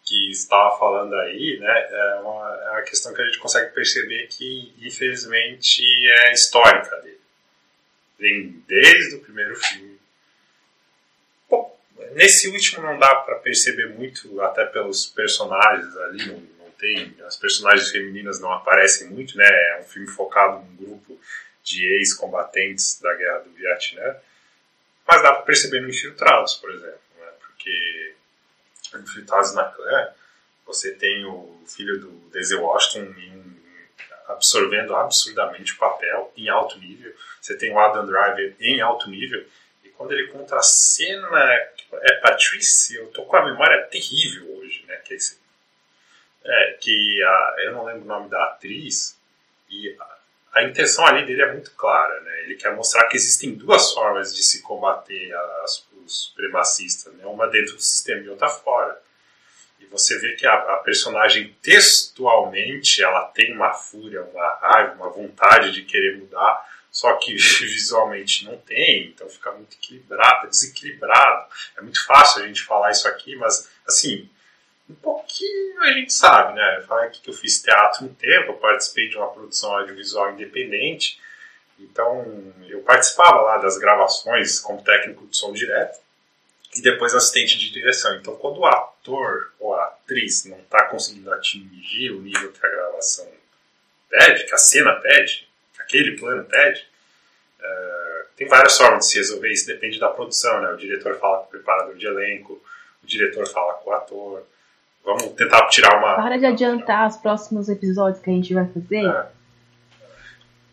que 0.04 0.30
estava 0.30 0.78
falando 0.78 1.14
aí, 1.16 1.58
né, 1.58 1.88
é 1.90 2.20
uma, 2.20 2.54
é 2.54 2.70
uma 2.70 2.82
questão 2.82 3.12
que 3.12 3.20
a 3.20 3.24
gente 3.24 3.38
consegue 3.38 3.74
perceber 3.74 4.28
que, 4.28 4.74
infelizmente, 4.80 5.82
é 6.08 6.32
histórica 6.32 6.96
dele 7.00 7.19
vem 8.20 8.62
desde 8.68 9.16
o 9.16 9.20
primeiro 9.20 9.56
filme. 9.56 9.98
Bom, 11.48 11.76
nesse 12.12 12.48
último 12.48 12.82
não 12.82 12.98
dá 12.98 13.16
para 13.16 13.36
perceber 13.36 13.88
muito, 13.88 14.40
até 14.42 14.66
pelos 14.66 15.06
personagens 15.06 15.96
ali, 15.96 16.26
não, 16.26 16.40
não, 16.58 16.70
tem, 16.72 17.16
as 17.26 17.36
personagens 17.36 17.90
femininas 17.90 18.38
não 18.38 18.52
aparecem 18.52 19.08
muito, 19.08 19.36
né? 19.36 19.46
É 19.46 19.80
um 19.80 19.84
filme 19.84 20.06
focado 20.06 20.64
num 20.64 20.76
grupo 20.76 21.18
de 21.64 21.84
ex-combatentes 21.98 23.00
da 23.00 23.14
guerra 23.14 23.38
do 23.40 23.50
Vietnã, 23.50 24.16
mas 25.06 25.22
dá 25.22 25.32
para 25.32 25.42
perceber 25.42 25.80
no 25.80 25.88
Infiltrados, 25.88 26.54
por 26.54 26.70
exemplo, 26.70 27.00
né? 27.18 27.26
porque 27.40 28.14
Infiltrados 28.94 29.54
na 29.54 29.64
clã, 29.64 30.08
você 30.66 30.92
tem 30.92 31.24
o 31.24 31.62
filho 31.66 31.98
do 31.98 32.10
Denzel 32.32 32.62
Washington 32.62 33.14
em, 33.18 33.39
absorvendo 34.32 34.94
absurdamente 34.94 35.72
o 35.72 35.78
papel 35.78 36.32
em 36.36 36.48
alto 36.48 36.78
nível, 36.78 37.14
você 37.40 37.56
tem 37.56 37.72
o 37.72 37.78
Adam 37.78 38.06
Driver 38.06 38.54
em 38.60 38.80
alto 38.80 39.08
nível, 39.08 39.44
e 39.84 39.88
quando 39.90 40.12
ele 40.12 40.28
conta 40.28 40.56
a 40.56 40.62
cena, 40.62 41.28
é 41.92 42.12
Patrice, 42.22 42.96
eu 42.96 43.08
tô 43.08 43.24
com 43.24 43.36
a 43.36 43.44
memória 43.44 43.82
terrível 43.84 44.58
hoje, 44.58 44.84
né, 44.86 44.96
que 44.96 45.14
é 45.14 45.16
esse 45.16 45.40
é, 46.44 46.76
que 46.80 47.22
a, 47.22 47.54
eu 47.58 47.72
não 47.72 47.84
lembro 47.84 48.02
o 48.02 48.06
nome 48.06 48.28
da 48.28 48.44
atriz, 48.44 49.18
e 49.68 49.96
a, 50.00 50.60
a, 50.60 50.62
intenção 50.64 51.06
ali 51.06 51.26
dele 51.26 51.42
é 51.42 51.52
muito 51.52 51.70
clara, 51.72 52.20
né? 52.22 52.40
Ele 52.42 52.56
quer 52.56 52.74
mostrar 52.74 53.06
que 53.08 53.16
existem 53.16 53.54
duas 53.54 53.92
formas 53.92 54.34
de 54.34 54.42
se 54.42 54.62
combater 54.62 55.32
as, 55.62 55.86
os 56.04 56.24
supremacistas, 56.24 57.12
né? 57.14 57.26
Uma 57.26 57.46
dentro 57.46 57.74
do 57.74 57.82
sistema 57.82 58.22
e 58.22 58.28
outra 58.28 58.48
fora. 58.48 59.00
Você 59.90 60.18
vê 60.18 60.34
que 60.34 60.46
a, 60.46 60.54
a, 60.54 60.76
personagem 60.78 61.56
textualmente 61.60 63.02
ela 63.02 63.24
tem 63.26 63.52
uma 63.54 63.72
fúria, 63.72 64.22
uma 64.22 64.54
raiva, 64.60 64.94
uma 64.94 65.10
vontade 65.10 65.72
de 65.72 65.82
querer 65.82 66.16
mudar, 66.18 66.68
só 66.90 67.14
que 67.16 67.34
visualmente 67.34 68.44
não 68.44 68.56
tem, 68.58 69.08
então 69.08 69.28
fica 69.28 69.50
muito 69.52 69.74
equilibrado, 69.74 70.48
desequilibrado. 70.48 71.46
É 71.76 71.80
muito 71.80 72.04
fácil 72.06 72.42
a 72.42 72.46
gente 72.46 72.62
falar 72.62 72.92
isso 72.92 73.08
aqui, 73.08 73.34
mas 73.36 73.68
assim, 73.86 74.30
um 74.88 74.94
pouquinho 74.94 75.82
a 75.82 75.92
gente 75.92 76.12
sabe, 76.12 76.54
né? 76.54 76.78
Eu 76.78 76.82
falei 76.86 77.08
aqui 77.08 77.20
que 77.20 77.30
eu 77.30 77.34
fiz 77.34 77.60
teatro 77.60 78.04
um 78.04 78.14
tempo, 78.14 78.52
eu 78.52 78.58
participei 78.58 79.08
de 79.08 79.16
uma 79.16 79.28
produção 79.28 79.76
audiovisual 79.76 80.32
independente, 80.32 81.20
então 81.78 82.52
eu 82.68 82.80
participava 82.82 83.40
lá 83.40 83.58
das 83.58 83.76
gravações 83.76 84.60
como 84.60 84.82
técnico 84.84 85.26
de 85.26 85.36
som 85.36 85.52
direto 85.52 85.98
e 86.76 86.82
depois 86.82 87.14
assistente 87.14 87.58
de 87.58 87.70
direção. 87.70 88.14
Então 88.16 88.36
quando 88.36 88.58
o 88.58 88.66
ator 88.66 89.52
ou 89.58 89.74
a 89.74 89.84
atriz 89.84 90.44
não 90.44 90.58
está 90.58 90.84
conseguindo 90.84 91.32
atingir 91.32 92.10
o 92.10 92.20
nível 92.20 92.52
que 92.52 92.64
a 92.64 92.70
gravação 92.70 93.28
pede, 94.08 94.46
que 94.46 94.54
a 94.54 94.58
cena 94.58 94.92
pede, 94.96 95.48
que 95.74 95.82
aquele 95.82 96.16
plano 96.18 96.44
pede, 96.44 96.86
uh, 97.60 98.26
tem 98.36 98.48
várias 98.48 98.76
formas 98.76 99.06
de 99.06 99.12
se 99.12 99.18
resolver 99.18 99.52
isso, 99.52 99.66
depende 99.66 99.98
da 99.98 100.08
produção, 100.08 100.60
né? 100.60 100.70
O 100.72 100.76
diretor 100.76 101.18
fala 101.18 101.38
com 101.38 101.44
o 101.44 101.50
preparador 101.50 101.96
de 101.96 102.06
elenco, 102.06 102.60
o 103.02 103.06
diretor 103.06 103.46
fala 103.46 103.74
com 103.74 103.90
o 103.90 103.92
ator, 103.92 104.46
Vamos 105.04 105.32
tentar 105.32 105.66
tirar 105.68 105.98
uma. 105.98 106.14
Para 106.16 106.36
de 106.36 106.46
adiantar 106.46 107.08
os 107.08 107.16
próximos 107.16 107.68
episódios 107.68 108.22
que 108.22 108.30
a 108.30 108.32
gente 108.32 108.52
vai 108.52 108.66
fazer. 108.66 109.06
É. 109.06 109.26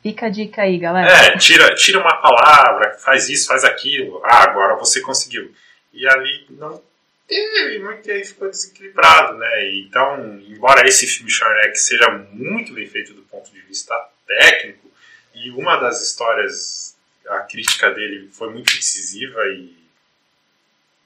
Fica 0.03 0.27
a 0.27 0.29
dica 0.29 0.61
aí, 0.61 0.77
galera. 0.77 1.09
É, 1.09 1.37
tira, 1.37 1.73
tira 1.75 1.99
uma 1.99 2.15
palavra, 2.21 2.97
faz 2.99 3.29
isso, 3.29 3.47
faz 3.47 3.63
aquilo. 3.63 4.21
Ah, 4.23 4.43
agora 4.43 4.75
você 4.75 5.01
conseguiu. 5.01 5.51
E 5.97 6.07
ali 6.07 6.45
não 6.51 6.81
teve, 7.27 7.79
muito 7.79 8.09
aí 8.11 8.23
ficou 8.23 8.49
desequilibrado, 8.49 9.37
né? 9.37 9.75
Então, 9.77 10.39
embora 10.47 10.87
esse 10.87 11.07
filme 11.07 11.29
Shrek 11.29 11.75
seja 11.75 12.09
muito 12.31 12.73
bem 12.73 12.87
feito 12.87 13.13
do 13.13 13.23
ponto 13.23 13.51
de 13.51 13.59
vista 13.61 13.95
técnico, 14.25 14.89
e 15.33 15.49
uma 15.51 15.77
das 15.77 16.01
histórias, 16.01 16.95
a 17.27 17.39
crítica 17.39 17.91
dele 17.91 18.29
foi 18.31 18.51
muito 18.51 18.73
decisiva 18.75 19.45
e, 19.47 19.75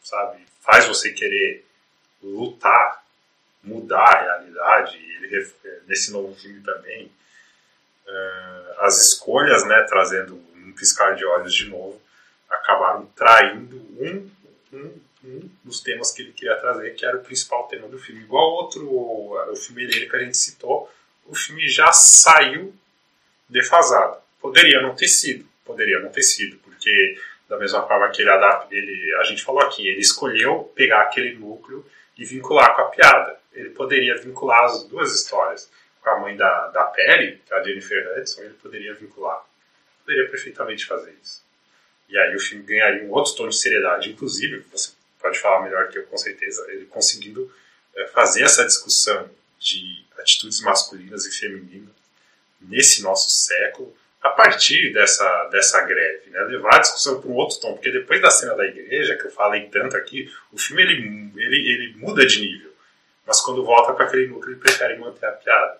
sabe, 0.03 0.45
faz 0.61 0.85
você 0.85 1.11
querer 1.11 1.65
lutar 2.21 3.01
mudar 3.63 4.03
a 4.03 4.21
realidade, 4.21 4.97
ele, 4.97 5.53
nesse 5.87 6.11
novo 6.11 6.35
filme 6.35 6.61
também, 6.61 7.05
uh, 8.07 8.81
as 8.81 8.99
escolhas, 9.01 9.65
né, 9.65 9.81
trazendo 9.83 10.35
um 10.55 10.73
piscar 10.73 11.15
de 11.15 11.23
olhos 11.25 11.53
de 11.53 11.69
novo, 11.69 12.01
acabaram 12.49 13.05
traindo 13.15 13.77
um, 13.77 14.29
um, 14.73 14.99
um 15.23 15.49
dos 15.63 15.81
temas 15.81 16.11
que 16.11 16.21
ele 16.21 16.31
queria 16.31 16.55
trazer, 16.57 16.91
que 16.95 17.05
era 17.05 17.17
o 17.17 17.23
principal 17.23 17.67
tema 17.67 17.87
do 17.87 17.99
filme. 17.99 18.21
Igual 18.21 18.51
outro, 18.51 18.87
o 18.87 19.55
filme 19.55 19.85
dele 19.87 20.09
que 20.09 20.15
a 20.15 20.19
gente 20.19 20.37
citou, 20.37 20.91
o 21.25 21.35
filme 21.35 21.67
já 21.67 21.91
saiu 21.91 22.73
defasado. 23.47 24.17
Poderia 24.39 24.81
não 24.81 24.95
ter 24.95 25.07
sido, 25.07 25.45
poderia 25.63 25.99
não 25.99 26.09
ter 26.09 26.23
sido, 26.23 26.57
porque 26.57 27.17
da 27.47 27.57
mesma 27.57 27.85
forma 27.85 28.09
que 28.09 28.21
ele 28.21 28.29
adapta, 28.29 28.73
ele, 28.73 29.13
a 29.15 29.23
gente 29.23 29.43
falou 29.43 29.61
aqui, 29.61 29.87
ele 29.87 29.99
escolheu 29.99 30.71
pegar 30.75 31.01
aquele 31.01 31.35
núcleo 31.35 31.85
e 32.17 32.25
vincular 32.25 32.75
com 32.75 32.81
a 32.81 32.85
piada 32.85 33.41
ele 33.53 33.71
poderia 33.71 34.17
vincular 34.17 34.63
as 34.63 34.83
duas 34.83 35.13
histórias. 35.13 35.69
Com 36.01 36.09
a 36.09 36.19
mãe 36.19 36.35
da, 36.35 36.67
da 36.69 36.85
Perry, 36.85 37.39
é 37.49 37.55
a 37.55 37.63
Jennifer 37.63 38.17
Hudson, 38.17 38.41
ele 38.41 38.55
poderia 38.55 38.93
vincular. 38.95 39.45
Poderia 40.03 40.29
perfeitamente 40.29 40.85
fazer 40.85 41.15
isso. 41.21 41.43
E 42.11 42.17
aí 42.17 42.35
o 42.35 42.39
filme 42.39 42.65
ganharia 42.65 43.03
um 43.03 43.11
outro 43.11 43.33
tom 43.35 43.47
de 43.47 43.55
seriedade. 43.55 44.11
Inclusive, 44.11 44.65
você 44.69 44.91
pode 45.19 45.39
falar 45.39 45.63
melhor 45.63 45.87
que 45.87 45.97
eu, 45.97 46.03
com 46.03 46.17
certeza, 46.17 46.65
ele 46.69 46.85
conseguindo 46.85 47.49
é, 47.95 48.05
fazer 48.07 48.43
essa 48.43 48.65
discussão 48.65 49.29
de 49.57 50.03
atitudes 50.19 50.59
masculinas 50.59 51.25
e 51.25 51.31
femininas 51.31 51.95
nesse 52.59 53.01
nosso 53.01 53.29
século 53.29 53.95
a 54.21 54.29
partir 54.29 54.93
dessa, 54.93 55.45
dessa 55.45 55.81
greve, 55.83 56.29
né? 56.29 56.41
levar 56.41 56.75
a 56.75 56.79
discussão 56.79 57.19
para 57.19 57.29
um 57.29 57.33
outro 57.33 57.59
tom, 57.59 57.73
porque 57.73 57.91
depois 57.91 58.21
da 58.21 58.29
cena 58.29 58.55
da 58.55 58.65
igreja, 58.65 59.17
que 59.17 59.25
eu 59.25 59.31
falei 59.31 59.67
tanto 59.69 59.97
aqui, 59.97 60.31
o 60.51 60.59
filme 60.59 60.83
ele, 60.83 61.31
ele, 61.37 61.71
ele 61.71 61.97
muda 61.97 62.25
de 62.25 62.39
nível. 62.39 62.71
Mas 63.25 63.41
quando 63.41 63.63
volta 63.63 63.93
para 63.93 64.05
aquele 64.05 64.27
núcleo, 64.27 64.53
ele 64.53 64.59
prefere 64.59 64.99
manter 64.99 65.25
a 65.25 65.31
piada. 65.31 65.79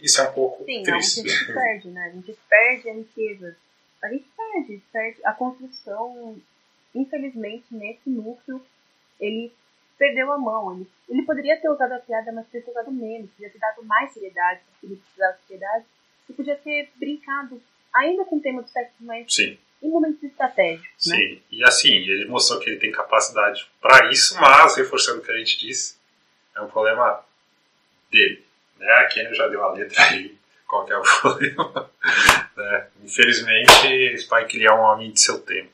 Isso 0.00 0.20
é 0.20 0.28
um 0.28 0.32
pouco 0.32 0.64
Sim, 0.64 0.82
triste. 0.82 1.20
Sim, 1.20 1.28
a 1.28 1.30
gente 1.30 1.52
perde, 1.52 1.88
né? 1.88 2.06
A 2.06 2.10
gente 2.10 2.38
perde 2.48 2.88
a 2.88 2.94
riqueza. 2.94 3.56
A 4.02 4.08
gente 4.08 4.26
perde, 4.36 4.82
perde 4.92 5.20
a 5.24 5.32
construção. 5.32 6.40
Infelizmente, 6.94 7.66
nesse 7.70 8.08
núcleo, 8.08 8.64
ele 9.20 9.52
perdeu 9.98 10.32
a 10.32 10.38
mão. 10.38 10.74
Ele, 10.74 10.88
ele 11.08 11.22
poderia 11.22 11.60
ter 11.60 11.68
usado 11.68 11.92
a 11.92 11.98
piada, 11.98 12.32
mas 12.32 12.46
ter 12.48 12.64
usado 12.66 12.90
menos. 12.90 13.30
Podia 13.30 13.50
ter 13.50 13.58
dado 13.58 13.84
mais 13.84 14.12
seriedade, 14.12 14.60
porque 14.70 14.86
ele 14.86 14.96
precisava 14.96 15.36
de 15.36 15.42
seriedade. 15.46 15.84
E 16.28 16.32
podia 16.32 16.56
ter 16.56 16.90
brincado 16.96 17.62
ainda 17.94 18.24
com 18.24 18.36
o 18.36 18.40
tema 18.40 18.62
do 18.62 18.68
sexo, 18.68 18.94
mas 19.00 19.32
Sim 19.32 19.58
em 19.82 19.90
momentos 19.90 20.22
estratégicos. 20.22 21.06
Né? 21.06 21.16
Sim, 21.16 21.42
e 21.50 21.64
assim, 21.64 21.94
ele 21.94 22.26
mostrou 22.26 22.60
que 22.60 22.70
ele 22.70 22.80
tem 22.80 22.90
capacidade 22.90 23.66
para 23.80 24.10
isso, 24.10 24.38
mas, 24.40 24.76
reforçando 24.76 25.20
o 25.20 25.22
que 25.22 25.30
a 25.30 25.36
gente 25.36 25.58
disse, 25.58 25.96
é 26.56 26.60
um 26.60 26.68
problema 26.68 27.24
dele. 28.10 28.44
Né? 28.78 28.90
A 28.92 29.06
Kenny 29.06 29.34
já 29.34 29.48
deu 29.48 29.62
a 29.62 29.72
letra 29.72 30.02
aí, 30.04 30.36
qual 30.66 30.88
é 30.88 30.98
o 30.98 31.02
problema. 31.20 31.90
Né? 32.58 32.86
Infelizmente, 33.02 34.18
Spike 34.18 34.58
Lee 34.58 34.66
é 34.66 34.72
um 34.72 34.80
homem 34.80 35.12
de 35.12 35.20
seu 35.20 35.40
tempo. 35.40 35.70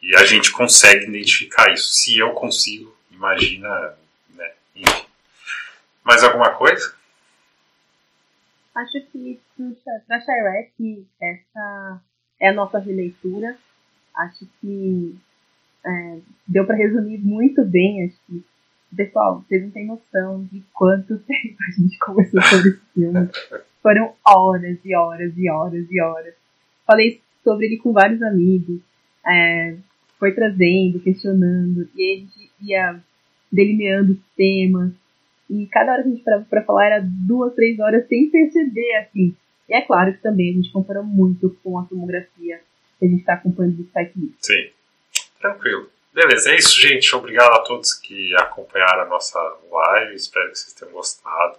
E 0.00 0.14
a 0.16 0.24
gente 0.24 0.52
consegue 0.52 1.06
identificar 1.06 1.72
isso. 1.72 1.88
Se 1.94 2.18
eu 2.18 2.30
consigo, 2.32 2.96
imagina, 3.10 3.94
né? 4.34 4.52
Enfim. 4.74 5.06
Mais 6.04 6.22
alguma 6.22 6.50
coisa? 6.50 6.94
Acho 8.74 9.00
que 9.10 9.40
para 10.06 10.20
Shirek, 10.20 11.06
essa 11.20 12.00
é 12.40 12.48
a 12.48 12.52
nossa 12.52 12.78
releitura. 12.78 13.56
Acho 14.14 14.46
que 14.60 15.16
é, 15.84 16.18
deu 16.46 16.66
para 16.66 16.76
resumir 16.76 17.18
muito 17.18 17.64
bem. 17.64 18.04
Acho 18.04 18.16
que, 18.26 18.44
pessoal, 18.96 19.44
vocês 19.46 19.62
não 19.62 19.70
têm 19.70 19.86
noção 19.86 20.44
de 20.50 20.62
quanto 20.72 21.18
tempo 21.26 21.56
a 21.68 21.80
gente 21.80 21.98
conversou 21.98 22.42
sobre 22.42 22.70
esse 22.70 22.80
filme. 22.94 23.28
Foram 23.82 24.14
horas 24.26 24.78
e 24.84 24.94
horas 24.94 25.32
e 25.36 25.48
horas 25.48 25.86
e 25.90 26.00
horas. 26.00 26.34
Falei 26.86 27.20
sobre 27.44 27.66
ele 27.66 27.76
com 27.76 27.92
vários 27.92 28.22
amigos. 28.22 28.80
É, 29.26 29.76
foi 30.18 30.32
trazendo, 30.32 31.00
questionando, 31.00 31.88
e 31.94 32.12
a 32.12 32.18
gente 32.18 32.50
ia 32.60 33.00
delineando 33.52 34.12
os 34.12 34.20
temas. 34.36 34.92
E 35.48 35.66
cada 35.66 35.92
hora 35.92 36.02
que 36.02 36.08
a 36.08 36.12
gente 36.12 36.24
parava 36.24 36.44
para 36.44 36.64
falar 36.64 36.86
era 36.86 37.00
duas, 37.00 37.54
três 37.54 37.78
horas 37.78 38.06
sem 38.08 38.30
perceber, 38.30 38.94
assim. 38.96 39.36
E 39.68 39.74
é 39.74 39.82
claro 39.82 40.12
que 40.12 40.22
também 40.22 40.50
a 40.50 40.54
gente 40.54 40.72
compara 40.72 41.02
muito 41.02 41.56
com 41.62 41.78
a 41.78 41.86
filmografia 41.86 42.60
que 42.98 43.04
a 43.04 43.08
gente 43.08 43.20
está 43.20 43.34
acompanhando 43.34 43.76
do 43.76 43.88
Lee. 43.94 44.34
Sim, 44.40 44.70
tranquilo. 45.40 45.90
Beleza, 46.16 46.50
é 46.50 46.56
isso, 46.56 46.80
gente. 46.80 47.14
Obrigado 47.14 47.52
a 47.52 47.58
todos 47.58 47.92
que 47.92 48.34
acompanharam 48.36 49.02
a 49.02 49.04
nossa 49.04 49.38
live. 49.70 50.14
Espero 50.14 50.50
que 50.50 50.58
vocês 50.58 50.72
tenham 50.72 50.94
gostado. 50.94 51.58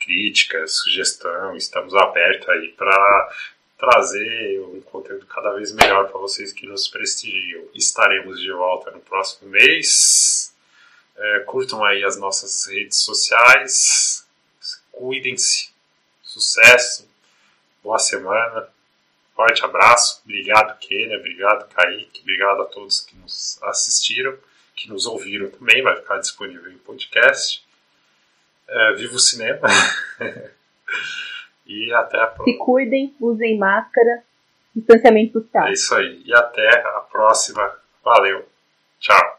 Críticas, 0.00 0.78
sugestão, 0.78 1.54
estamos 1.54 1.94
abertos 1.94 2.48
aí 2.48 2.74
para 2.76 3.36
trazer 3.78 4.60
um 4.62 4.80
conteúdo 4.80 5.24
cada 5.26 5.52
vez 5.52 5.70
melhor 5.70 6.08
para 6.08 6.18
vocês 6.18 6.52
que 6.52 6.66
nos 6.66 6.88
prestigiam. 6.88 7.68
Estaremos 7.72 8.40
de 8.40 8.50
volta 8.50 8.90
no 8.90 8.98
próximo 8.98 9.48
mês. 9.48 10.52
É, 11.16 11.38
curtam 11.46 11.84
aí 11.84 12.02
as 12.02 12.16
nossas 12.16 12.66
redes 12.66 12.98
sociais. 12.98 14.26
Cuidem-se. 14.90 15.70
Sucesso 16.24 17.08
boa 17.80 18.00
semana, 18.00 18.68
forte 19.38 19.64
abraço, 19.64 20.20
obrigado 20.24 20.76
Kênia, 20.80 21.16
obrigado 21.16 21.68
Kaique, 21.72 22.22
obrigado 22.22 22.62
a 22.62 22.64
todos 22.64 23.02
que 23.02 23.16
nos 23.18 23.62
assistiram, 23.62 24.36
que 24.74 24.88
nos 24.88 25.06
ouviram 25.06 25.48
também, 25.48 25.80
vai 25.80 25.94
ficar 25.94 26.18
disponível 26.18 26.72
em 26.72 26.78
podcast. 26.78 27.64
É, 28.66 28.92
viva 28.94 29.14
o 29.14 29.18
cinema! 29.20 29.68
e 31.64 31.94
até 31.94 32.20
a 32.20 32.26
próxima. 32.26 32.58
Se 32.58 32.64
cuidem, 32.64 33.14
usem 33.20 33.56
máscara, 33.56 34.24
distanciamento 34.74 35.40
social. 35.40 35.68
É 35.68 35.72
isso 35.72 35.94
aí. 35.94 36.20
E 36.24 36.34
até 36.34 36.68
a 36.88 37.00
próxima. 37.00 37.78
Valeu. 38.02 38.44
Tchau. 38.98 39.37